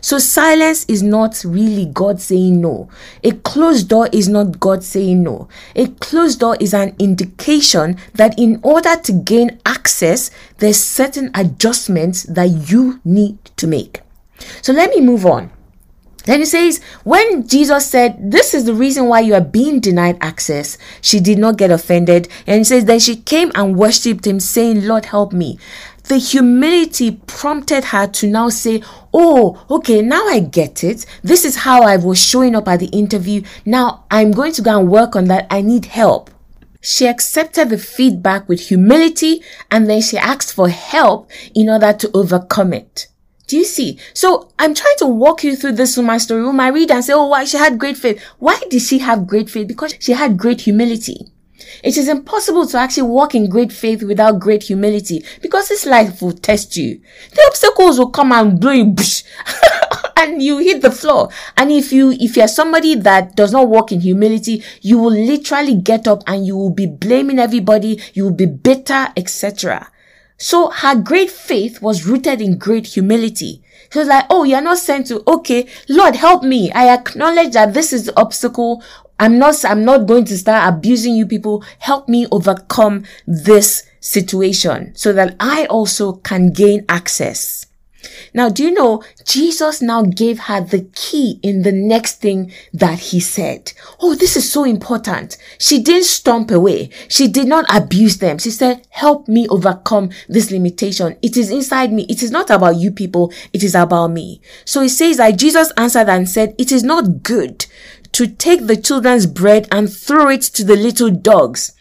So, 0.03 0.19
silence 0.19 0.87
is 0.87 1.03
not 1.03 1.43
really 1.45 1.85
God 1.85 2.21
saying 2.21 2.61
no. 2.61 2.89
A 3.23 3.33
closed 3.33 3.89
door 3.91 4.09
is 4.13 4.29
not 4.29 4.59
God 4.59 4.83
saying 4.83 5.23
no. 5.23 5.49
A 5.77 5.89
closed 5.89 6.41
door 6.41 6.57
is 6.59 6.73
an 6.73 6.95
indication 6.99 7.99
that 8.15 8.39
in 8.39 8.61
order 8.63 8.97
to 8.97 9.13
gain 9.13 9.61
access, 9.67 10.31
there's 10.57 10.83
certain 10.83 11.31
adjustments 11.35 12.23
that 12.23 12.71
you 12.71 13.01
need 13.05 13.45
to 13.57 13.67
make. 13.67 14.01
So, 14.63 14.73
let 14.73 14.89
me 14.91 15.03
move 15.03 15.27
on. 15.27 15.51
Then 16.25 16.41
he 16.41 16.45
says, 16.45 16.81
when 17.05 17.47
Jesus 17.47 17.87
said, 17.87 18.31
This 18.31 18.55
is 18.55 18.65
the 18.65 18.75
reason 18.75 19.07
why 19.07 19.21
you 19.21 19.35
are 19.35 19.41
being 19.41 19.81
denied 19.81 20.19
access, 20.21 20.77
she 21.01 21.21
did 21.21 21.39
not 21.39 21.57
get 21.57 21.71
offended. 21.71 22.29
And 22.47 22.67
says, 22.67 22.85
Then 22.85 23.01
she 23.01 23.17
came 23.17 23.51
and 23.55 23.77
worshipped 23.77 24.27
him, 24.27 24.41
saying, 24.41 24.87
Lord, 24.87 25.07
help 25.07 25.33
me. 25.33 25.59
The 26.05 26.19
humility 26.19 27.21
prompted 27.27 27.85
her 27.85 28.07
to 28.07 28.27
now 28.27 28.49
say, 28.49 28.83
Oh, 29.15 29.65
okay, 29.71 30.03
now 30.03 30.27
I 30.27 30.41
get 30.41 30.83
it. 30.83 31.07
This 31.23 31.45
is 31.45 31.57
how 31.57 31.83
I 31.83 31.97
was 31.97 32.19
showing 32.19 32.55
up 32.55 32.69
at 32.69 32.81
the 32.81 32.87
interview. 32.87 33.43
Now 33.65 34.05
I'm 34.11 34.33
going 34.33 34.53
to 34.55 34.63
go 34.63 34.79
and 34.79 34.91
work 34.91 35.15
on 35.15 35.27
that. 35.27 35.47
I 35.51 35.63
need 35.63 35.87
help. 35.87 36.31
She 36.81 37.07
accepted 37.07 37.69
the 37.69 37.79
feedback 37.79 38.49
with 38.49 38.69
humility 38.69 39.43
and 39.71 39.89
then 39.89 40.01
she 40.01 40.17
asked 40.17 40.53
for 40.53 40.69
help 40.69 41.31
in 41.55 41.69
order 41.69 41.93
to 41.93 42.11
overcome 42.13 42.73
it. 42.73 43.07
Do 43.51 43.57
you 43.57 43.65
see? 43.65 43.99
So 44.15 44.49
I'm 44.61 44.77
trying 44.77 44.95
to 44.99 45.09
walk 45.09 45.43
you 45.43 45.57
through 45.57 45.73
this 45.73 45.97
woman's 45.97 46.23
story. 46.23 46.43
You 46.43 46.53
might 46.53 46.69
read 46.69 46.93
and 46.93 47.05
say, 47.05 47.15
oh, 47.15 47.27
why 47.27 47.43
she 47.43 47.57
had 47.57 47.81
great 47.81 47.97
faith. 47.97 48.23
Why 48.39 48.57
did 48.71 48.81
she 48.81 49.01
have 49.01 49.27
great 49.27 49.51
faith? 49.51 49.67
Because 49.67 49.93
she 49.99 50.13
had 50.13 50.39
great 50.39 50.61
humility. 50.61 51.27
It 51.83 51.97
is 51.97 52.07
impossible 52.07 52.69
to 52.69 52.79
actually 52.79 53.09
walk 53.09 53.35
in 53.35 53.51
great 53.51 53.73
faith 53.73 54.05
without 54.05 54.39
great 54.39 54.63
humility 54.63 55.25
because 55.43 55.69
this 55.69 55.85
life 55.85 56.23
will 56.23 56.31
test 56.31 56.77
you. 56.77 57.01
The 57.33 57.43
obstacles 57.49 57.99
will 57.99 58.11
come 58.11 58.31
and 58.31 58.61
blow 58.61 58.71
you 58.71 58.95
and 60.17 60.41
you 60.41 60.59
hit 60.59 60.81
the 60.81 60.93
floor. 60.93 61.31
And 61.57 61.73
if 61.73 61.93
you, 61.93 62.13
if 62.13 62.37
you're 62.37 62.47
somebody 62.47 62.95
that 62.95 63.35
does 63.35 63.51
not 63.51 63.67
walk 63.67 63.91
in 63.91 64.01
humility, 64.01 64.63
you 64.81 64.97
will 64.99 65.11
literally 65.11 65.75
get 65.75 66.07
up 66.07 66.23
and 66.29 66.47
you 66.47 66.57
will 66.57 66.71
be 66.71 66.87
blaming 66.87 67.41
everybody. 67.41 68.01
You 68.15 68.27
will 68.27 68.35
be 68.35 68.47
bitter, 68.47 69.09
etc. 69.17 69.91
So 70.41 70.71
her 70.71 70.97
great 70.97 71.31
faith 71.31 71.83
was 71.83 72.07
rooted 72.07 72.41
in 72.41 72.57
great 72.57 72.87
humility. 72.87 73.63
She 73.93 73.99
was 73.99 74.09
like, 74.09 74.25
Oh, 74.31 74.45
you're 74.45 74.63
not 74.63 74.79
sent 74.79 75.09
to, 75.09 75.23
okay, 75.31 75.69
Lord, 75.87 76.17
help 76.17 76.43
me. 76.43 76.73
I 76.73 76.95
acknowledge 76.95 77.53
that 77.53 77.75
this 77.75 77.93
is 77.93 78.07
the 78.07 78.19
obstacle. 78.19 78.83
I'm 79.19 79.39
not, 79.39 79.63
I'm 79.67 79.85
not 79.85 80.07
going 80.07 80.25
to 80.25 80.39
start 80.39 80.73
abusing 80.73 81.15
you 81.15 81.27
people. 81.27 81.63
Help 81.79 82.09
me 82.09 82.27
overcome 82.33 83.05
this 83.27 83.85
situation 84.01 84.93
so 84.95 85.13
that 85.13 85.37
I 85.39 85.67
also 85.67 86.15
can 86.15 86.53
gain 86.53 86.87
access. 86.89 87.60
Now, 88.33 88.49
do 88.49 88.63
you 88.63 88.73
know 88.73 89.03
Jesus 89.25 89.83
now 89.83 90.03
gave 90.03 90.39
her 90.41 90.61
the 90.61 90.89
key 90.95 91.41
in 91.43 91.63
the 91.63 91.73
next 91.73 92.21
thing 92.21 92.53
that 92.73 92.99
he 92.99 93.21
said? 93.21 93.73
Oh, 94.01 94.15
this 94.15 94.37
is 94.37 94.51
so 94.51 94.65
important. 94.65 95.37
She 95.59 95.83
didn't 95.83 96.05
stomp 96.05 96.51
away. 96.51 96.91
She 97.09 97.29
did 97.29 97.49
not 97.49 97.65
abuse 97.75 98.19
them. 98.19 98.39
She 98.39 98.51
said, 98.51 98.87
help 98.91 99.29
me 99.29 99.49
overcome 99.49 100.11
this 100.29 100.51
limitation. 100.51 101.17
It 101.23 101.37
is 101.37 101.51
inside 101.51 101.93
me. 101.93 102.07
It 102.09 102.23
is 102.23 102.31
not 102.31 102.51
about 102.51 102.77
you 102.77 102.91
people. 102.91 103.33
It 103.53 103.63
is 103.63 103.75
about 103.75 104.09
me. 104.09 104.41
So 104.65 104.83
he 104.83 104.89
says 104.89 105.17
that 105.17 105.39
Jesus 105.39 105.73
answered 105.77 106.09
and 106.09 106.29
said, 106.29 106.55
it 106.59 106.73
is 106.73 106.83
not 106.83 107.23
good 107.23 107.67
to 108.13 108.27
take 108.27 108.67
the 108.67 108.77
children's 108.77 109.27
bread 109.27 109.69
and 109.71 109.93
throw 109.93 110.29
it 110.29 110.43
to 110.43 110.65
the 110.65 110.77
little 110.77 111.11
dogs. 111.11 111.73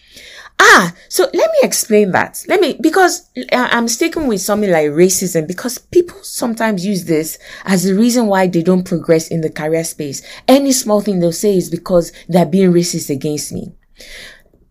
Ah, 0.61 0.93
so 1.07 1.23
let 1.33 1.51
me 1.51 1.59
explain 1.63 2.11
that. 2.11 2.43
Let 2.47 2.59
me, 2.59 2.77
because 2.81 3.29
I'm 3.53 3.87
sticking 3.87 4.27
with 4.27 4.41
something 4.41 4.69
like 4.69 4.87
racism 4.87 5.47
because 5.47 5.77
people 5.77 6.21
sometimes 6.21 6.85
use 6.85 7.05
this 7.05 7.39
as 7.63 7.83
the 7.83 7.95
reason 7.95 8.27
why 8.27 8.47
they 8.47 8.61
don't 8.61 8.83
progress 8.83 9.29
in 9.29 9.39
the 9.39 9.49
career 9.49 9.85
space. 9.85 10.21
Any 10.47 10.73
small 10.73 10.99
thing 10.99 11.19
they'll 11.19 11.31
say 11.31 11.55
is 11.55 11.69
because 11.69 12.11
they're 12.27 12.45
being 12.45 12.73
racist 12.73 13.09
against 13.09 13.53
me. 13.53 13.73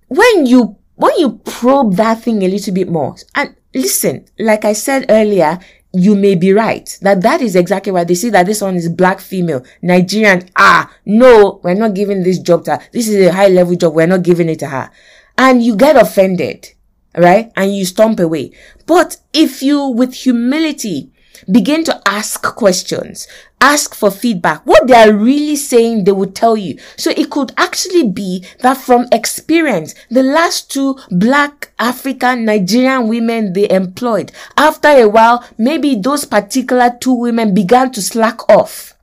When 0.08 0.46
you, 0.46 0.76
when 0.96 1.18
you 1.18 1.40
probe 1.44 1.94
that 1.96 2.22
thing 2.22 2.42
a 2.42 2.48
little 2.48 2.74
bit 2.74 2.88
more, 2.88 3.16
and 3.34 3.56
listen, 3.74 4.26
like 4.38 4.66
I 4.66 4.74
said 4.74 5.06
earlier, 5.08 5.58
you 5.92 6.14
may 6.14 6.34
be 6.34 6.52
right 6.52 6.98
that 7.00 7.22
that 7.22 7.40
is 7.40 7.56
exactly 7.56 7.90
why 7.90 8.04
they 8.04 8.14
see 8.14 8.28
that 8.28 8.44
this 8.44 8.60
one 8.60 8.76
is 8.76 8.90
black 8.90 9.18
female 9.20 9.64
nigerian 9.80 10.46
ah 10.54 10.92
no 11.06 11.60
we're 11.64 11.72
not 11.72 11.94
giving 11.94 12.22
this 12.22 12.38
job 12.38 12.62
to 12.62 12.72
her 12.76 12.82
this 12.92 13.08
is 13.08 13.26
a 13.26 13.32
high 13.32 13.48
level 13.48 13.74
job 13.74 13.94
we're 13.94 14.06
not 14.06 14.22
giving 14.22 14.50
it 14.50 14.58
to 14.58 14.66
her 14.66 14.90
and 15.38 15.62
you 15.62 15.76
get 15.76 15.96
offended, 15.96 16.68
right? 17.16 17.50
And 17.56 17.74
you 17.74 17.86
stomp 17.86 18.20
away. 18.20 18.50
But 18.86 19.18
if 19.32 19.62
you, 19.62 19.86
with 19.86 20.12
humility, 20.12 21.12
begin 21.50 21.84
to 21.84 22.02
ask 22.04 22.42
questions, 22.42 23.28
ask 23.60 23.94
for 23.94 24.10
feedback, 24.10 24.66
what 24.66 24.88
they 24.88 24.94
are 24.94 25.12
really 25.12 25.54
saying, 25.54 26.02
they 26.04 26.12
will 26.12 26.30
tell 26.32 26.56
you. 26.56 26.78
So 26.96 27.10
it 27.10 27.30
could 27.30 27.52
actually 27.56 28.08
be 28.08 28.44
that 28.60 28.76
from 28.78 29.06
experience, 29.12 29.94
the 30.10 30.24
last 30.24 30.70
two 30.72 30.98
black 31.10 31.72
African 31.78 32.44
Nigerian 32.44 33.06
women 33.06 33.52
they 33.52 33.70
employed, 33.70 34.32
after 34.56 34.88
a 34.88 35.08
while, 35.08 35.44
maybe 35.56 35.94
those 35.94 36.24
particular 36.24 36.96
two 37.00 37.14
women 37.14 37.54
began 37.54 37.92
to 37.92 38.02
slack 38.02 38.48
off 38.50 38.97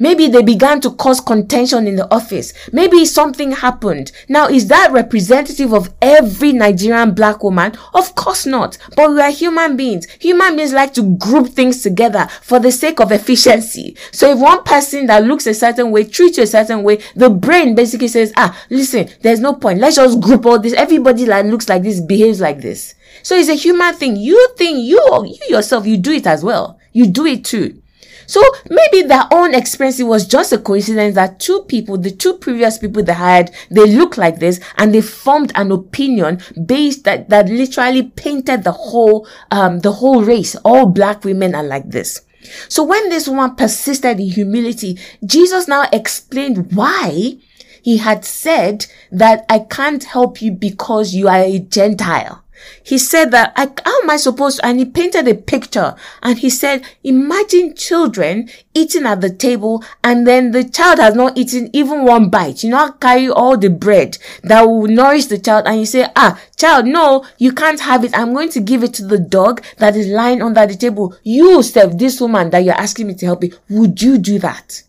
Maybe 0.00 0.28
they 0.28 0.42
began 0.42 0.80
to 0.80 0.90
cause 0.92 1.20
contention 1.20 1.86
in 1.86 1.96
the 1.96 2.12
office. 2.12 2.54
Maybe 2.72 3.04
something 3.04 3.52
happened. 3.52 4.10
Now, 4.28 4.48
is 4.48 4.66
that 4.68 4.90
representative 4.92 5.74
of 5.74 5.92
every 6.00 6.52
Nigerian 6.52 7.12
black 7.12 7.44
woman? 7.44 7.76
Of 7.94 8.14
course 8.14 8.46
not. 8.46 8.78
But 8.96 9.10
we 9.10 9.20
are 9.20 9.30
human 9.30 9.76
beings. 9.76 10.06
Human 10.20 10.56
beings 10.56 10.72
like 10.72 10.94
to 10.94 11.16
group 11.16 11.48
things 11.48 11.82
together 11.82 12.26
for 12.40 12.58
the 12.58 12.72
sake 12.72 12.98
of 12.98 13.12
efficiency. 13.12 13.94
So 14.10 14.30
if 14.30 14.38
one 14.38 14.64
person 14.64 15.06
that 15.06 15.24
looks 15.24 15.46
a 15.46 15.52
certain 15.52 15.90
way 15.90 16.04
treats 16.04 16.38
you 16.38 16.44
a 16.44 16.46
certain 16.46 16.82
way, 16.82 17.00
the 17.14 17.28
brain 17.28 17.74
basically 17.74 18.08
says, 18.08 18.32
ah, 18.36 18.58
listen, 18.70 19.10
there's 19.20 19.40
no 19.40 19.52
point. 19.52 19.80
Let's 19.80 19.96
just 19.96 20.20
group 20.20 20.46
all 20.46 20.58
this. 20.58 20.72
Everybody 20.72 21.24
that 21.26 21.44
looks 21.44 21.68
like 21.68 21.82
this 21.82 22.00
behaves 22.00 22.40
like 22.40 22.62
this. 22.62 22.94
So 23.22 23.36
it's 23.36 23.50
a 23.50 23.54
human 23.54 23.94
thing. 23.94 24.16
You 24.16 24.48
think 24.56 24.78
you, 24.78 24.98
you 25.26 25.54
yourself, 25.56 25.86
you 25.86 25.98
do 25.98 26.12
it 26.12 26.26
as 26.26 26.42
well. 26.42 26.78
You 26.92 27.06
do 27.06 27.26
it 27.26 27.44
too. 27.44 27.82
So 28.30 28.40
maybe 28.70 29.08
their 29.08 29.24
own 29.32 29.56
experience 29.56 29.98
it 29.98 30.04
was 30.04 30.24
just 30.24 30.52
a 30.52 30.58
coincidence 30.58 31.16
that 31.16 31.40
two 31.40 31.62
people, 31.62 31.98
the 31.98 32.12
two 32.12 32.34
previous 32.34 32.78
people 32.78 33.02
they 33.02 33.12
had, 33.12 33.52
they 33.72 33.86
look 33.86 34.16
like 34.16 34.38
this 34.38 34.60
and 34.78 34.94
they 34.94 35.00
formed 35.00 35.50
an 35.56 35.72
opinion 35.72 36.40
based 36.64 37.02
that, 37.02 37.28
that 37.30 37.48
literally 37.48 38.04
painted 38.04 38.62
the 38.62 38.70
whole, 38.70 39.26
um, 39.50 39.80
the 39.80 39.90
whole 39.90 40.22
race. 40.22 40.54
All 40.64 40.86
black 40.86 41.24
women 41.24 41.56
are 41.56 41.64
like 41.64 41.90
this. 41.90 42.20
So 42.68 42.84
when 42.84 43.08
this 43.08 43.26
woman 43.26 43.56
persisted 43.56 44.20
in 44.20 44.28
humility, 44.28 44.96
Jesus 45.26 45.66
now 45.66 45.88
explained 45.92 46.70
why 46.72 47.36
he 47.82 47.96
had 47.96 48.24
said 48.24 48.86
that 49.10 49.44
I 49.48 49.58
can't 49.58 50.04
help 50.04 50.40
you 50.40 50.52
because 50.52 51.14
you 51.14 51.26
are 51.26 51.40
a 51.40 51.58
Gentile. 51.58 52.44
He 52.82 52.98
said 52.98 53.30
that, 53.32 53.52
I, 53.56 53.70
how 53.84 54.02
am 54.02 54.10
I 54.10 54.16
supposed 54.16 54.58
to? 54.58 54.66
And 54.66 54.78
he 54.78 54.84
painted 54.84 55.28
a 55.28 55.34
picture 55.34 55.94
and 56.22 56.38
he 56.38 56.50
said, 56.50 56.84
imagine 57.04 57.74
children 57.74 58.48
eating 58.74 59.06
at 59.06 59.20
the 59.20 59.30
table 59.30 59.84
and 60.02 60.26
then 60.26 60.52
the 60.52 60.64
child 60.64 60.98
has 60.98 61.14
not 61.14 61.36
eaten 61.36 61.70
even 61.72 62.04
one 62.04 62.30
bite. 62.30 62.62
You 62.62 62.70
know, 62.70 62.78
I 62.78 62.90
carry 63.00 63.28
all 63.28 63.56
the 63.56 63.70
bread 63.70 64.18
that 64.42 64.62
will 64.62 64.86
nourish 64.86 65.26
the 65.26 65.38
child 65.38 65.66
and 65.66 65.80
you 65.80 65.86
say, 65.86 66.06
ah, 66.16 66.40
child, 66.56 66.86
no, 66.86 67.24
you 67.38 67.52
can't 67.52 67.80
have 67.80 68.04
it. 68.04 68.16
I'm 68.16 68.32
going 68.32 68.50
to 68.50 68.60
give 68.60 68.82
it 68.82 68.94
to 68.94 69.06
the 69.06 69.18
dog 69.18 69.62
that 69.78 69.96
is 69.96 70.08
lying 70.08 70.42
under 70.42 70.66
the 70.66 70.76
table. 70.76 71.16
You, 71.22 71.62
Steph, 71.62 71.96
this 71.96 72.20
woman 72.20 72.50
that 72.50 72.64
you're 72.64 72.74
asking 72.74 73.08
me 73.08 73.14
to 73.14 73.26
help 73.26 73.44
you, 73.44 73.52
would 73.68 74.00
you 74.00 74.18
do 74.18 74.38
that? 74.40 74.82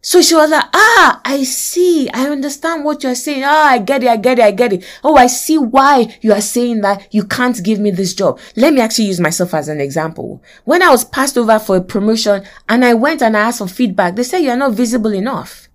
So 0.00 0.22
she 0.22 0.34
was 0.34 0.50
like, 0.50 0.64
ah, 0.72 1.20
I 1.24 1.42
see. 1.42 2.08
I 2.10 2.28
understand 2.28 2.84
what 2.84 3.02
you're 3.02 3.14
saying. 3.16 3.42
Ah, 3.44 3.70
I 3.70 3.78
get 3.78 4.04
it. 4.04 4.08
I 4.08 4.16
get 4.16 4.38
it. 4.38 4.44
I 4.44 4.50
get 4.52 4.72
it. 4.72 4.84
Oh, 5.02 5.16
I 5.16 5.26
see 5.26 5.58
why 5.58 6.16
you 6.20 6.32
are 6.32 6.40
saying 6.40 6.82
that 6.82 7.12
you 7.12 7.24
can't 7.24 7.62
give 7.62 7.80
me 7.80 7.90
this 7.90 8.14
job. 8.14 8.38
Let 8.56 8.74
me 8.74 8.80
actually 8.80 9.06
use 9.06 9.20
myself 9.20 9.54
as 9.54 9.68
an 9.68 9.80
example. 9.80 10.42
When 10.64 10.82
I 10.82 10.90
was 10.90 11.04
passed 11.04 11.36
over 11.36 11.58
for 11.58 11.76
a 11.76 11.80
promotion 11.82 12.44
and 12.68 12.84
I 12.84 12.94
went 12.94 13.22
and 13.22 13.36
I 13.36 13.40
asked 13.40 13.58
for 13.58 13.66
feedback, 13.66 14.14
they 14.14 14.22
said 14.22 14.38
you're 14.38 14.56
not 14.56 14.72
visible 14.72 15.12
enough. 15.12 15.68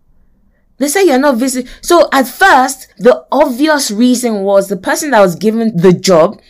They 0.78 0.88
said 0.88 1.04
you're 1.04 1.20
not 1.20 1.38
visible. 1.38 1.70
So 1.82 2.08
at 2.12 2.28
first, 2.28 2.94
the 2.98 3.26
obvious 3.32 3.92
reason 3.92 4.42
was 4.42 4.70
the 4.70 4.78
person 4.78 5.12
that 5.12 5.22
was 5.22 5.36
given 5.36 5.76
the 5.76 5.94
job 5.94 6.42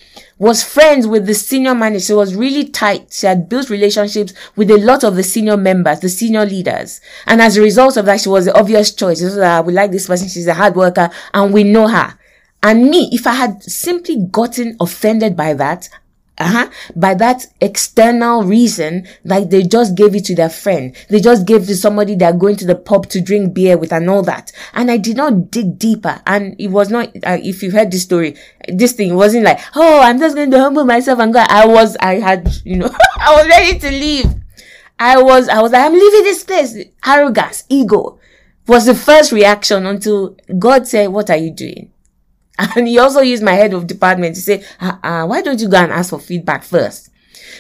was 0.44 0.62
friends 0.62 1.08
with 1.08 1.26
the 1.26 1.34
senior 1.34 1.74
manager. 1.74 2.06
She 2.06 2.14
was 2.14 2.36
really 2.36 2.66
tight. 2.66 3.14
She 3.14 3.26
had 3.26 3.48
built 3.48 3.70
relationships 3.70 4.34
with 4.56 4.70
a 4.70 4.78
lot 4.78 5.04
of 5.04 5.16
the 5.16 5.24
senior 5.24 5.58
members, 5.58 6.02
the 6.02 6.10
senior 6.10 6.46
leaders. 6.46 7.02
And 7.26 7.42
as 7.42 7.56
a 7.56 7.62
result 7.62 7.98
of 7.98 8.06
that, 8.06 8.20
she 8.20 8.30
was 8.30 8.46
the 8.46 8.54
obvious 8.54 8.94
choice. 8.94 9.22
So 9.22 9.30
that 9.36 9.60
ah, 9.60 9.62
we 9.62 9.74
like 9.74 9.92
this 9.92 10.08
person. 10.08 10.28
She's 10.28 10.48
a 10.48 10.54
hard 10.54 10.76
worker 10.76 11.10
and 11.34 11.54
we 11.54 11.64
know 11.64 11.88
her. 11.88 12.18
And 12.62 12.90
me, 12.90 13.10
if 13.12 13.26
I 13.26 13.34
had 13.34 13.64
simply 13.64 14.26
gotten 14.32 14.76
offended 14.80 15.36
by 15.36 15.54
that, 15.54 15.90
uh-huh, 16.40 16.70
by 16.96 17.14
that 17.14 17.46
external 17.62 18.44
reason, 18.44 19.08
like 19.24 19.50
they 19.52 19.62
just 19.62 19.96
gave 19.96 20.16
it 20.16 20.26
to 20.26 20.36
their 20.36 20.50
friend. 20.50 20.96
They 21.10 21.20
just 21.20 21.46
gave 21.46 21.68
to 21.68 21.76
somebody 21.76 22.16
they're 22.16 22.34
going 22.34 22.56
to 22.58 22.66
the 22.66 22.76
pub 22.76 23.08
to 23.10 23.22
drink 23.22 23.54
beer 23.54 23.78
with 23.78 23.94
and 23.94 24.10
all 24.10 24.24
that. 24.24 24.52
And 24.74 24.90
I 24.90 24.98
did 24.98 25.18
not 25.18 25.52
dig 25.52 25.78
deeper. 25.78 26.22
And 26.26 26.56
it 26.60 26.70
was 26.70 26.90
not, 26.90 27.10
uh, 27.24 27.38
if 27.42 27.62
you 27.62 27.70
heard 27.72 27.92
this 27.92 28.04
story, 28.04 28.36
this 28.68 28.94
thing 28.94 29.16
wasn't 29.16 29.46
like, 29.46 29.60
oh, 29.76 30.02
I'm 30.02 30.20
just 30.20 30.36
going 30.36 30.50
to 30.52 30.60
humble 30.60 30.86
myself 30.86 31.20
and 31.20 31.34
go. 31.34 31.46
I 31.48 31.68
was, 31.68 31.96
I 31.98 32.16
had, 32.16 32.50
you 32.66 32.78
know, 32.78 32.90
I 33.20 33.36
was 33.36 33.48
ready 33.48 33.80
to 33.80 33.92
leave. 33.92 34.34
I 34.98 35.22
was, 35.22 35.50
I 35.50 35.62
was 35.62 35.72
like, 35.72 35.86
I'm 35.86 35.94
leaving 35.94 36.24
this 36.24 36.44
place. 36.44 36.78
Arrogance, 37.06 37.64
ego 37.70 38.20
was 38.68 38.86
the 38.86 38.96
first 38.96 39.32
reaction 39.32 39.86
until 39.86 40.36
God 40.58 40.88
said, 40.88 41.08
what 41.10 41.30
are 41.30 41.38
you 41.38 41.52
doing? 41.52 41.93
And 42.76 42.88
he 42.88 43.00
also 43.00 43.22
used 43.22 43.44
my 43.44 43.54
head 43.54 43.74
of 43.74 43.88
department 43.88 44.36
to 44.36 44.42
say, 44.42 44.64
uh, 44.80 44.98
uh, 45.04 45.26
why 45.26 45.42
don't 45.42 45.60
you 45.60 45.70
go 45.70 45.78
and 45.78 45.92
ask 45.92 46.12
for 46.12 46.20
feedback 46.20 46.64
first? 46.64 47.10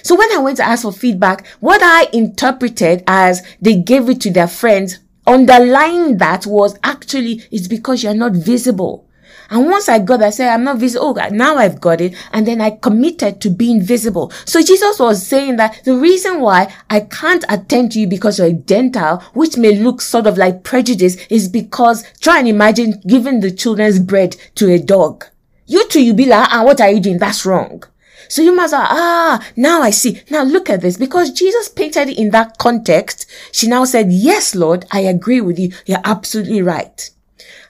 So 0.03 0.15
when 0.15 0.31
I 0.33 0.37
went 0.37 0.57
to 0.57 0.63
ask 0.65 0.83
for 0.83 0.91
feedback, 0.91 1.47
what 1.59 1.81
I 1.81 2.09
interpreted 2.13 3.03
as 3.07 3.41
they 3.61 3.75
gave 3.75 4.09
it 4.09 4.21
to 4.21 4.31
their 4.31 4.47
friends, 4.47 4.99
underlying 5.25 6.17
that 6.17 6.45
was 6.45 6.77
actually 6.83 7.43
it's 7.51 7.67
because 7.67 8.03
you're 8.03 8.13
not 8.13 8.33
visible. 8.33 9.07
And 9.53 9.67
once 9.67 9.87
I 9.87 9.99
got 9.99 10.17
that, 10.21 10.25
I 10.25 10.29
said, 10.31 10.49
I'm 10.49 10.63
not 10.63 10.79
visible. 10.79 11.15
Oh, 11.15 11.27
now 11.29 11.57
I've 11.57 11.79
got 11.79 12.01
it. 12.01 12.15
And 12.31 12.47
then 12.47 12.59
I 12.59 12.71
committed 12.71 13.39
to 13.41 13.51
being 13.51 13.83
visible. 13.83 14.31
So 14.45 14.63
Jesus 14.63 14.99
was 14.99 15.23
saying 15.23 15.57
that 15.57 15.79
the 15.85 15.95
reason 15.95 16.41
why 16.41 16.73
I 16.89 17.01
can't 17.01 17.45
attend 17.47 17.91
to 17.91 17.99
you 17.99 18.07
because 18.07 18.39
you're 18.39 18.47
a 18.47 18.53
Gentile, 18.53 19.19
which 19.35 19.55
may 19.55 19.77
look 19.77 20.01
sort 20.01 20.25
of 20.25 20.39
like 20.39 20.63
prejudice, 20.63 21.17
is 21.27 21.47
because 21.47 22.03
try 22.19 22.39
and 22.39 22.47
imagine 22.47 22.99
giving 23.05 23.41
the 23.41 23.51
children's 23.51 23.99
bread 23.99 24.35
to 24.55 24.71
a 24.71 24.79
dog. 24.79 25.25
You 25.67 25.87
too, 25.87 26.03
you 26.03 26.15
be 26.15 26.25
like, 26.25 26.49
ah, 26.51 26.63
what 26.63 26.81
are 26.81 26.89
you 26.89 26.99
doing? 26.99 27.19
That's 27.19 27.45
wrong. 27.45 27.83
So 28.29 28.41
you 28.41 28.55
must 28.55 28.73
ah, 28.73 29.47
now 29.55 29.83
I 29.83 29.91
see. 29.91 30.19
Now 30.31 30.41
look 30.41 30.67
at 30.71 30.81
this. 30.81 30.97
Because 30.97 31.29
Jesus 31.29 31.69
painted 31.69 32.09
it 32.09 32.17
in 32.17 32.31
that 32.31 32.57
context, 32.57 33.29
she 33.51 33.67
now 33.67 33.85
said, 33.85 34.11
yes, 34.11 34.55
Lord, 34.55 34.87
I 34.89 35.01
agree 35.01 35.41
with 35.41 35.59
you. 35.59 35.73
You're 35.85 36.01
absolutely 36.03 36.63
right. 36.63 37.11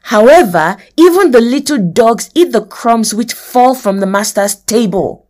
However, 0.03 0.77
even 0.97 1.31
the 1.31 1.41
little 1.41 1.77
dogs 1.77 2.29
eat 2.35 2.51
the 2.51 2.65
crumbs 2.65 3.13
which 3.13 3.33
fall 3.33 3.73
from 3.73 3.99
the 3.99 4.05
master's 4.05 4.55
table. 4.55 5.22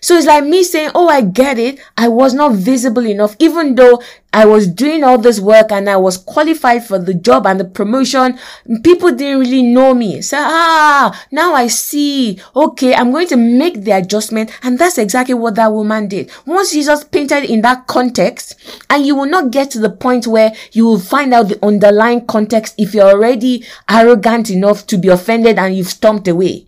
So 0.00 0.16
it's 0.16 0.26
like 0.26 0.44
me 0.44 0.62
saying, 0.62 0.90
Oh, 0.94 1.08
I 1.08 1.20
get 1.22 1.58
it. 1.58 1.80
I 1.96 2.08
was 2.08 2.34
not 2.34 2.52
visible 2.52 3.06
enough, 3.06 3.36
even 3.38 3.74
though 3.74 4.00
I 4.36 4.44
was 4.44 4.66
doing 4.66 5.02
all 5.02 5.16
this 5.16 5.40
work 5.40 5.72
and 5.72 5.88
I 5.88 5.96
was 5.96 6.18
qualified 6.18 6.84
for 6.84 6.98
the 6.98 7.14
job 7.14 7.46
and 7.46 7.58
the 7.58 7.64
promotion. 7.64 8.38
People 8.84 9.12
didn't 9.12 9.40
really 9.40 9.62
know 9.62 9.94
me. 9.94 10.20
So, 10.20 10.36
ah, 10.38 11.24
now 11.30 11.54
I 11.54 11.68
see. 11.68 12.38
Okay, 12.54 12.94
I'm 12.94 13.12
going 13.12 13.28
to 13.28 13.36
make 13.36 13.84
the 13.84 13.92
adjustment. 13.92 14.50
And 14.62 14.78
that's 14.78 14.98
exactly 14.98 15.34
what 15.34 15.54
that 15.54 15.72
woman 15.72 16.08
did. 16.08 16.30
Once 16.44 16.72
Jesus 16.72 17.02
painted 17.02 17.44
in 17.44 17.62
that 17.62 17.86
context, 17.86 18.56
and 18.90 19.06
you 19.06 19.14
will 19.14 19.24
not 19.24 19.52
get 19.52 19.70
to 19.70 19.78
the 19.78 19.88
point 19.88 20.26
where 20.26 20.52
you 20.72 20.84
will 20.84 21.00
find 21.00 21.32
out 21.32 21.48
the 21.48 21.64
underlying 21.64 22.26
context 22.26 22.74
if 22.76 22.92
you're 22.92 23.08
already 23.08 23.64
arrogant 23.88 24.50
enough 24.50 24.86
to 24.88 24.98
be 24.98 25.08
offended 25.08 25.58
and 25.58 25.74
you've 25.74 25.88
stomped 25.88 26.28
away. 26.28 26.66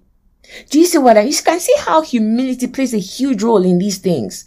Do 0.70 0.78
you 0.78 0.86
see 0.86 0.99
what 0.99 1.16
I, 1.16 1.22
you 1.22 1.36
can 1.42 1.61
see 1.61 1.74
how 1.78 2.03
humility 2.03 2.66
plays 2.66 2.94
a 2.94 2.99
huge 2.99 3.42
role 3.42 3.64
in 3.64 3.78
these 3.78 3.99
things. 3.99 4.44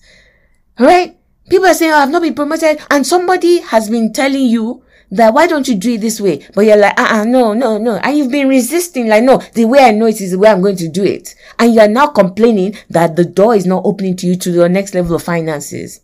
Right? 0.80 1.18
People 1.50 1.68
are 1.68 1.74
saying, 1.74 1.92
oh, 1.92 1.98
I've 1.98 2.10
not 2.10 2.22
been 2.22 2.34
promoted 2.34 2.80
and 2.90 3.06
somebody 3.06 3.60
has 3.60 3.90
been 3.90 4.14
telling 4.14 4.46
you 4.46 4.84
that 5.12 5.34
why 5.34 5.46
don't 5.46 5.68
you 5.68 5.76
do 5.76 5.94
it 5.94 6.02
this 6.02 6.22
way? 6.22 6.48
But 6.56 6.62
you're 6.62 6.78
like, 6.78 6.98
uh-uh, 6.98 7.26
no, 7.26 7.54
no, 7.54 7.78
no. 7.78 7.98
And 7.98 8.18
you've 8.18 8.32
been 8.32 8.48
resisting, 8.48 9.08
like, 9.08 9.24
no, 9.24 9.38
the 9.54 9.66
way 9.66 9.80
I 9.80 9.92
know 9.92 10.06
it 10.06 10.22
is 10.22 10.32
the 10.32 10.40
way 10.40 10.50
I'm 10.50 10.62
going 10.62 10.78
to 10.78 10.88
do 10.88 11.04
it. 11.04 11.36
And 11.60 11.74
you're 11.74 11.90
now 11.90 12.08
complaining 12.08 12.78
that 12.90 13.18
the 13.18 13.26
door 13.26 13.54
is 13.54 13.66
not 13.66 13.84
opening 13.86 14.16
to 14.18 14.28
you 14.28 14.38
to 14.38 14.52
your 14.52 14.70
next 14.70 14.94
level 14.94 15.16
of 15.16 15.24
finances 15.24 16.00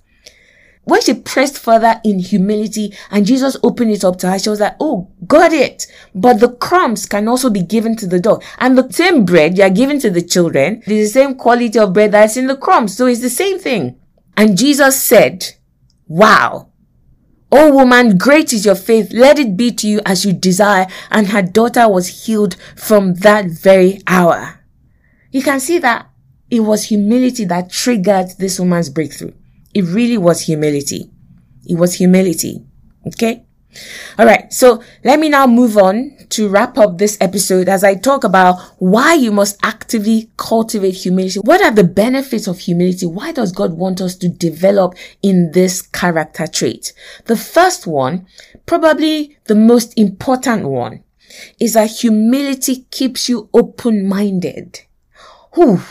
when 0.88 1.02
she 1.02 1.14
pressed 1.14 1.60
further 1.60 2.00
in 2.06 2.20
humility 2.20 2.94
and 3.12 3.26
Jesus 3.26 3.58
opened 3.62 3.92
it 3.92 4.06
up 4.06 4.16
to 4.20 4.32
her, 4.32 4.40
she 4.40 4.50
was 4.50 4.62
like, 4.62 4.78
Oh, 4.80 5.12
got 5.28 5.52
it. 5.52 5.86
But 6.16 6.40
the 6.40 6.54
crumbs 6.54 7.06
can 7.06 7.28
also 7.28 7.50
be 7.50 7.62
given 7.62 7.98
to 7.98 8.08
the 8.08 8.22
dog. 8.22 8.42
And 8.58 8.78
the 8.78 8.90
same 8.94 9.26
bread 9.26 9.58
you 9.58 9.66
are 9.66 9.70
giving 9.70 10.00
to 10.00 10.10
the 10.10 10.22
children, 10.22 10.82
is 10.88 11.14
the 11.14 11.20
same 11.20 11.36
quality 11.36 11.78
of 11.78 11.92
bread 11.92 12.14
that's 12.14 12.38
in 12.38 12.48
the 12.48 12.56
crumbs. 12.56 12.96
So 12.96 13.06
it's 13.06 13.20
the 13.20 13.30
same 13.30 13.60
thing. 13.60 14.00
And 14.38 14.58
Jesus 14.58 15.02
said, 15.04 15.46
Wow. 16.08 16.70
Oh 17.52 17.74
woman, 17.74 18.18
great 18.18 18.54
is 18.54 18.66
your 18.66 18.76
faith. 18.76 19.12
Let 19.12 19.40
it 19.40 19.58
be 19.58 19.74
to 19.74 19.88
you 19.90 20.00
as 20.06 20.26
you 20.26 20.32
desire. 20.32 20.88
And 21.12 21.28
her 21.28 21.42
daughter 21.42 21.90
was 21.90 22.26
healed 22.26 22.56
from 22.78 23.16
that 23.16 23.48
very 23.48 24.02
hour. 24.08 24.62
You 25.32 25.44
can 25.44 25.60
see 25.60 25.80
that 25.80 26.10
it 26.50 26.62
was 26.62 26.86
humility 26.86 27.44
that 27.44 27.70
triggered 27.70 28.38
this 28.40 28.58
woman's 28.58 28.90
breakthrough. 28.90 29.34
It 29.78 29.84
really 29.84 30.18
was 30.18 30.42
humility. 30.42 31.12
It 31.70 31.78
was 31.78 31.94
humility. 31.94 32.66
Okay. 33.06 33.46
All 34.18 34.26
right. 34.26 34.52
So 34.52 34.82
let 35.04 35.20
me 35.20 35.30
now 35.30 35.46
move 35.46 35.78
on 35.78 36.18
to 36.30 36.50
wrap 36.50 36.80
up 36.80 36.98
this 36.98 37.16
episode 37.22 37.70
as 37.70 37.84
I 37.84 37.94
talk 37.94 38.24
about 38.24 38.60
why 38.80 39.14
you 39.14 39.32
must 39.32 39.60
actively 39.62 40.32
cultivate 40.36 40.96
humility. 40.96 41.42
What 41.42 41.62
are 41.62 41.70
the 41.70 41.84
benefits 41.84 42.48
of 42.48 42.58
humility? 42.58 43.06
Why 43.06 43.32
does 43.32 43.52
God 43.52 43.74
want 43.74 44.02
us 44.02 44.16
to 44.16 44.30
develop 44.30 44.96
in 45.22 45.52
this 45.52 45.84
character 45.84 46.48
trait? 46.48 46.92
The 47.26 47.38
first 47.38 47.86
one, 47.86 48.26
probably 48.66 49.38
the 49.44 49.54
most 49.54 49.96
important 49.96 50.70
one, 50.70 51.04
is 51.60 51.74
that 51.74 51.92
humility 51.92 52.88
keeps 52.90 53.30
you 53.30 53.48
open-minded. 53.54 54.82
Whew. 55.54 55.82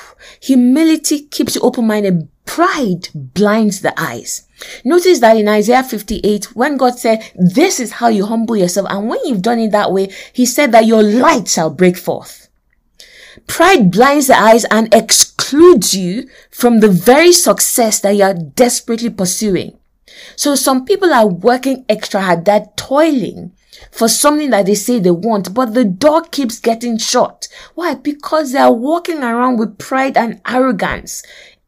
Humility 0.40 1.26
keeps 1.28 1.54
you 1.54 1.60
open-minded 1.60 2.28
Pride 2.46 3.08
blinds 3.14 3.82
the 3.82 3.92
eyes. 4.00 4.46
Notice 4.84 5.18
that 5.18 5.36
in 5.36 5.48
Isaiah 5.48 5.82
58, 5.82 6.56
when 6.56 6.78
God 6.78 6.98
said, 6.98 7.30
this 7.34 7.78
is 7.78 7.92
how 7.92 8.08
you 8.08 8.24
humble 8.24 8.56
yourself. 8.56 8.86
And 8.88 9.08
when 9.08 9.18
you've 9.24 9.42
done 9.42 9.58
it 9.58 9.72
that 9.72 9.92
way, 9.92 10.10
he 10.32 10.46
said 10.46 10.72
that 10.72 10.86
your 10.86 11.02
light 11.02 11.48
shall 11.48 11.70
break 11.70 11.98
forth. 11.98 12.48
Pride 13.46 13.90
blinds 13.90 14.28
the 14.28 14.38
eyes 14.38 14.64
and 14.70 14.92
excludes 14.94 15.94
you 15.94 16.28
from 16.50 16.80
the 16.80 16.88
very 16.88 17.32
success 17.32 18.00
that 18.00 18.16
you 18.16 18.22
are 18.22 18.34
desperately 18.34 19.10
pursuing. 19.10 19.78
So 20.36 20.54
some 20.54 20.84
people 20.84 21.12
are 21.12 21.26
working 21.26 21.84
extra 21.88 22.22
hard, 22.22 22.44
they're 22.46 22.70
toiling 22.76 23.52
for 23.90 24.08
something 24.08 24.50
that 24.50 24.66
they 24.66 24.74
say 24.74 24.98
they 24.98 25.10
want, 25.10 25.52
but 25.52 25.74
the 25.74 25.84
door 25.84 26.22
keeps 26.22 26.58
getting 26.58 26.96
shut. 26.96 27.48
Why? 27.74 27.94
Because 27.94 28.52
they 28.52 28.58
are 28.58 28.72
walking 28.72 29.22
around 29.22 29.58
with 29.58 29.78
pride 29.78 30.16
and 30.16 30.40
arrogance, 30.46 31.22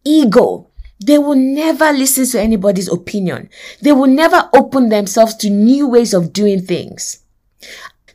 ego, 0.09 0.69
they 1.05 1.19
will 1.19 1.37
never 1.37 1.93
listen 1.93 2.27
to 2.27 2.41
anybody's 2.41 2.89
opinion. 2.89 3.51
They 3.83 3.93
will 3.93 4.09
never 4.09 4.49
open 4.55 4.89
themselves 4.89 5.35
to 5.37 5.51
new 5.51 5.87
ways 5.87 6.15
of 6.15 6.33
doing 6.33 6.63
things. 6.63 7.21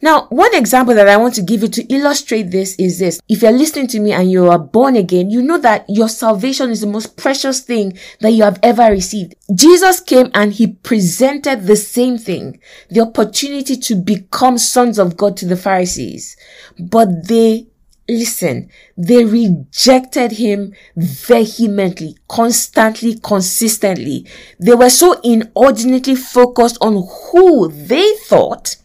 Now, 0.01 0.27
one 0.27 0.53
example 0.53 0.93
that 0.95 1.07
I 1.07 1.15
want 1.15 1.33
to 1.35 1.41
give 1.41 1.61
you 1.61 1.69
to 1.69 1.83
illustrate 1.93 2.51
this 2.51 2.75
is 2.75 2.99
this. 2.99 3.21
If 3.29 3.41
you're 3.41 3.53
listening 3.53 3.87
to 3.87 4.01
me 4.01 4.11
and 4.11 4.29
you 4.29 4.49
are 4.49 4.59
born 4.59 4.97
again, 4.97 5.29
you 5.29 5.41
know 5.41 5.57
that 5.59 5.85
your 5.87 6.09
salvation 6.09 6.71
is 6.71 6.81
the 6.81 6.87
most 6.87 7.15
precious 7.15 7.61
thing 7.61 7.97
that 8.19 8.31
you 8.31 8.43
have 8.43 8.59
ever 8.61 8.91
received. 8.91 9.35
Jesus 9.55 10.01
came 10.01 10.29
and 10.33 10.51
he 10.51 10.67
presented 10.67 11.67
the 11.67 11.77
same 11.77 12.17
thing, 12.17 12.59
the 12.89 12.99
opportunity 12.99 13.77
to 13.77 13.95
become 13.95 14.57
sons 14.57 14.99
of 14.99 15.15
God 15.15 15.37
to 15.37 15.45
the 15.45 15.55
Pharisees, 15.55 16.35
but 16.77 17.29
they 17.29 17.67
Listen, 18.07 18.69
they 18.97 19.23
rejected 19.23 20.33
him 20.33 20.73
vehemently, 20.95 22.17
constantly, 22.27 23.15
consistently. 23.15 24.27
They 24.59 24.75
were 24.75 24.89
so 24.89 25.19
inordinately 25.21 26.15
focused 26.15 26.77
on 26.81 27.07
who 27.31 27.69
they 27.69 28.13
thought 28.25 28.75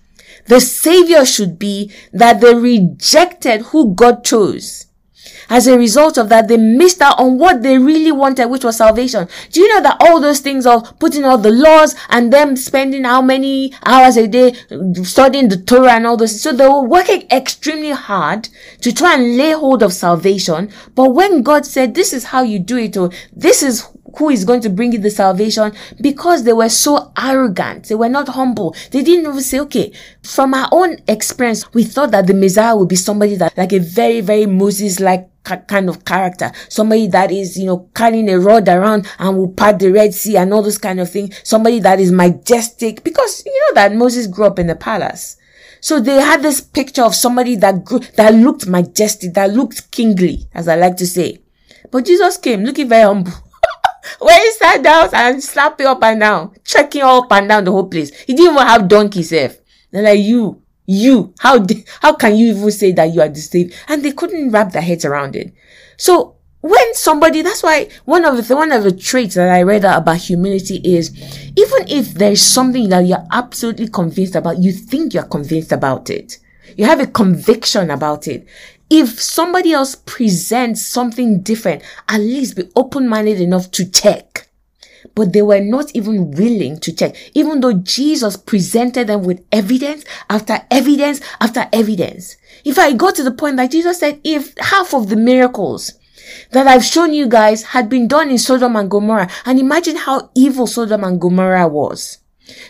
the 0.49 0.61
savior 0.61 1.27
should 1.27 1.59
be 1.59 1.93
that 2.13 2.41
they 2.41 2.55
rejected 2.55 3.61
who 3.67 3.95
God 3.95 4.25
chose. 4.25 4.87
As 5.51 5.67
a 5.67 5.79
result 5.79 6.19
of 6.19 6.29
that, 6.29 6.49
they 6.49 6.57
missed 6.57 7.01
out 7.01 7.19
on 7.19 7.39
what 7.39 7.63
they 7.63 7.79
really 7.79 8.13
wanted, 8.13 8.49
which 8.49 8.65
was 8.65 8.77
salvation. 8.77 9.29
Do 9.51 9.61
you 9.61 9.69
know 9.75 9.83
that 9.83 9.97
all 10.01 10.21
those 10.21 10.41
things 10.41 10.67
of 10.67 10.99
putting 10.99 11.25
all 11.25 11.39
the 11.39 11.51
laws 11.51 11.95
and 12.11 12.33
them 12.33 12.57
spending 12.57 13.05
how 13.05 13.23
many 13.23 13.73
hours 13.85 14.17
a 14.17 14.27
day 14.27 14.55
studying 15.03 15.49
the 15.49 15.57
Torah 15.57 15.93
and 15.93 16.07
all 16.07 16.17
those, 16.17 16.41
so 16.41 16.53
they 16.53 16.67
were 16.67 16.83
working 16.83 17.27
extremely 17.31 17.93
hard 17.93 18.49
to 18.83 18.93
try 18.93 19.15
and 19.15 19.37
lay 19.37 19.53
hold 19.53 19.83
of 19.83 19.93
salvation. 19.93 20.71
But 20.95 21.11
when 21.11 21.43
God 21.43 21.65
said, 21.67 21.95
this 21.95 22.13
is 22.13 22.25
how 22.25 22.43
you 22.43 22.59
do 22.59 22.77
it, 22.77 22.97
or 22.97 23.11
this 23.33 23.63
is 23.63 23.89
who 24.17 24.31
is 24.31 24.45
going 24.45 24.61
to 24.63 24.71
bring 24.71 24.93
you 24.93 24.99
the 24.99 25.11
salvation 25.11 25.73
because 26.01 26.45
they 26.45 26.53
were 26.53 26.69
so 26.69 27.13
arrogant. 27.19 27.89
They 27.89 27.95
were 27.95 28.09
not 28.09 28.29
humble. 28.29 28.75
They 28.91 29.03
didn't 29.03 29.31
even 29.31 29.41
say, 29.41 29.61
okay, 29.61 29.93
from 30.23 30.55
our 30.55 30.69
own 30.73 30.99
experience, 31.07 31.73
we 31.75 31.85
thought 31.85 32.11
that 32.13 32.27
the 32.27 32.35
Messiah 32.35 32.77
would 32.77 32.89
be 32.89 32.97
somebody 32.97 33.37
that 33.37 33.57
like 33.57 33.73
a 33.73 33.79
very, 33.79 34.21
very 34.21 34.47
Moses-like 34.47 35.29
kind 35.67 35.89
of 35.89 36.05
character. 36.05 36.53
Somebody 36.69 37.07
that 37.09 37.31
is, 37.31 37.59
you 37.59 37.67
know, 37.67 37.89
carrying 37.95 38.29
a 38.29 38.39
rod 38.39 38.69
around 38.69 39.07
and 39.19 39.37
will 39.37 39.49
part 39.49 39.79
the 39.79 39.91
Red 39.91 40.13
Sea 40.13 40.37
and 40.37 40.53
all 40.53 40.63
those 40.63 40.79
kind 40.79 41.01
of 41.01 41.11
things. 41.11 41.41
Somebody 41.43 41.81
that 41.81 42.01
is 42.01 42.13
majestic 42.13 43.03
because 43.03 43.43
you 43.47 43.53
know 43.53 43.75
that 43.75 43.95
Moses 43.95 44.27
grew 44.27 44.47
up 44.47 44.59
in 44.59 44.67
the 44.67 44.77
palace. 44.77 45.37
So 45.81 46.01
they 46.01 46.21
had 46.21 46.43
this 46.43 46.61
picture 46.61 47.03
of 47.03 47.15
somebody 47.15 47.57
that 47.57 47.85
grew, 47.85 48.01
that 48.17 48.35
looked 48.35 48.67
majestic, 48.67 49.35
that 49.35 49.53
looked 49.53 49.91
kingly, 49.91 50.49
as 50.53 50.69
I 50.69 50.75
like 50.75 50.97
to 50.97 51.07
say. 51.07 51.39
But 51.91 52.05
Jesus 52.05 52.37
came 52.37 52.65
looking 52.65 52.89
very 52.89 53.05
humble. 53.05 53.33
When 54.21 54.39
he 54.41 54.53
sat 54.53 54.83
down 54.83 55.11
and 55.13 55.43
slapping 55.43 55.87
up 55.87 56.03
and 56.03 56.21
down, 56.21 56.55
checking 56.65 57.03
up 57.03 57.31
and 57.33 57.49
down 57.49 57.65
the 57.65 57.73
whole 57.73 57.89
place. 57.89 58.15
He 58.21 58.35
didn't 58.35 58.55
even 58.55 58.67
have 58.67 58.89
donkey 58.89 59.23
self. 59.23 59.57
They're 59.91 60.03
like, 60.03 60.21
you, 60.21 60.63
you, 60.87 61.35
how, 61.39 61.65
how 62.01 62.15
can 62.15 62.37
you 62.37 62.49
even 62.49 62.71
say 62.71 62.93
that 62.93 63.13
you 63.13 63.21
are 63.21 63.29
deceived? 63.29 63.75
And 63.89 64.05
they 64.05 64.13
couldn't 64.13 64.51
wrap 64.51 64.73
their 64.73 64.83
heads 64.83 65.05
around 65.05 65.37
it. 65.37 65.53
So 65.97 66.37
when 66.61 66.95
somebody, 66.95 67.43
that's 67.43 67.63
why 67.63 67.89
one 68.05 68.25
of 68.25 68.47
the, 68.47 68.57
one 68.57 68.73
of 68.73 68.83
the 68.83 68.93
traits 68.93 69.35
that 69.37 69.49
I 69.49 69.63
read 69.63 69.85
about 69.85 70.17
humility 70.17 70.81
is, 70.85 71.11
even 71.57 71.89
if 71.89 72.15
there's 72.15 72.43
something 72.43 72.89
that 72.89 73.07
you're 73.07 73.27
absolutely 73.33 73.89
convinced 73.89 74.35
about, 74.35 74.59
you 74.59 74.73
think 74.73 75.15
you're 75.15 75.23
convinced 75.25 75.73
about 75.73 76.11
it. 76.11 76.39
You 76.77 76.85
have 76.85 77.01
a 77.01 77.07
conviction 77.07 77.91
about 77.91 78.29
it. 78.29 78.47
If 78.91 79.21
somebody 79.21 79.73
else 79.73 79.95
presents 79.95 80.87
something 80.87 81.43
different, 81.43 81.83
at 82.09 82.19
least 82.21 82.57
be 82.57 82.71
open-minded 82.75 83.41
enough 83.41 83.71
to 83.73 83.91
check. 83.91 84.49
But 85.15 85.33
they 85.33 85.43
were 85.43 85.61
not 85.61 85.95
even 85.95 86.31
willing 86.31 86.81
to 86.81 86.93
check, 86.93 87.15
even 87.35 87.61
though 87.61 87.75
Jesus 87.75 88.37
presented 88.37 89.07
them 89.09 89.25
with 89.25 89.45
evidence 89.53 90.05
after 90.31 90.61
evidence 90.71 91.21
after 91.41 91.69
evidence. 91.73 92.37
If 92.65 92.79
I 92.79 92.93
go 92.93 93.11
to 93.11 93.23
the 93.23 93.31
point 93.31 93.57
that 93.57 93.71
Jesus 93.71 94.01
said, 94.01 94.21
if 94.25 94.57
half 94.59 94.95
of 94.95 95.09
the 95.09 95.17
miracles 95.17 95.93
that 96.53 96.67
I've 96.67 96.85
shown 96.85 97.13
you 97.13 97.29
guys 97.29 97.63
had 97.63 97.89
been 97.89 98.09
done 98.09 98.31
in 98.31 98.39
Sodom 98.39 98.77
and 98.77 98.91
Gomorrah, 98.91 99.31
and 99.45 99.59
imagine 99.59 99.97
how 99.97 100.31
evil 100.35 100.67
Sodom 100.67 101.05
and 101.05 101.21
Gomorrah 101.21 101.69
was. 101.69 102.19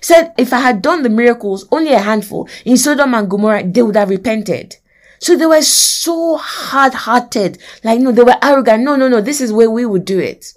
Said 0.00 0.32
if 0.36 0.52
I 0.52 0.60
had 0.60 0.82
done 0.82 1.02
the 1.02 1.08
miracles, 1.08 1.66
only 1.70 1.92
a 1.92 2.00
handful 2.00 2.48
in 2.64 2.76
Sodom 2.76 3.14
and 3.14 3.30
Gomorrah, 3.30 3.64
they 3.64 3.82
would 3.82 3.96
have 3.96 4.10
repented. 4.10 4.76
So 5.20 5.36
they 5.36 5.46
were 5.46 5.62
so 5.62 6.36
hard 6.36 6.94
hearted. 6.94 7.58
Like, 7.84 8.00
no, 8.00 8.12
they 8.12 8.22
were 8.22 8.36
arrogant. 8.42 8.84
No, 8.84 8.96
no, 8.96 9.08
no, 9.08 9.20
this 9.20 9.40
is 9.40 9.52
where 9.52 9.70
we 9.70 9.84
would 9.84 10.04
do 10.04 10.18
it. 10.18 10.54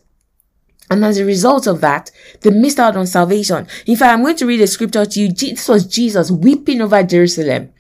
And 0.90 1.06
as 1.06 1.18
a 1.18 1.26
result 1.26 1.68
of 1.68 1.80
that, 1.82 2.12
they 2.42 2.50
missed 2.50 2.80
out 2.80 2.98
on 2.98 3.08
salvation. 3.08 3.66
In 3.86 3.96
fact, 3.96 4.12
I'm 4.12 4.24
going 4.24 4.36
to 4.36 4.46
read 4.46 4.62
a 4.62 4.68
scripture 4.68 5.06
to 5.06 5.20
you. 5.22 5.32
This 5.32 5.70
was 5.70 5.88
Jesus 5.88 6.30
weeping 6.30 6.82
over 6.82 7.02
Jerusalem. 7.02 7.72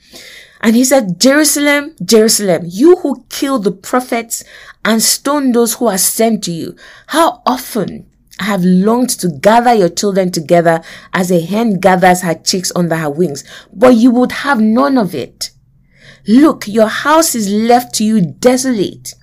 And 0.61 0.75
he 0.75 0.85
said, 0.85 1.19
Jerusalem, 1.19 1.95
Jerusalem, 2.05 2.63
you 2.65 2.95
who 2.97 3.25
kill 3.29 3.59
the 3.59 3.71
prophets 3.71 4.43
and 4.85 5.01
stone 5.01 5.51
those 5.51 5.75
who 5.75 5.87
are 5.87 5.97
sent 5.97 6.43
to 6.45 6.51
you. 6.51 6.75
How 7.07 7.41
often 7.45 8.09
I 8.39 8.45
have 8.45 8.63
longed 8.63 9.09
to 9.19 9.29
gather 9.29 9.73
your 9.73 9.89
children 9.89 10.31
together 10.31 10.81
as 11.13 11.31
a 11.31 11.41
hen 11.41 11.79
gathers 11.79 12.21
her 12.21 12.35
chicks 12.35 12.71
under 12.75 12.95
her 12.95 13.09
wings, 13.09 13.43
but 13.73 13.95
you 13.95 14.11
would 14.11 14.31
have 14.31 14.61
none 14.61 14.97
of 14.97 15.13
it. 15.13 15.51
Look, 16.27 16.67
your 16.67 16.87
house 16.87 17.35
is 17.35 17.49
left 17.49 17.95
to 17.95 18.03
you 18.03 18.21
desolate. 18.21 19.15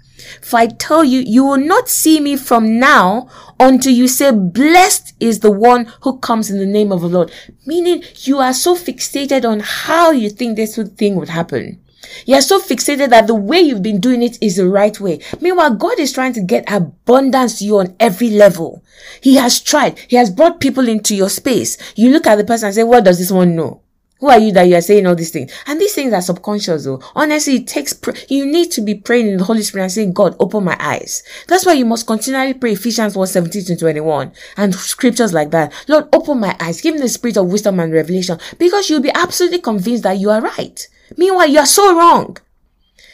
For 0.42 0.58
I 0.58 0.66
tell 0.66 1.04
you, 1.04 1.20
you 1.20 1.44
will 1.44 1.58
not 1.58 1.88
see 1.88 2.20
me 2.20 2.36
from 2.36 2.78
now 2.78 3.28
until 3.58 3.92
you 3.92 4.08
say, 4.08 4.30
blessed 4.30 5.14
is 5.20 5.40
the 5.40 5.50
one 5.50 5.86
who 6.02 6.18
comes 6.18 6.50
in 6.50 6.58
the 6.58 6.66
name 6.66 6.92
of 6.92 7.00
the 7.00 7.08
Lord. 7.08 7.32
Meaning 7.66 8.02
you 8.16 8.38
are 8.38 8.52
so 8.52 8.74
fixated 8.74 9.48
on 9.48 9.60
how 9.60 10.10
you 10.10 10.28
think 10.28 10.56
this 10.56 10.76
thing 10.76 11.14
would 11.14 11.30
happen. 11.30 11.80
You 12.26 12.34
are 12.36 12.42
so 12.42 12.60
fixated 12.60 13.10
that 13.10 13.26
the 13.26 13.34
way 13.34 13.60
you've 13.60 13.82
been 13.82 14.00
doing 14.00 14.22
it 14.22 14.38
is 14.42 14.56
the 14.56 14.68
right 14.68 14.98
way. 15.00 15.20
Meanwhile, 15.40 15.74
God 15.74 15.98
is 15.98 16.12
trying 16.12 16.32
to 16.34 16.42
get 16.42 16.70
abundance 16.70 17.58
to 17.58 17.64
you 17.64 17.78
on 17.78 17.96
every 17.98 18.30
level. 18.30 18.82
He 19.20 19.36
has 19.36 19.60
tried. 19.60 19.98
He 20.08 20.16
has 20.16 20.30
brought 20.30 20.60
people 20.60 20.88
into 20.88 21.14
your 21.14 21.28
space. 21.28 21.76
You 21.96 22.10
look 22.10 22.26
at 22.26 22.36
the 22.36 22.44
person 22.44 22.66
and 22.66 22.74
say, 22.74 22.84
what 22.84 23.04
does 23.04 23.18
this 23.18 23.30
one 23.30 23.56
know? 23.56 23.82
Who 24.20 24.28
are 24.30 24.38
you 24.38 24.50
that 24.52 24.64
you 24.64 24.74
are 24.74 24.80
saying 24.80 25.06
all 25.06 25.14
these 25.14 25.30
things? 25.30 25.52
And 25.66 25.80
these 25.80 25.94
things 25.94 26.12
are 26.12 26.20
subconscious 26.20 26.84
though. 26.84 27.00
Honestly, 27.14 27.56
it 27.56 27.68
takes, 27.68 27.92
pr- 27.92 28.16
you 28.28 28.46
need 28.46 28.72
to 28.72 28.80
be 28.80 28.96
praying 28.96 29.28
in 29.28 29.36
the 29.36 29.44
Holy 29.44 29.62
Spirit 29.62 29.84
and 29.84 29.92
saying, 29.92 30.12
God, 30.12 30.34
open 30.40 30.64
my 30.64 30.76
eyes. 30.80 31.22
That's 31.46 31.64
why 31.64 31.74
you 31.74 31.84
must 31.84 32.06
continually 32.06 32.54
pray 32.54 32.72
Ephesians 32.72 33.16
1, 33.16 33.26
17 33.28 33.64
to 33.66 33.76
21 33.76 34.32
and 34.56 34.74
scriptures 34.74 35.32
like 35.32 35.50
that. 35.52 35.72
Lord, 35.86 36.08
open 36.12 36.40
my 36.40 36.56
eyes. 36.58 36.80
Give 36.80 36.94
me 36.94 37.00
the 37.00 37.08
spirit 37.08 37.36
of 37.36 37.46
wisdom 37.46 37.78
and 37.78 37.92
revelation 37.92 38.38
because 38.58 38.90
you'll 38.90 39.02
be 39.02 39.12
absolutely 39.14 39.60
convinced 39.60 40.02
that 40.02 40.18
you 40.18 40.30
are 40.30 40.40
right. 40.40 40.86
Meanwhile, 41.16 41.48
you 41.48 41.60
are 41.60 41.66
so 41.66 41.96
wrong. 41.96 42.38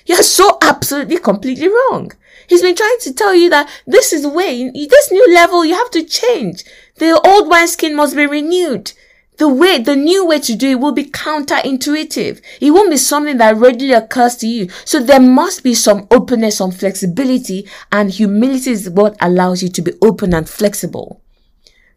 You're 0.07 0.23
so 0.23 0.57
absolutely 0.63 1.19
completely 1.19 1.69
wrong. 1.69 2.13
He's 2.47 2.63
been 2.63 2.77
trying 2.77 2.99
to 3.01 3.13
tell 3.13 3.35
you 3.35 3.51
that 3.51 3.71
this 3.87 4.13
is 4.13 4.23
the 4.23 4.29
way, 4.29 4.71
this 4.71 5.11
new 5.11 5.35
level, 5.35 5.65
you 5.65 5.75
have 5.75 5.91
to 5.93 6.03
change. 6.03 6.65
The 6.97 7.21
old 7.27 7.49
wineskin 7.49 7.97
must 7.97 8.17
be 8.17 8.27
renewed 8.27 8.93
the 9.37 9.49
way, 9.49 9.79
the 9.79 9.97
new 9.97 10.27
way 10.27 10.39
to 10.41 10.55
do 10.55 10.71
it 10.71 10.81
will 10.81 10.93
be 10.93 11.05
counterintuitive. 11.05 12.41
It 12.61 12.71
won't 12.71 12.91
be 12.91 12.97
something 12.97 13.39
that 13.39 13.57
readily 13.57 13.93
occurs 13.93 14.37
to 14.37 14.47
you. 14.47 14.69
So 14.85 15.01
there 15.01 15.21
must 15.21 15.65
be 15.65 15.75
some 15.75 16.07
openness, 16.11 16.59
some 16.59 16.71
flexibility, 16.71 17.69
and 17.91 18.11
humility 18.11 18.71
is 18.71 18.89
what 18.91 19.17
allows 19.21 19.63
you 19.63 19.69
to 19.71 19.83
be 19.83 19.93
open 20.03 20.35
and 20.35 20.49
flexible. 20.49 21.21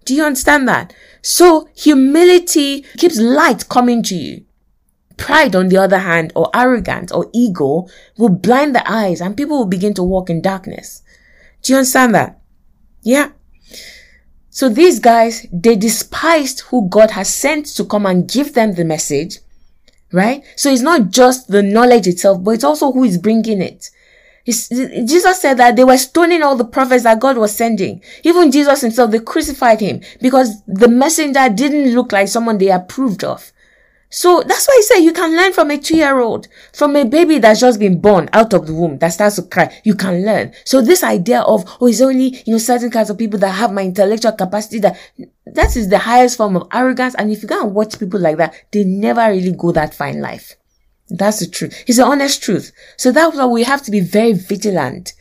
Do 0.05 0.15
you 0.15 0.23
understand 0.23 0.67
that? 0.67 0.93
So 1.21 1.69
humility 1.75 2.83
keeps 2.97 3.19
light 3.19 3.69
coming 3.69 4.01
to 4.03 4.15
you. 4.15 4.45
Pride, 5.17 5.55
on 5.55 5.69
the 5.69 5.77
other 5.77 5.99
hand, 5.99 6.31
or 6.35 6.49
arrogance 6.55 7.11
or 7.11 7.29
ego 7.33 7.88
will 8.17 8.29
blind 8.29 8.73
the 8.73 8.89
eyes 8.89 9.19
and 9.19 9.35
people 9.35 9.57
will 9.57 9.65
begin 9.65 9.93
to 9.95 10.03
walk 10.03 10.29
in 10.29 10.41
darkness. 10.41 11.03
Do 11.61 11.73
you 11.73 11.79
understand 11.79 12.15
that? 12.15 12.39
Yeah. 13.01 13.31
So 14.57 14.69
these 14.69 14.97
guys, 14.97 15.45
they 15.53 15.75
despised 15.75 16.61
who 16.61 16.89
God 16.89 17.11
has 17.11 17.31
sent 17.31 17.67
to 17.75 17.85
come 17.85 18.07
and 18.07 18.27
give 18.27 18.55
them 18.55 18.73
the 18.73 18.85
message, 18.85 19.37
right? 20.11 20.43
So 20.55 20.71
it's 20.71 20.81
not 20.81 21.11
just 21.11 21.47
the 21.47 21.61
knowledge 21.61 22.07
itself, 22.07 22.43
but 22.43 22.55
it's 22.55 22.63
also 22.63 22.91
who 22.91 23.03
is 23.03 23.19
bringing 23.19 23.61
it. 23.61 23.91
It's, 24.47 24.69
Jesus 24.69 25.39
said 25.39 25.57
that 25.57 25.75
they 25.75 25.83
were 25.83 25.99
stoning 25.99 26.41
all 26.41 26.55
the 26.55 26.65
prophets 26.65 27.03
that 27.03 27.19
God 27.19 27.37
was 27.37 27.55
sending. 27.55 28.01
Even 28.23 28.51
Jesus 28.51 28.81
himself, 28.81 29.11
they 29.11 29.19
crucified 29.19 29.79
him 29.79 30.01
because 30.23 30.59
the 30.65 30.87
messenger 30.87 31.47
didn't 31.49 31.93
look 31.93 32.11
like 32.11 32.27
someone 32.27 32.57
they 32.57 32.71
approved 32.71 33.23
of. 33.23 33.53
So 34.09 34.41
that's 34.45 34.67
why 34.67 34.75
I 34.77 34.81
say 34.85 35.03
you 35.03 35.11
can 35.11 35.35
learn 35.35 35.51
from 35.51 35.69
a 35.69 35.77
two-year-old, 35.77 36.47
from 36.73 36.95
a 36.95 37.03
baby 37.03 37.39
that's 37.39 37.59
just 37.59 37.79
been 37.79 37.99
born 37.99 38.29
out 38.31 38.53
of 38.53 38.65
the 38.65 38.73
womb 38.73 38.97
that 38.99 39.09
starts 39.09 39.35
to 39.35 39.41
cry. 39.41 39.81
You 39.83 39.95
can 39.95 40.25
learn. 40.25 40.53
So 40.63 40.81
this 40.81 41.03
idea 41.03 41.41
of, 41.41 41.65
oh, 41.81 41.87
it's 41.87 41.99
only, 41.99 42.41
you 42.45 42.53
know, 42.53 42.57
certain 42.57 42.89
kinds 42.89 43.09
of 43.09 43.17
people 43.17 43.37
that 43.39 43.51
have 43.51 43.73
my 43.73 43.83
intellectual 43.83 44.31
capacity 44.31 44.79
that, 44.79 44.97
that 45.45 45.75
is 45.75 45.89
the 45.89 45.99
highest 45.99 46.37
form 46.37 46.55
of 46.55 46.67
arrogance. 46.71 47.15
And 47.15 47.31
if 47.31 47.41
you 47.41 47.49
go 47.49 47.61
and 47.61 47.75
watch 47.75 47.99
people 47.99 48.19
like 48.19 48.37
that, 48.37 48.53
they 48.71 48.85
never 48.85 49.29
really 49.29 49.51
go 49.51 49.73
that 49.73 49.93
fine 49.93 50.21
life. 50.21 50.55
That's 51.09 51.39
the 51.39 51.47
truth. 51.47 51.83
It's 51.85 51.97
the 51.97 52.05
honest 52.05 52.41
truth. 52.41 52.71
So 52.95 53.11
that's 53.11 53.35
why 53.35 53.45
we 53.45 53.63
have 53.63 53.81
to 53.83 53.91
be 53.91 53.99
very 53.99 54.33
vigilant 54.33 55.13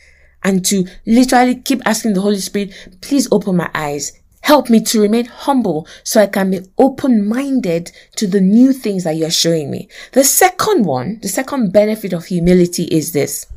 and 0.43 0.63
to 0.65 0.85
literally 1.05 1.55
keep 1.55 1.81
asking 1.85 2.13
the 2.13 2.21
Holy 2.21 2.39
Spirit, 2.39 2.73
please 3.01 3.27
open 3.31 3.57
my 3.57 3.69
eyes. 3.73 4.16
Help 4.47 4.69
me 4.69 4.79
to 4.79 5.01
remain 5.01 5.25
humble 5.25 5.85
so 6.05 6.21
I 6.21 6.27
can 6.27 6.51
be 6.51 6.61
open-minded 6.77 7.91
to 8.15 8.27
the 8.27 8.39
new 8.39 8.71
things 8.71 9.03
that 9.03 9.17
you're 9.17 9.29
showing 9.29 9.69
me. 9.69 9.89
The 10.13 10.23
second 10.23 10.85
one, 10.85 11.19
the 11.21 11.27
second 11.27 11.73
benefit 11.73 12.13
of 12.13 12.27
humility 12.27 12.85
is 12.85 13.11
this. 13.11 13.47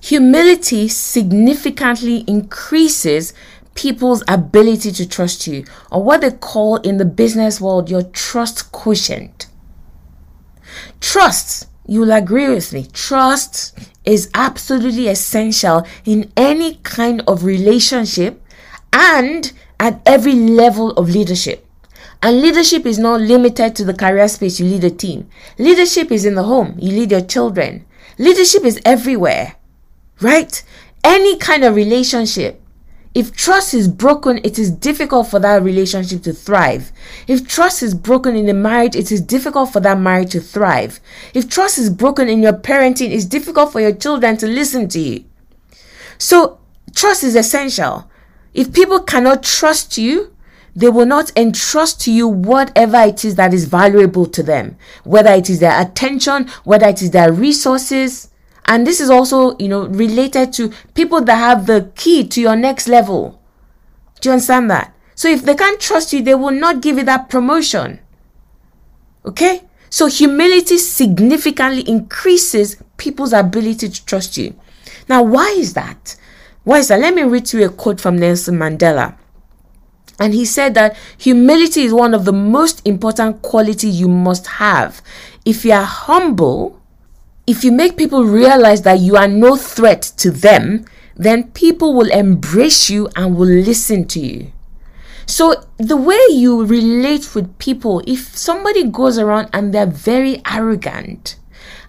Humility 0.00 0.86
significantly 0.86 2.18
increases 2.28 3.34
people's 3.74 4.22
ability 4.28 4.92
to 4.92 5.08
trust 5.08 5.48
you, 5.48 5.64
or 5.90 6.04
what 6.04 6.20
they 6.20 6.30
call 6.30 6.76
in 6.76 6.98
the 6.98 7.04
business 7.04 7.60
world 7.60 7.90
your 7.90 8.04
trust 8.04 8.70
quotient. 8.70 9.48
Trust, 11.00 11.66
you'll 11.88 12.12
agree 12.12 12.48
with 12.48 12.72
me, 12.72 12.86
trust 12.92 13.76
is 14.04 14.30
absolutely 14.32 15.08
essential 15.08 15.84
in 16.04 16.30
any 16.36 16.76
kind 16.84 17.20
of 17.26 17.42
relationship 17.42 18.40
and 18.92 19.52
at 19.80 20.00
every 20.06 20.34
level 20.34 20.90
of 20.92 21.10
leadership. 21.10 21.64
And 22.22 22.42
leadership 22.42 22.84
is 22.84 22.98
not 22.98 23.20
limited 23.20 23.76
to 23.76 23.84
the 23.84 23.94
career 23.94 24.26
space 24.28 24.58
you 24.58 24.66
lead 24.66 24.84
a 24.84 24.90
team. 24.90 25.28
Leadership 25.58 26.10
is 26.10 26.24
in 26.24 26.34
the 26.34 26.42
home, 26.42 26.76
you 26.78 26.90
lead 26.90 27.10
your 27.12 27.20
children. 27.20 27.86
Leadership 28.18 28.64
is 28.64 28.80
everywhere, 28.84 29.54
right? 30.20 30.62
Any 31.04 31.36
kind 31.36 31.62
of 31.62 31.76
relationship. 31.76 32.60
If 33.14 33.34
trust 33.34 33.72
is 33.72 33.88
broken, 33.88 34.38
it 34.44 34.58
is 34.58 34.70
difficult 34.70 35.28
for 35.28 35.38
that 35.40 35.62
relationship 35.62 36.22
to 36.22 36.32
thrive. 36.32 36.92
If 37.26 37.48
trust 37.48 37.82
is 37.82 37.94
broken 37.94 38.36
in 38.36 38.48
a 38.48 38.54
marriage, 38.54 38.94
it 38.94 39.10
is 39.10 39.20
difficult 39.20 39.72
for 39.72 39.80
that 39.80 39.98
marriage 39.98 40.32
to 40.32 40.40
thrive. 40.40 41.00
If 41.34 41.48
trust 41.48 41.78
is 41.78 41.90
broken 41.90 42.28
in 42.28 42.42
your 42.42 42.52
parenting, 42.52 43.10
it's 43.10 43.24
difficult 43.24 43.72
for 43.72 43.80
your 43.80 43.94
children 43.94 44.36
to 44.38 44.46
listen 44.46 44.88
to 44.90 45.00
you. 45.00 45.24
So, 46.18 46.58
trust 46.94 47.24
is 47.24 47.34
essential. 47.34 48.10
If 48.54 48.72
people 48.72 49.00
cannot 49.00 49.42
trust 49.42 49.98
you, 49.98 50.34
they 50.74 50.88
will 50.88 51.06
not 51.06 51.32
entrust 51.36 52.00
to 52.02 52.12
you 52.12 52.28
whatever 52.28 52.98
it 52.98 53.24
is 53.24 53.34
that 53.34 53.52
is 53.52 53.64
valuable 53.64 54.26
to 54.26 54.42
them, 54.42 54.76
whether 55.04 55.30
it 55.30 55.50
is 55.50 55.60
their 55.60 55.80
attention, 55.80 56.48
whether 56.64 56.86
it 56.86 57.02
is 57.02 57.10
their 57.10 57.32
resources. 57.32 58.30
And 58.66 58.86
this 58.86 59.00
is 59.00 59.10
also, 59.10 59.56
you 59.58 59.68
know, 59.68 59.86
related 59.86 60.52
to 60.54 60.72
people 60.94 61.20
that 61.22 61.36
have 61.36 61.66
the 61.66 61.90
key 61.96 62.26
to 62.28 62.40
your 62.40 62.54
next 62.54 62.86
level. 62.86 63.42
Do 64.20 64.28
you 64.28 64.34
understand 64.34 64.70
that? 64.70 64.94
So 65.14 65.28
if 65.28 65.42
they 65.42 65.56
can't 65.56 65.80
trust 65.80 66.12
you, 66.12 66.22
they 66.22 66.36
will 66.36 66.52
not 66.52 66.80
give 66.80 66.96
you 66.96 67.04
that 67.04 67.28
promotion. 67.28 67.98
Okay? 69.24 69.62
So 69.90 70.06
humility 70.06 70.78
significantly 70.78 71.82
increases 71.88 72.80
people's 72.98 73.32
ability 73.32 73.88
to 73.88 74.04
trust 74.04 74.36
you. 74.36 74.54
Now, 75.08 75.22
why 75.22 75.48
is 75.58 75.74
that? 75.74 76.14
Why 76.68 76.80
is 76.80 76.88
that? 76.88 77.00
Let 77.00 77.14
me 77.14 77.22
read 77.22 77.46
to 77.46 77.58
you 77.58 77.64
a 77.64 77.70
quote 77.70 77.98
from 77.98 78.18
Nelson 78.18 78.58
Mandela. 78.58 79.16
And 80.20 80.34
he 80.34 80.44
said 80.44 80.74
that 80.74 80.98
humility 81.16 81.84
is 81.84 81.94
one 81.94 82.12
of 82.12 82.26
the 82.26 82.32
most 82.34 82.86
important 82.86 83.40
qualities 83.40 83.98
you 83.98 84.06
must 84.06 84.46
have. 84.46 85.00
If 85.46 85.64
you 85.64 85.72
are 85.72 85.82
humble, 85.82 86.78
if 87.46 87.64
you 87.64 87.72
make 87.72 87.96
people 87.96 88.22
realize 88.22 88.82
that 88.82 88.98
you 88.98 89.16
are 89.16 89.26
no 89.26 89.56
threat 89.56 90.02
to 90.18 90.30
them, 90.30 90.84
then 91.16 91.50
people 91.52 91.94
will 91.94 92.10
embrace 92.10 92.90
you 92.90 93.08
and 93.16 93.38
will 93.38 93.48
listen 93.48 94.06
to 94.08 94.20
you. 94.20 94.52
So, 95.24 95.64
the 95.78 95.96
way 95.96 96.20
you 96.28 96.66
relate 96.66 97.34
with 97.34 97.58
people, 97.58 98.02
if 98.06 98.36
somebody 98.36 98.84
goes 98.84 99.16
around 99.16 99.48
and 99.54 99.72
they're 99.72 99.86
very 99.86 100.42
arrogant, 100.44 101.36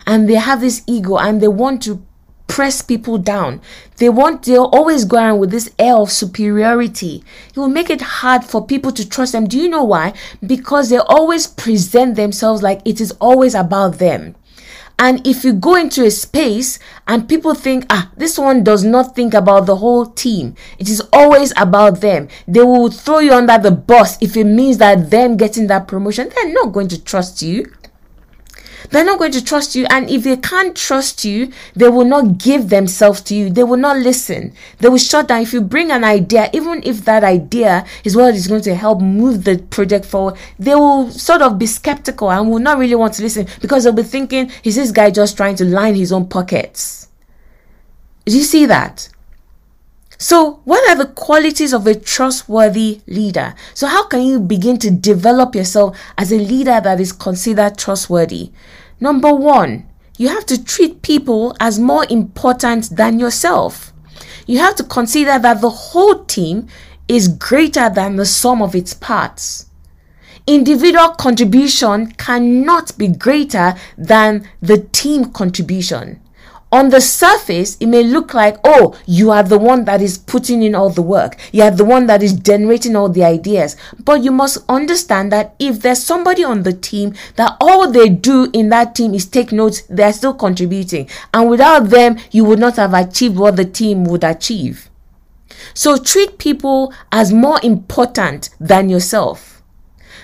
and 0.07 0.30
they 0.30 0.36
have 0.36 0.61
this 0.61 0.84
ego 0.88 1.17
and 1.17 1.41
they 1.41 1.49
want 1.49 1.84
to 1.84 2.01
press 2.49 2.81
people 2.81 3.17
down. 3.17 3.61
They 3.97 4.09
want, 4.09 4.43
they'll 4.43 4.65
always 4.65 5.05
go 5.05 5.17
around 5.17 5.39
with 5.39 5.51
this 5.51 5.69
air 5.79 5.95
of 5.95 6.11
superiority. 6.11 7.23
It 7.49 7.57
will 7.57 7.69
make 7.69 7.89
it 7.89 8.01
hard 8.01 8.43
for 8.43 8.65
people 8.65 8.91
to 8.91 9.07
trust 9.07 9.31
them. 9.31 9.47
Do 9.47 9.57
you 9.57 9.69
know 9.69 9.83
why? 9.83 10.13
Because 10.45 10.89
they 10.89 10.97
always 10.97 11.47
present 11.47 12.15
themselves 12.15 12.61
like 12.61 12.81
it 12.83 12.99
is 12.99 13.13
always 13.21 13.53
about 13.53 13.99
them. 13.99 14.35
And 15.01 15.25
if 15.25 15.45
you 15.45 15.53
go 15.53 15.75
into 15.75 16.03
a 16.05 16.11
space 16.11 16.77
and 17.07 17.29
people 17.29 17.53
think, 17.53 17.85
ah, 17.89 18.11
this 18.17 18.37
one 18.37 18.65
does 18.65 18.83
not 18.83 19.15
think 19.15 19.33
about 19.33 19.65
the 19.65 19.77
whole 19.77 20.05
team, 20.05 20.55
it 20.77 20.89
is 20.89 21.01
always 21.13 21.53
about 21.55 22.01
them, 22.01 22.27
they 22.49 22.61
will 22.61 22.91
throw 22.91 23.19
you 23.19 23.31
under 23.31 23.57
the 23.57 23.71
bus 23.71 24.17
if 24.21 24.35
it 24.35 24.43
means 24.43 24.77
that 24.79 25.09
them 25.09 25.37
getting 25.37 25.67
that 25.67 25.87
promotion, 25.87 26.29
they're 26.35 26.51
not 26.51 26.73
going 26.73 26.89
to 26.89 27.01
trust 27.01 27.41
you. 27.41 27.65
They're 28.89 29.05
not 29.05 29.19
going 29.19 29.32
to 29.34 29.43
trust 29.43 29.75
you. 29.75 29.86
And 29.89 30.09
if 30.09 30.23
they 30.23 30.38
can't 30.38 30.75
trust 30.75 31.25
you, 31.25 31.51
they 31.75 31.89
will 31.89 32.05
not 32.05 32.38
give 32.38 32.69
themselves 32.69 33.21
to 33.21 33.36
you. 33.36 33.49
They 33.49 33.63
will 33.63 33.77
not 33.77 33.97
listen. 33.97 34.53
They 34.80 34.89
will 34.89 34.97
shut 34.97 35.27
down. 35.27 35.41
If 35.41 35.53
you 35.53 35.61
bring 35.61 35.91
an 35.91 36.03
idea, 36.03 36.49
even 36.53 36.82
if 36.84 37.05
that 37.05 37.23
idea 37.23 37.86
is 38.03 38.15
what 38.15 38.36
is 38.36 38.47
going 38.47 38.61
to 38.63 38.75
help 38.75 39.01
move 39.01 39.43
the 39.43 39.57
project 39.69 40.05
forward, 40.05 40.36
they 40.57 40.75
will 40.75 41.09
sort 41.11 41.41
of 41.41 41.59
be 41.59 41.65
skeptical 41.65 42.32
and 42.32 42.49
will 42.49 42.59
not 42.59 42.77
really 42.77 42.95
want 42.95 43.13
to 43.15 43.23
listen 43.23 43.47
because 43.61 43.84
they'll 43.84 43.93
be 43.93 44.03
thinking, 44.03 44.51
is 44.63 44.75
this 44.75 44.91
guy 44.91 45.11
just 45.11 45.38
trying 45.38 45.55
to 45.55 45.65
line 45.65 45.95
his 45.95 46.11
own 46.11 46.27
pockets? 46.27 47.07
Do 48.25 48.38
you 48.38 48.43
see 48.43 48.65
that? 48.67 49.09
So, 50.22 50.59
what 50.65 50.88
are 50.89 50.97
the 51.01 51.13
qualities 51.13 51.72
of 51.72 51.88
a 51.88 51.95
trustworthy 51.95 52.99
leader? 53.07 53.55
So, 53.74 53.88
how 53.88 54.05
can 54.05 54.24
you 54.24 54.41
begin 54.41 54.78
to 54.80 54.91
develop 54.91 55.55
yourself 55.55 55.97
as 56.17 56.34
a 56.34 56.38
leader 56.38 56.82
that 56.82 56.99
is 56.99 57.13
considered 57.13 57.78
trustworthy? 57.78 58.51
Number 58.99 59.34
one, 59.34 59.88
you 60.17 60.28
have 60.28 60.45
to 60.47 60.61
treat 60.61 61.03
people 61.03 61.55
as 61.61 61.80
more 61.80 62.05
important 62.09 62.97
than 62.97 63.17
yourself. 63.17 63.93
You 64.45 64.59
have 64.59 64.76
to 64.76 64.84
consider 64.84 65.39
that 65.39 65.61
the 65.61 65.70
whole 65.70 66.26
team 66.26 66.67
is 67.07 67.30
greater 67.30 67.89
than 67.89 68.17
the 68.17 68.26
sum 68.26 68.61
of 68.61 68.76
its 68.76 68.93
parts. 68.93 69.67
Individual 70.45 71.11
contribution 71.11 72.11
cannot 72.11 72.97
be 72.97 73.07
greater 73.07 73.74
than 73.97 74.49
the 74.61 74.80
team 74.91 75.32
contribution 75.32 76.20
on 76.72 76.89
the 76.89 77.01
surface, 77.01 77.78
it 77.80 77.88
may 77.88 78.03
look 78.03 78.34
like, 78.34 78.57
oh, 78.63 78.99
you 79.07 79.32
are 79.32 79.41
the 79.41 79.57
one 79.57 79.86
that 79.86 80.01
is 80.01 80.17
putting 80.17 80.61
in 80.61 80.76
all 80.76 80.89
the 80.89 81.01
work. 81.01 81.36
You 81.51 81.63
are 81.63 81.72
the 81.72 81.86
one 81.86 82.05
that 82.07 82.22
is 82.22 82.34
generating 82.34 82.95
all 82.95 83.09
the 83.09 83.24
ideas. 83.24 83.76
But 84.03 84.24
you 84.24 84.32
must 84.32 84.59
understand 84.70 85.32
that 85.32 85.55
if 85.57 85.82
there's 85.82 86.03
somebody 86.03 86.43
on 86.43 86.63
the 86.63 86.74
team 86.74 87.15
that 87.38 87.57
all 87.59 87.91
they 87.91 88.09
do 88.09 88.49
in 88.53 88.70
that 88.70 88.93
team 88.93 89.15
is 89.15 89.26
take 89.26 89.51
notes, 89.51 89.82
they're 89.89 90.13
still 90.13 90.36
contributing. 90.36 91.09
And 91.34 91.49
without 91.49 91.89
them, 91.89 92.17
you 92.32 92.45
would 92.45 92.59
not 92.59 92.76
have 92.76 92.93
achieved 92.93 93.38
what 93.38 93.55
the 93.55 93.65
team 93.65 94.03
would 94.05 94.24
achieve. 94.24 94.89
So 95.74 95.97
treat 95.97 96.38
people 96.38 96.93
as 97.11 97.34
more 97.34 97.59
important 97.63 98.49
than 98.59 98.89
yourself. 98.89 99.59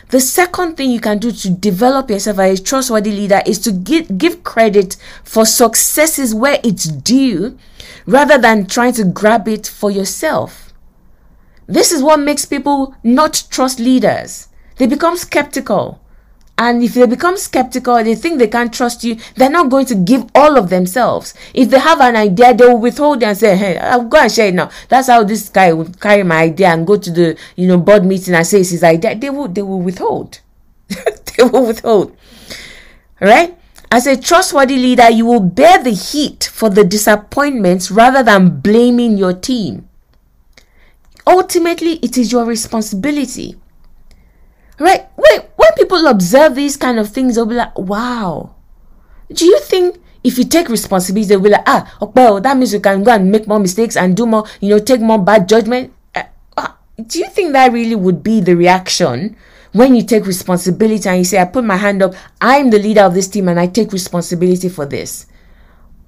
The 0.09 0.19
second 0.19 0.77
thing 0.77 0.91
you 0.91 0.99
can 0.99 1.17
do 1.17 1.31
to 1.31 1.49
develop 1.49 2.09
yourself 2.09 2.39
as 2.39 2.59
a 2.59 2.63
trustworthy 2.63 3.11
leader 3.11 3.41
is 3.45 3.59
to 3.59 3.71
give, 3.71 4.17
give 4.17 4.43
credit 4.43 4.97
for 5.23 5.45
successes 5.45 6.33
where 6.33 6.59
it's 6.63 6.85
due 6.85 7.57
rather 8.05 8.37
than 8.37 8.67
trying 8.67 8.93
to 8.93 9.05
grab 9.05 9.47
it 9.47 9.65
for 9.65 9.89
yourself. 9.89 10.73
This 11.67 11.91
is 11.91 12.03
what 12.03 12.19
makes 12.19 12.45
people 12.45 12.95
not 13.03 13.45
trust 13.49 13.79
leaders. 13.79 14.49
They 14.77 14.85
become 14.85 15.17
skeptical. 15.17 15.99
And 16.57 16.81
if 16.83 16.93
they 16.93 17.05
become 17.05 17.35
skeptical, 17.35 18.01
they 18.01 18.15
think 18.15 18.39
they 18.39 18.47
can't 18.47 18.73
trust 18.73 19.03
you, 19.03 19.17
they're 19.35 19.49
not 19.49 19.69
going 19.69 19.85
to 19.87 19.95
give 19.95 20.25
all 20.33 20.57
of 20.57 20.69
themselves. 20.69 21.33
If 21.53 21.69
they 21.69 21.79
have 21.79 21.99
an 21.99 22.15
idea, 22.15 22.53
they 22.53 22.65
will 22.65 22.79
withhold 22.79 23.23
and 23.23 23.37
say, 23.37 23.57
Hey, 23.57 23.77
I'll 23.77 24.05
go 24.05 24.19
and 24.19 24.31
share 24.31 24.47
it 24.47 24.53
now. 24.53 24.69
That's 24.87 25.07
how 25.07 25.23
this 25.25 25.49
guy 25.49 25.73
would 25.73 25.99
carry 25.99 26.23
my 26.23 26.43
idea 26.43 26.69
and 26.69 26.87
go 26.87 26.95
to 26.97 27.11
the 27.11 27.37
you 27.57 27.67
know 27.67 27.77
board 27.77 28.05
meeting 28.05 28.33
and 28.35 28.47
say 28.47 28.61
it's 28.61 28.69
his 28.69 28.83
idea. 28.83 29.15
They 29.15 29.29
will 29.29 29.49
they 29.49 29.61
will 29.61 29.81
withhold. 29.81 30.39
they 30.87 31.43
will 31.43 31.67
withhold. 31.67 32.15
Right? 33.19 33.57
As 33.91 34.07
a 34.07 34.17
trustworthy 34.17 34.77
leader, 34.77 35.09
you 35.09 35.25
will 35.25 35.41
bear 35.41 35.81
the 35.83 35.91
heat 35.91 36.49
for 36.51 36.69
the 36.69 36.83
disappointments 36.83 37.91
rather 37.91 38.23
than 38.23 38.59
blaming 38.61 39.17
your 39.17 39.33
team. 39.33 39.87
Ultimately, 41.27 41.93
it 41.97 42.17
is 42.17 42.31
your 42.31 42.45
responsibility. 42.45 43.55
Right? 44.79 45.07
Wait, 45.15 45.41
when 45.55 45.73
people 45.77 46.07
observe 46.07 46.55
these 46.55 46.77
kind 46.77 46.99
of 46.99 47.09
things, 47.09 47.35
they'll 47.35 47.45
be 47.45 47.55
like, 47.55 47.77
wow. 47.77 48.55
Do 49.31 49.45
you 49.45 49.59
think 49.59 49.97
if 50.23 50.37
you 50.37 50.43
take 50.43 50.69
responsibility, 50.69 51.29
they'll 51.29 51.39
be 51.39 51.49
like, 51.49 51.63
ah, 51.65 51.97
well, 52.13 52.41
that 52.41 52.57
means 52.57 52.73
you 52.73 52.79
can 52.79 53.03
go 53.03 53.11
and 53.11 53.31
make 53.31 53.47
more 53.47 53.59
mistakes 53.59 53.95
and 53.95 54.15
do 54.15 54.25
more, 54.25 54.45
you 54.59 54.69
know, 54.69 54.79
take 54.79 55.01
more 55.01 55.19
bad 55.19 55.47
judgment? 55.47 55.93
Uh, 56.13 56.23
uh, 56.57 56.71
do 57.07 57.19
you 57.19 57.29
think 57.29 57.53
that 57.53 57.71
really 57.71 57.95
would 57.95 58.21
be 58.21 58.41
the 58.41 58.55
reaction 58.55 59.35
when 59.71 59.95
you 59.95 60.03
take 60.03 60.25
responsibility 60.25 61.07
and 61.07 61.19
you 61.19 61.25
say, 61.25 61.39
I 61.39 61.45
put 61.45 61.63
my 61.63 61.77
hand 61.77 62.01
up, 62.03 62.13
I'm 62.41 62.69
the 62.69 62.79
leader 62.79 63.01
of 63.01 63.13
this 63.13 63.27
team 63.27 63.47
and 63.49 63.59
I 63.59 63.67
take 63.67 63.91
responsibility 63.91 64.69
for 64.69 64.85
this? 64.85 65.27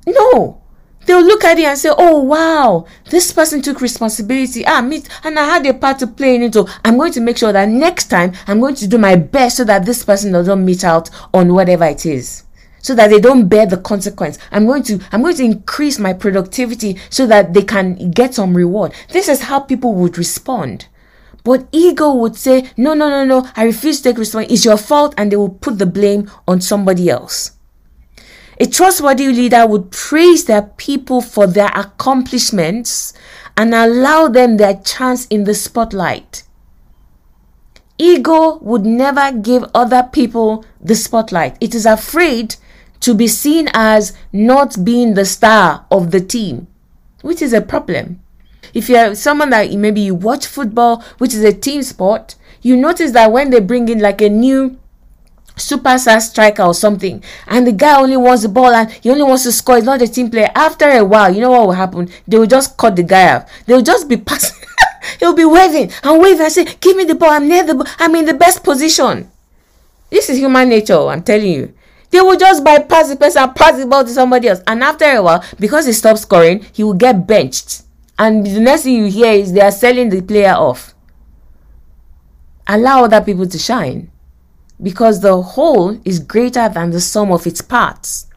No 0.06 0.62
they'll 1.08 1.24
look 1.26 1.44
at 1.44 1.58
it 1.58 1.66
and 1.66 1.78
say, 1.80 1.90
"Oh 1.98 2.22
wow, 2.22 2.86
this 3.10 3.32
person 3.32 3.62
took 3.64 3.82
responsibility. 3.82 4.64
Ah, 4.68 4.82
me, 4.82 5.04
and 5.24 5.40
I 5.40 5.46
had 5.46 5.66
a 5.66 5.74
part 5.74 5.98
to 6.00 6.08
play 6.08 6.36
in 6.36 6.44
it. 6.44 6.54
So 6.54 6.68
I'm 6.86 6.98
going 6.98 7.14
to 7.14 7.22
make 7.22 7.38
sure 7.38 7.52
that 7.52 7.70
next 7.70 8.06
time 8.06 8.34
I'm 8.46 8.60
going 8.60 8.76
to 8.76 8.88
do 8.88 9.00
my 9.00 9.16
best 9.16 9.58
so 9.58 9.64
that 9.64 9.86
this 9.86 10.04
person 10.04 10.32
doesn't 10.34 10.64
miss 10.64 10.84
out 10.84 11.10
on 11.34 11.54
whatever 11.54 11.86
it 11.86 12.06
is." 12.06 12.44
so 12.80 12.96
that 12.96 13.10
they 13.10 13.20
don't 13.20 13.48
bear 13.50 13.66
the 13.66 13.76
consequence 13.76 14.38
i'm 14.52 14.66
going 14.66 14.84
to 14.84 15.00
i'm 15.12 15.22
going 15.22 15.36
to 15.36 15.44
increase 15.44 16.00
my 16.00 16.14
productivity 16.14 16.98
so 17.10 17.26
that 17.26 17.54
they 17.54 17.62
can 17.64 18.12
get 18.12 18.34
some 18.34 18.56
reward 18.56 18.94
this 19.10 19.28
is 19.28 19.42
how 19.42 19.60
people 19.60 19.94
would 19.94 20.18
respond 20.18 20.88
but 21.44 21.68
ego 21.72 22.14
would 22.14 22.36
say 22.36 22.70
no 22.78 22.94
no 22.94 23.10
no 23.10 23.26
no 23.26 23.50
i 23.56 23.64
refuse 23.64 23.98
to 23.98 24.04
take 24.04 24.18
responsibility 24.18 24.54
it's 24.54 24.64
your 24.64 24.78
fault 24.78 25.14
and 25.18 25.32
they 25.32 25.36
will 25.36 25.50
put 25.50 25.80
the 25.80 25.86
blame 25.86 26.30
on 26.48 26.62
somebody 26.62 27.10
else 27.10 27.57
a 28.60 28.66
trustworthy 28.66 29.28
leader 29.28 29.68
would 29.68 29.92
praise 29.92 30.46
their 30.46 30.64
people 30.64 31.22
for 31.22 31.46
their 31.46 31.72
accomplishments 31.76 33.14
and 33.56 33.74
allow 33.74 34.28
them 34.28 34.58
their 34.58 34.76
chance 34.76 35.28
in 35.28 35.44
the 35.44 35.54
spotlight. 35.54 36.44
Ego 38.00 38.58
would 38.60 38.86
never 38.86 39.32
give 39.32 39.66
other 39.74 40.04
people 40.12 40.64
the 40.80 40.96
spotlight. 40.96 41.58
It 41.60 41.74
is 41.74 41.86
afraid 41.86 42.56
to 43.00 43.14
be 43.14 43.28
seen 43.28 43.70
as 43.74 44.16
not 44.32 44.84
being 44.84 45.14
the 45.14 45.26
star 45.26 45.86
of 45.92 46.12
the 46.12 46.20
team, 46.20 46.68
which 47.22 47.42
is 47.42 47.54
a 47.54 47.62
problem. 47.62 48.20
If 48.74 48.90
you're 48.90 49.16
someone 49.16 49.50
that 49.52 49.72
maybe 49.74 50.02
you 50.02 50.16
watch 50.16 50.46
football, 50.46 51.04
which 51.18 51.34
is 51.34 51.44
a 51.44 51.54
team 51.54 51.82
sport, 51.84 52.36
you 52.62 52.76
notice 52.76 53.12
that 53.12 53.32
when 53.32 53.50
they 53.50 53.60
bring 53.60 53.90
in 53.90 54.00
like 54.00 54.22
a 54.22 54.30
new 54.30 54.78
superstar 55.58 56.22
striker 56.22 56.64
or 56.64 56.74
something. 56.74 57.24
And 57.48 57.68
the 57.68 57.72
guy 57.72 58.00
only 58.00 58.18
wants 58.18 58.44
the 58.44 58.50
ball 58.50 58.74
and 58.74 58.90
he 58.92 59.10
only 59.10 59.24
wants 59.24 59.44
to 59.44 59.52
score. 59.52 59.76
He's 59.76 59.84
not 59.84 60.02
a 60.02 60.08
team 60.08 60.30
player. 60.32 60.52
After 60.56 60.88
a 60.90 61.04
while 61.04 61.34
you 61.34 61.42
know 61.42 61.52
what 61.52 61.68
will 61.68 61.74
happen? 61.74 62.10
They 62.28 62.38
will 62.38 62.48
just 62.48 62.78
cut 62.78 62.96
the 62.96 63.04
guy 63.04 63.36
off. 63.36 63.52
They'll 63.66 63.82
just 63.82 64.08
be 64.08 64.18
passing. 64.30 64.58
He'll 65.20 65.34
be 65.34 65.46
waving 65.46 65.92
and 66.04 66.22
waving 66.22 66.42
and 66.42 66.52
say 66.52 66.66
give 66.80 66.96
me 66.96 67.04
the 67.04 67.16
ball. 67.16 67.32
I'm 67.32 67.48
near 67.48 67.64
the 67.64 67.76
ball. 67.76 67.88
I'm 68.00 68.16
in 68.16 68.26
the 68.26 68.34
best 68.34 68.64
position. 68.64 69.30
This 70.10 70.30
is 70.30 70.38
human 70.38 70.70
nature 70.70 70.98
i'm 71.08 71.22
telling 71.22 71.52
you. 71.52 71.74
They 72.10 72.22
will 72.22 72.38
just 72.38 72.64
bypass 72.64 73.10
the 73.10 73.18
person 73.18 73.44
and 73.44 73.56
pass 73.56 73.78
the 73.78 73.86
ball 73.86 74.06
to 74.06 74.10
somebody 74.10 74.48
else. 74.48 74.62
And 74.66 74.82
after 74.82 75.06
a 75.06 75.22
while 75.22 75.44
because 75.60 75.86
he 75.86 75.94
stops 75.94 76.22
scoring 76.22 76.66
he 76.72 76.84
will 76.84 76.94
get 76.94 77.28
benched. 77.28 77.84
And 78.20 78.46
the 78.46 78.60
next 78.60 78.84
thing 78.84 78.96
you 78.96 79.12
hear 79.12 79.32
is 79.34 79.54
they 79.54 79.62
are 79.62 79.72
selling 79.72 80.10
the 80.10 80.22
player 80.22 80.54
off. 80.54 80.94
Allow 82.68 83.06
other 83.06 83.22
people 83.22 83.48
to 83.48 83.58
shine 83.58 84.12
because 84.82 85.22
the 85.22 85.42
whole 85.42 86.00
is 86.06 86.20
greater 86.20 86.70
than 86.70 86.92
the 86.92 87.02
sum 87.02 87.32
of 87.32 87.48
its 87.48 87.62
parts. 87.62 88.28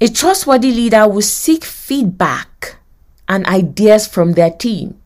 A 0.00 0.08
trustworthy 0.08 0.70
leader 0.70 1.08
will 1.08 1.22
seek 1.22 1.64
feedback 1.64 2.76
and 3.28 3.46
ideas 3.46 4.06
from 4.06 4.32
their 4.32 4.50
team. 4.50 5.00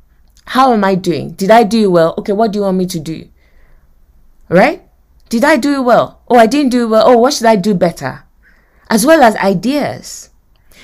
How 0.47 0.73
am 0.73 0.85
I 0.85 0.95
doing? 0.95 1.33
Did 1.33 1.51
I 1.51 1.63
do 1.63 1.91
well? 1.91 2.15
Okay, 2.19 2.33
what 2.33 2.53
do 2.53 2.59
you 2.59 2.65
want 2.65 2.77
me 2.77 2.87
to 2.87 3.01
do? 3.01 3.29
Right? 4.49 4.83
Did 5.29 5.45
I 5.45 5.57
do 5.57 5.83
well? 5.83 6.21
Oh, 6.29 6.37
I 6.37 6.47
didn't 6.47 6.73
do 6.73 6.89
well. 6.89 7.05
Oh, 7.07 7.17
what 7.17 7.33
should 7.35 7.47
I 7.47 7.57
do 7.57 7.75
better? 7.75 8.25
As 8.91 9.07
well 9.07 9.23
as 9.23 9.35
ideas. 9.37 10.29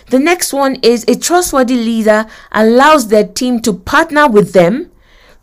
The 0.09 0.19
next 0.19 0.55
one 0.55 0.77
is 0.77 1.05
a 1.07 1.15
trustworthy 1.15 1.77
leader 1.77 2.27
allows 2.51 3.09
their 3.09 3.27
team 3.27 3.61
to 3.61 3.75
partner 3.75 4.27
with 4.27 4.55
them 4.55 4.91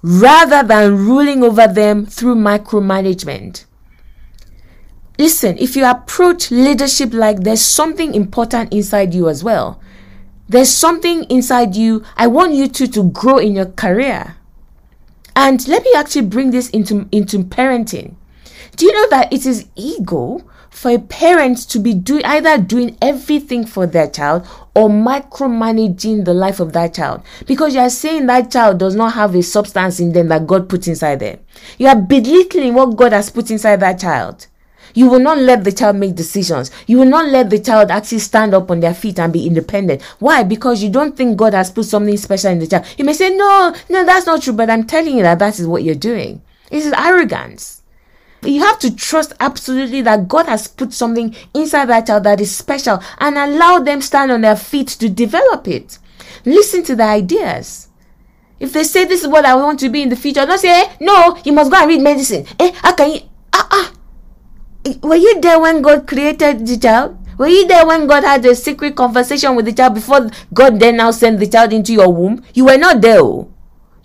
rather 0.05 0.61
than 0.61 0.95
ruling 0.95 1.43
over 1.43 1.67
them 1.67 2.05
through 2.05 2.35
micromanagement. 2.35 3.65
Listen, 5.17 5.57
if 5.57 5.75
you 5.75 5.83
approach 5.83 6.51
leadership 6.51 7.11
like 7.11 7.39
there's 7.39 7.63
something 7.63 8.13
important 8.13 8.71
inside 8.71 9.15
you 9.15 9.27
as 9.27 9.43
well, 9.43 9.81
there's 10.47 10.69
something 10.69 11.23
inside 11.23 11.75
you. 11.75 12.03
I 12.17 12.27
want 12.27 12.53
you 12.53 12.67
to, 12.67 12.87
to 12.87 13.09
grow 13.09 13.39
in 13.39 13.55
your 13.55 13.65
career. 13.65 14.35
And 15.35 15.67
let 15.67 15.83
me 15.83 15.91
actually 15.97 16.27
bring 16.27 16.51
this 16.51 16.69
into, 16.69 17.09
into 17.11 17.39
parenting. 17.39 18.13
Do 18.75 18.85
you 18.85 18.93
know 18.93 19.09
that 19.09 19.33
it 19.33 19.47
is 19.47 19.65
ego 19.75 20.43
for 20.75 20.91
a 20.91 20.99
parent 20.99 21.57
to 21.69 21.79
be 21.79 21.93
doing 21.93 22.25
either 22.25 22.57
doing 22.57 22.97
everything 23.01 23.65
for 23.65 23.87
their 23.87 24.09
child 24.09 24.45
or 24.75 24.89
micromanaging 24.89 26.25
the 26.25 26.33
life 26.33 26.59
of 26.59 26.73
that 26.73 26.93
child 26.93 27.23
because 27.47 27.73
you 27.73 27.79
are 27.79 27.89
saying 27.89 28.25
that 28.25 28.51
child 28.51 28.77
does 28.77 28.93
not 28.93 29.13
have 29.13 29.33
a 29.35 29.41
substance 29.41 30.01
in 30.01 30.11
them 30.11 30.27
that 30.27 30.45
God 30.45 30.67
put 30.67 30.87
inside 30.89 31.21
them. 31.21 31.39
You 31.77 31.87
are 31.87 31.95
belittling 31.95 32.73
what 32.73 32.97
God 32.97 33.13
has 33.13 33.29
put 33.29 33.51
inside 33.51 33.77
that 33.77 33.99
child. 33.99 34.47
You 34.93 35.09
will 35.09 35.19
not 35.19 35.37
let 35.37 35.63
the 35.63 35.71
child 35.71 35.95
make 35.95 36.15
decisions. 36.15 36.71
You 36.87 36.97
will 36.99 37.05
not 37.05 37.29
let 37.29 37.49
the 37.49 37.59
child 37.59 37.89
actually 37.89 38.19
stand 38.19 38.53
up 38.53 38.69
on 38.69 38.81
their 38.81 38.93
feet 38.93 39.17
and 39.17 39.31
be 39.31 39.47
independent. 39.47 40.01
Why? 40.19 40.43
Because 40.43 40.83
you 40.83 40.89
don't 40.89 41.15
think 41.15 41.37
God 41.37 41.53
has 41.53 41.71
put 41.71 41.85
something 41.85 42.17
special 42.17 42.51
in 42.51 42.59
the 42.59 42.67
child. 42.67 42.85
You 42.97 43.05
may 43.05 43.13
say, 43.13 43.29
No, 43.29 43.73
no, 43.89 44.05
that's 44.05 44.25
not 44.25 44.41
true, 44.41 44.53
but 44.53 44.69
I'm 44.69 44.85
telling 44.85 45.17
you 45.17 45.23
that 45.23 45.39
that 45.39 45.57
is 45.57 45.67
what 45.67 45.83
you're 45.83 45.95
doing. 45.95 46.41
This 46.69 46.85
is 46.85 46.93
arrogance. 46.93 47.81
You 48.45 48.61
have 48.61 48.79
to 48.79 48.95
trust 48.95 49.33
absolutely 49.39 50.01
that 50.03 50.27
God 50.27 50.45
has 50.45 50.67
put 50.67 50.93
something 50.93 51.35
inside 51.53 51.85
that 51.85 52.07
child 52.07 52.23
that 52.23 52.41
is 52.41 52.55
special 52.55 53.01
and 53.19 53.37
allow 53.37 53.79
them 53.79 54.01
stand 54.01 54.31
on 54.31 54.41
their 54.41 54.55
feet 54.55 54.87
to 54.89 55.09
develop 55.09 55.67
it. 55.67 55.99
Listen 56.45 56.83
to 56.83 56.95
the 56.95 57.03
ideas. 57.03 57.89
If 58.59 58.71
they 58.73 58.83
say 58.83 59.05
this 59.05 59.21
is 59.21 59.27
what 59.27 59.45
I 59.45 59.55
want 59.55 59.79
to 59.81 59.89
be 59.89 60.01
in 60.01 60.09
the 60.09 60.15
future, 60.15 60.45
don't 60.45 60.59
say, 60.59 60.85
no, 61.01 61.37
you 61.43 61.51
must 61.51 61.71
go 61.71 61.77
and 61.77 61.89
read 61.89 62.01
medicine. 62.01 62.45
Eh, 62.59 62.71
how 62.75 62.95
can 62.95 63.11
you? 63.11 63.19
Ah, 63.51 63.67
ah. 63.71 63.93
Were 65.01 65.15
you 65.15 65.41
there 65.41 65.59
when 65.59 65.81
God 65.81 66.07
created 66.07 66.65
the 66.65 66.77
child? 66.77 67.17
Were 67.37 67.47
you 67.47 67.67
there 67.67 67.85
when 67.85 68.07
God 68.07 68.23
had 68.23 68.45
a 68.45 68.55
secret 68.55 68.95
conversation 68.95 69.55
with 69.55 69.65
the 69.65 69.73
child 69.73 69.95
before 69.95 70.29
God 70.53 70.79
then 70.79 70.97
now 70.97 71.11
sent 71.11 71.39
the 71.39 71.47
child 71.47 71.73
into 71.73 71.91
your 71.91 72.11
womb? 72.11 72.43
You 72.53 72.65
were 72.65 72.77
not 72.77 73.01
there. 73.01 73.19
Oh. 73.19 73.51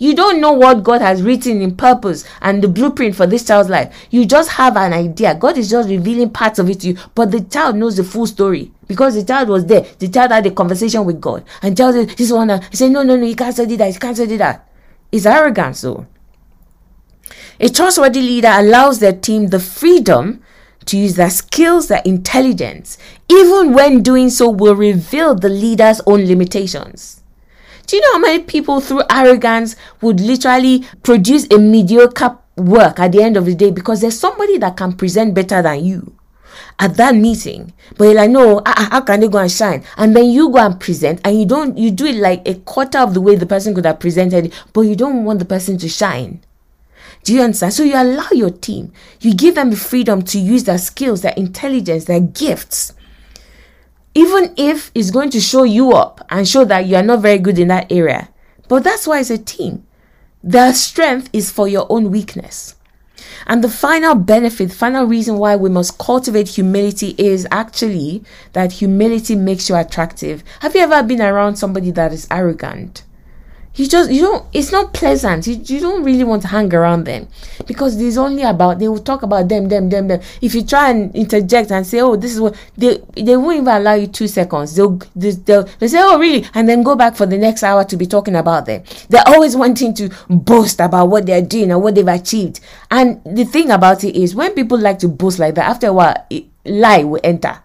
You 0.01 0.15
don't 0.15 0.41
know 0.41 0.53
what 0.55 0.83
God 0.83 1.03
has 1.03 1.23
written 1.23 1.61
in 1.61 1.77
purpose 1.77 2.25
and 2.41 2.63
the 2.63 2.69
blueprint 2.69 3.15
for 3.15 3.27
this 3.27 3.47
child's 3.47 3.69
life. 3.69 3.95
You 4.09 4.25
just 4.25 4.53
have 4.53 4.75
an 4.79 4.95
idea. 4.95 5.35
God 5.35 5.59
is 5.59 5.69
just 5.69 5.91
revealing 5.91 6.31
parts 6.31 6.59
of 6.59 6.71
it 6.71 6.81
to 6.81 6.89
you, 6.89 6.99
but 7.15 7.31
the 7.31 7.43
child 7.43 7.77
knows 7.77 7.99
the 7.99 8.05
full 8.05 8.27
story 8.27 8.73
because 8.87 9.15
the 9.15 9.23
child 9.23 9.51
was 9.51 9.67
there. 9.67 9.83
The 9.99 10.09
child 10.09 10.31
had 10.31 10.47
a 10.47 10.53
conversation 10.53 11.05
with 11.05 11.21
God 11.21 11.45
and 11.61 11.77
child 11.77 11.97
said, 11.97 12.09
This 12.17 12.33
one, 12.33 12.49
uh, 12.49 12.63
he 12.71 12.79
said, 12.79 12.93
No, 12.93 13.03
no, 13.03 13.15
no, 13.15 13.27
you 13.27 13.37
can't 13.37 13.53
study 13.53 13.77
that, 13.77 13.93
you 13.93 14.01
can't 14.01 14.17
study 14.17 14.39
that. 14.39 14.67
It's 15.13 15.27
arrogance, 15.27 15.83
though. 15.83 16.07
A 17.61 17.69
trustworthy 17.69 18.23
leader 18.23 18.53
allows 18.53 19.01
their 19.01 19.13
team 19.13 19.49
the 19.49 19.61
freedom 19.61 20.43
to 20.87 20.97
use 20.97 21.17
their 21.17 21.29
skills, 21.29 21.89
their 21.89 22.01
intelligence, 22.07 22.97
even 23.29 23.75
when 23.75 24.03
doing 24.03 24.31
so 24.31 24.49
will 24.49 24.75
reveal 24.75 25.35
the 25.35 25.51
leader's 25.51 26.01
own 26.07 26.25
limitations. 26.25 27.20
Do 27.91 27.97
you 27.97 28.03
know 28.03 28.13
how 28.13 28.19
many 28.21 28.45
people 28.45 28.81
through 28.81 29.03
arrogance 29.11 29.75
would 30.01 30.21
literally 30.21 30.85
produce 31.03 31.49
a 31.51 31.59
mediocre 31.59 32.39
work 32.57 33.01
at 33.01 33.11
the 33.11 33.21
end 33.21 33.37
of 33.37 33.47
the 33.47 33.55
day? 33.57 33.73
Because 33.73 34.01
there's 34.01 34.17
somebody 34.17 34.59
that 34.59 34.77
can 34.77 34.93
present 34.93 35.35
better 35.35 35.61
than 35.61 35.85
you 35.85 36.17
at 36.79 36.97
that 36.99 37.17
meeting. 37.17 37.73
But 37.99 38.05
you're 38.05 38.15
like 38.15 38.31
no 38.31 38.59
uh, 38.61 38.89
how 38.91 39.01
can 39.01 39.19
they 39.19 39.27
go 39.27 39.39
and 39.39 39.51
shine? 39.51 39.83
And 39.97 40.15
then 40.15 40.27
you 40.27 40.51
go 40.51 40.59
and 40.59 40.79
present 40.79 41.21
and 41.25 41.37
you 41.37 41.45
don't 41.47 41.77
you 41.77 41.91
do 41.91 42.07
it 42.07 42.15
like 42.15 42.47
a 42.47 42.55
quarter 42.55 42.99
of 42.99 43.13
the 43.13 43.21
way 43.21 43.35
the 43.35 43.45
person 43.45 43.75
could 43.75 43.87
have 43.87 43.99
presented 43.99 44.55
but 44.73 44.83
you 44.83 44.95
don't 44.95 45.25
want 45.25 45.41
the 45.41 45.45
person 45.45 45.77
to 45.79 45.89
shine. 45.89 46.45
Do 47.25 47.35
you 47.35 47.43
understand? 47.43 47.75
So 47.75 47.83
you 47.83 47.97
allow 47.97 48.29
your 48.31 48.51
team. 48.51 48.93
You 49.21 49.35
give 49.35 49.57
them 49.57 49.71
the 49.71 49.77
freedom 49.77 50.23
to 50.23 50.39
use 50.39 50.63
their 50.63 50.79
skills 50.79 51.23
their 51.23 51.35
intelligence 51.37 52.05
their 52.05 52.21
gifts 52.21 52.93
even 54.15 54.53
if 54.57 54.91
it's 54.95 55.11
going 55.11 55.31
to 55.31 55.41
show 55.41 55.63
you 55.63 55.93
up 55.93 56.25
and 56.31 56.49
show 56.49 56.65
that 56.65 56.87
you 56.87 56.97
are 56.97 57.03
not 57.03 57.21
very 57.21 57.39
good 57.39 57.59
in 57.59 57.69
that 57.69 57.91
area. 57.91 58.29
But 58.69 58.85
that's 58.85 59.07
why 59.07 59.21
it's 59.21 59.31
a 59.31 59.39
team. 59.39 59.87
Their 60.43 60.73
strength 60.75 61.29
is 61.33 61.51
for 61.51 61.69
your 61.69 61.87
own 61.91 62.11
weakness. 62.11 62.75
And 63.47 63.65
the 63.65 63.69
final 63.69 64.15
benefit, 64.15 64.73
final 64.73 65.05
reason 65.05 65.39
why 65.39 65.57
we 65.57 65.71
must 65.71 65.99
cultivate 65.99 66.49
humility 66.49 67.15
is 67.19 67.47
actually 67.51 68.23
that 68.53 68.73
humility 68.73 69.35
makes 69.35 69.69
you 69.69 69.77
attractive. 69.77 70.45
Have 70.61 70.75
you 70.75 70.83
ever 70.83 71.03
been 71.03 71.21
around 71.21 71.57
somebody 71.57 71.91
that 71.93 72.13
is 72.13 72.27
arrogant? 72.31 73.03
You 73.81 73.89
just 73.89 74.11
you 74.11 74.21
don't 74.21 74.47
it's 74.53 74.73
not 74.73 74.93
pleasant. 74.93 75.47
You, 75.47 75.55
you 75.55 75.81
don't 75.81 76.05
really 76.05 76.23
want 76.25 76.43
to 76.43 76.49
hang 76.49 76.73
around 76.75 77.05
them 77.05 77.29
because 77.67 77.97
there's 77.97 78.19
only 78.19 78.43
about 78.43 78.79
they 78.79 78.89
will 78.89 78.99
talk 78.99 79.23
about 79.23 79.49
them 79.49 79.69
them 79.69 79.89
them 79.89 80.07
them. 80.09 80.21
If 80.43 80.55
you 80.55 80.63
try 80.65 80.91
and 80.91 81.15
interject 81.17 81.71
and 81.73 81.87
say 81.87 82.01
oh 82.01 82.15
this 82.17 82.35
is 82.35 82.41
what 82.41 82.55
they 82.77 82.99
they 83.15 83.39
won't 83.39 83.57
even 83.57 83.69
allow 83.69 83.95
you 83.95 84.07
two 84.07 84.29
seconds. 84.29 84.77
They'll 84.77 85.01
they'll, 85.17 85.65
they'll 85.65 85.89
say 85.89 85.99
oh 85.99 86.19
really? 86.19 86.47
And 86.53 86.69
then 86.69 86.83
go 86.83 86.95
back 86.95 87.17
for 87.17 87.25
the 87.25 87.39
next 87.39 87.63
hour 87.63 87.83
to 87.85 87.97
be 87.97 88.07
talking 88.07 88.37
about 88.37 88.67
them. 88.67 88.85
They're 89.09 89.27
always 89.27 89.57
wanting 89.57 89.95
to 89.95 90.11
boast 90.29 90.79
about 90.81 91.07
what 91.07 91.25
they're 91.25 91.41
doing 91.41 91.71
and 91.71 91.83
what 91.83 91.95
they've 91.95 92.07
achieved. 92.07 92.61
And 92.91 93.23
the 93.25 93.45
thing 93.47 93.71
about 93.71 94.05
it 94.05 94.15
is 94.15 94.35
when 94.35 94.53
people 94.55 94.79
like 94.79 94.99
to 94.99 95.09
boast 95.09 95.39
like 95.39 95.55
that 95.55 95.67
after 95.69 95.87
a 95.87 95.93
while 95.95 96.27
it, 96.29 96.45
lie 96.67 97.05
will 97.05 97.21
enter. 97.25 97.63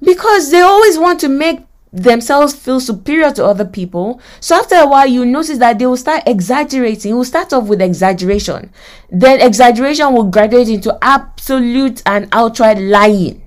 Because 0.00 0.50
they 0.50 0.60
always 0.60 0.98
want 0.98 1.20
to 1.20 1.28
make 1.28 1.67
themselves 1.92 2.54
feel 2.54 2.80
superior 2.80 3.30
to 3.32 3.44
other 3.44 3.64
people. 3.64 4.20
So 4.40 4.56
after 4.56 4.76
a 4.76 4.86
while, 4.86 5.06
you 5.06 5.24
notice 5.24 5.58
that 5.58 5.78
they 5.78 5.86
will 5.86 5.96
start 5.96 6.22
exaggerating. 6.26 7.12
It 7.12 7.14
will 7.14 7.24
start 7.24 7.52
off 7.52 7.66
with 7.68 7.80
exaggeration. 7.80 8.70
Then 9.10 9.40
exaggeration 9.40 10.12
will 10.12 10.24
graduate 10.24 10.68
into 10.68 10.96
absolute 11.02 12.02
and 12.06 12.28
outright 12.32 12.78
lying. 12.78 13.42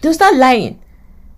They'll 0.00 0.14
start 0.14 0.34
lying. 0.36 0.80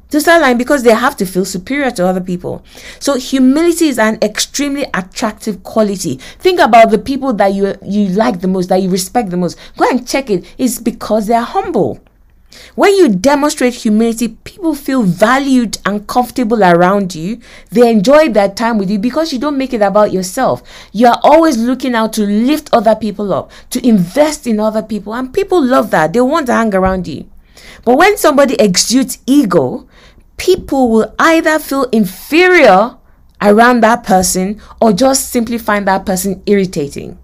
They'll 0.09 0.21
start 0.21 0.41
lying 0.41 0.57
because 0.57 0.85
they 0.85 0.95
have 0.95 1.17
to 1.17 1.27
feel 1.27 1.45
superior 1.45 1.91
to 1.91 2.07
other 2.07 2.21
people. 2.21 2.65
So 3.01 3.17
humility 3.19 3.89
is 3.89 3.99
an 3.99 4.19
extremely 4.23 4.87
attractive 4.95 5.63
quality. 5.65 6.17
Think 6.39 6.61
about 6.61 6.91
the 6.91 6.99
people 6.99 7.33
that 7.35 7.55
you 7.55 7.75
you 7.83 8.09
like 8.11 8.41
the 8.41 8.49
most, 8.49 8.69
that 8.69 8.83
you 8.83 8.89
respect 8.89 9.31
the 9.31 9.37
most. 9.37 9.59
Go 9.77 9.89
and 9.91 10.07
check 10.07 10.31
it. 10.31 10.47
It's 10.59 10.79
because 10.79 11.27
they 11.27 11.35
are 11.35 11.43
humble. 11.43 12.01
When 12.75 12.95
you 12.95 13.09
demonstrate 13.09 13.75
humility, 13.75 14.29
people 14.29 14.75
feel 14.75 15.03
valued 15.03 15.79
and 15.85 16.07
comfortable 16.07 16.63
around 16.63 17.15
you. 17.15 17.41
They 17.71 17.91
enjoy 17.91 18.29
their 18.29 18.49
time 18.49 18.79
with 18.79 18.91
you 18.91 18.99
because 18.99 19.33
you 19.33 19.39
don't 19.39 19.59
make 19.59 19.73
it 19.73 19.83
about 19.83 20.13
yourself. 20.13 20.63
You 20.93 21.09
are 21.09 21.21
always 21.23 21.57
looking 21.57 21.95
out 21.95 22.13
to 22.15 22.23
lift 22.27 22.71
other 22.73 22.95
people 22.95 23.33
up, 23.33 23.51
to 23.71 23.87
invest 23.87 24.47
in 24.47 24.61
other 24.61 24.83
people, 24.83 25.15
and 25.15 25.33
people 25.33 25.63
love 25.65 25.91
that. 25.91 26.13
They 26.13 26.21
want 26.21 26.47
to 26.47 26.55
hang 26.55 26.75
around 26.75 27.07
you. 27.07 27.29
But 27.85 27.99
when 27.99 28.17
somebody 28.17 28.55
exudes 28.55 29.19
ego, 29.27 29.89
people 30.37 30.91
will 30.91 31.15
either 31.19 31.59
feel 31.59 31.85
inferior 31.85 32.97
around 33.41 33.83
that 33.83 34.05
person 34.05 34.61
or 34.81 34.93
just 34.93 35.31
simply 35.31 35.59
find 35.59 35.87
that 35.87 36.05
person 36.05 36.43
irritating. 36.47 37.19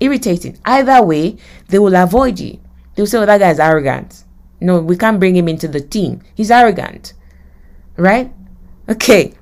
Irritating. 0.00 0.58
Either 0.64 1.02
way, 1.02 1.36
they 1.68 1.78
will 1.78 1.96
avoid 1.96 2.38
you. 2.38 2.60
They'll 2.94 3.06
say, 3.06 3.18
Oh, 3.18 3.26
that 3.26 3.38
guy 3.38 3.50
is 3.50 3.60
arrogant 3.60 4.24
no, 4.60 4.80
we 4.80 4.96
can't 4.96 5.20
bring 5.20 5.36
him 5.36 5.48
into 5.48 5.68
the 5.68 5.80
team. 5.80 6.22
He's 6.34 6.50
arrogant. 6.50 7.14
Right? 7.96 8.32
Okay. 8.88 9.34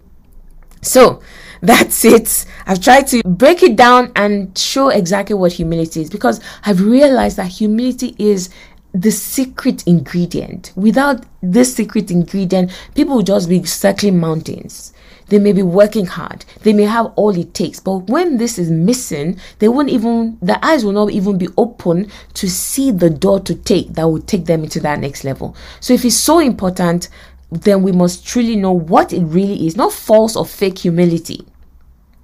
So 0.83 1.21
that's 1.63 2.05
it. 2.05 2.45
I've 2.67 2.81
tried 2.81 3.07
to 3.09 3.23
break 3.23 3.63
it 3.63 3.77
down 3.77 4.13
and 4.15 4.57
show 4.57 4.89
exactly 4.89 5.35
what 5.35 5.53
humility 5.53 6.03
is 6.03 6.11
because 6.11 6.41
I've 6.65 6.81
realized 6.81 7.37
that 7.39 7.49
humility 7.49 8.15
is 8.19 8.51
the 8.93 9.11
secret 9.11 9.87
ingredient. 9.87 10.73
Without 10.75 11.25
this 11.43 11.75
secret 11.75 12.11
ingredient, 12.11 12.71
people 12.95 13.17
would 13.17 13.27
just 13.27 13.49
be 13.49 13.63
circling 13.65 14.19
mountains. 14.19 14.93
They 15.29 15.39
may 15.39 15.53
be 15.53 15.63
working 15.63 16.07
hard. 16.07 16.45
They 16.63 16.73
may 16.73 16.85
have 16.85 17.13
all 17.17 17.37
it 17.37 17.53
takes. 17.53 17.81
But 17.81 18.09
when 18.09 18.37
this 18.37 18.59
is 18.59 18.71
missing, 18.71 19.39
they 19.59 19.69
won't 19.69 19.89
even, 19.89 20.39
the 20.41 20.65
eyes 20.65 20.85
will 20.85 20.93
not 20.93 21.11
even 21.11 21.37
be 21.37 21.49
open 21.57 22.11
to 22.35 22.49
see 22.49 22.91
the 22.91 23.11
door 23.11 23.41
to 23.41 23.55
take 23.55 23.95
that 23.95 24.05
will 24.09 24.23
take 24.23 24.47
them 24.47 24.63
into 24.63 24.81
that 24.81 25.01
next 25.01 25.25
level. 25.25 25.57
So 25.81 25.95
if 25.95 26.05
it's 26.05 26.17
so 26.17 26.39
important, 26.39 27.09
then 27.51 27.83
we 27.83 27.93
must 27.93 28.27
truly 28.27 28.57
know 28.57 28.73
what 28.73 29.13
it 29.13 29.25
really 29.25 29.67
is, 29.67 29.77
not 29.77 29.93
false 29.93 30.37
or 30.37 30.47
fake 30.47 30.79
humility, 30.79 31.47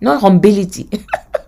not 0.01 0.21
humility. 0.21 0.89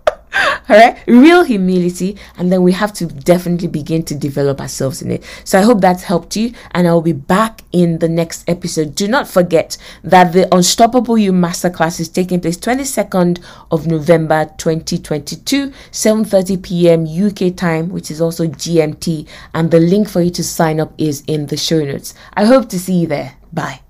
all 0.69 0.77
right 0.77 0.97
real 1.07 1.43
humility 1.43 2.17
and 2.37 2.51
then 2.51 2.63
we 2.63 2.71
have 2.71 2.91
to 2.93 3.05
definitely 3.05 3.67
begin 3.67 4.03
to 4.03 4.15
develop 4.15 4.59
ourselves 4.59 5.01
in 5.01 5.11
it. 5.11 5.23
So 5.43 5.59
i 5.59 5.61
hope 5.61 5.81
that's 5.81 6.03
helped 6.03 6.35
you 6.35 6.53
and 6.71 6.87
i'll 6.87 7.01
be 7.01 7.13
back 7.13 7.61
in 7.71 7.99
the 7.99 8.09
next 8.09 8.47
episode. 8.49 8.95
Do 8.95 9.07
not 9.07 9.27
forget 9.27 9.77
that 10.03 10.33
the 10.33 10.53
unstoppable 10.53 11.17
you 11.17 11.31
masterclass 11.31 11.99
is 11.99 12.09
taking 12.09 12.41
place 12.41 12.57
22nd 12.57 13.43
of 13.71 13.87
november 13.87 14.45
2022 14.57 15.71
7:30 15.91 16.61
p.m 16.63 17.05
uk 17.05 17.55
time 17.55 17.89
which 17.89 18.11
is 18.11 18.21
also 18.21 18.45
gmt 18.47 19.27
and 19.53 19.71
the 19.71 19.79
link 19.79 20.09
for 20.09 20.21
you 20.21 20.31
to 20.31 20.43
sign 20.43 20.79
up 20.79 20.93
is 20.97 21.23
in 21.27 21.47
the 21.47 21.57
show 21.57 21.83
notes. 21.83 22.13
I 22.33 22.45
hope 22.45 22.69
to 22.69 22.79
see 22.79 23.01
you 23.01 23.07
there. 23.07 23.35
Bye 23.51 23.84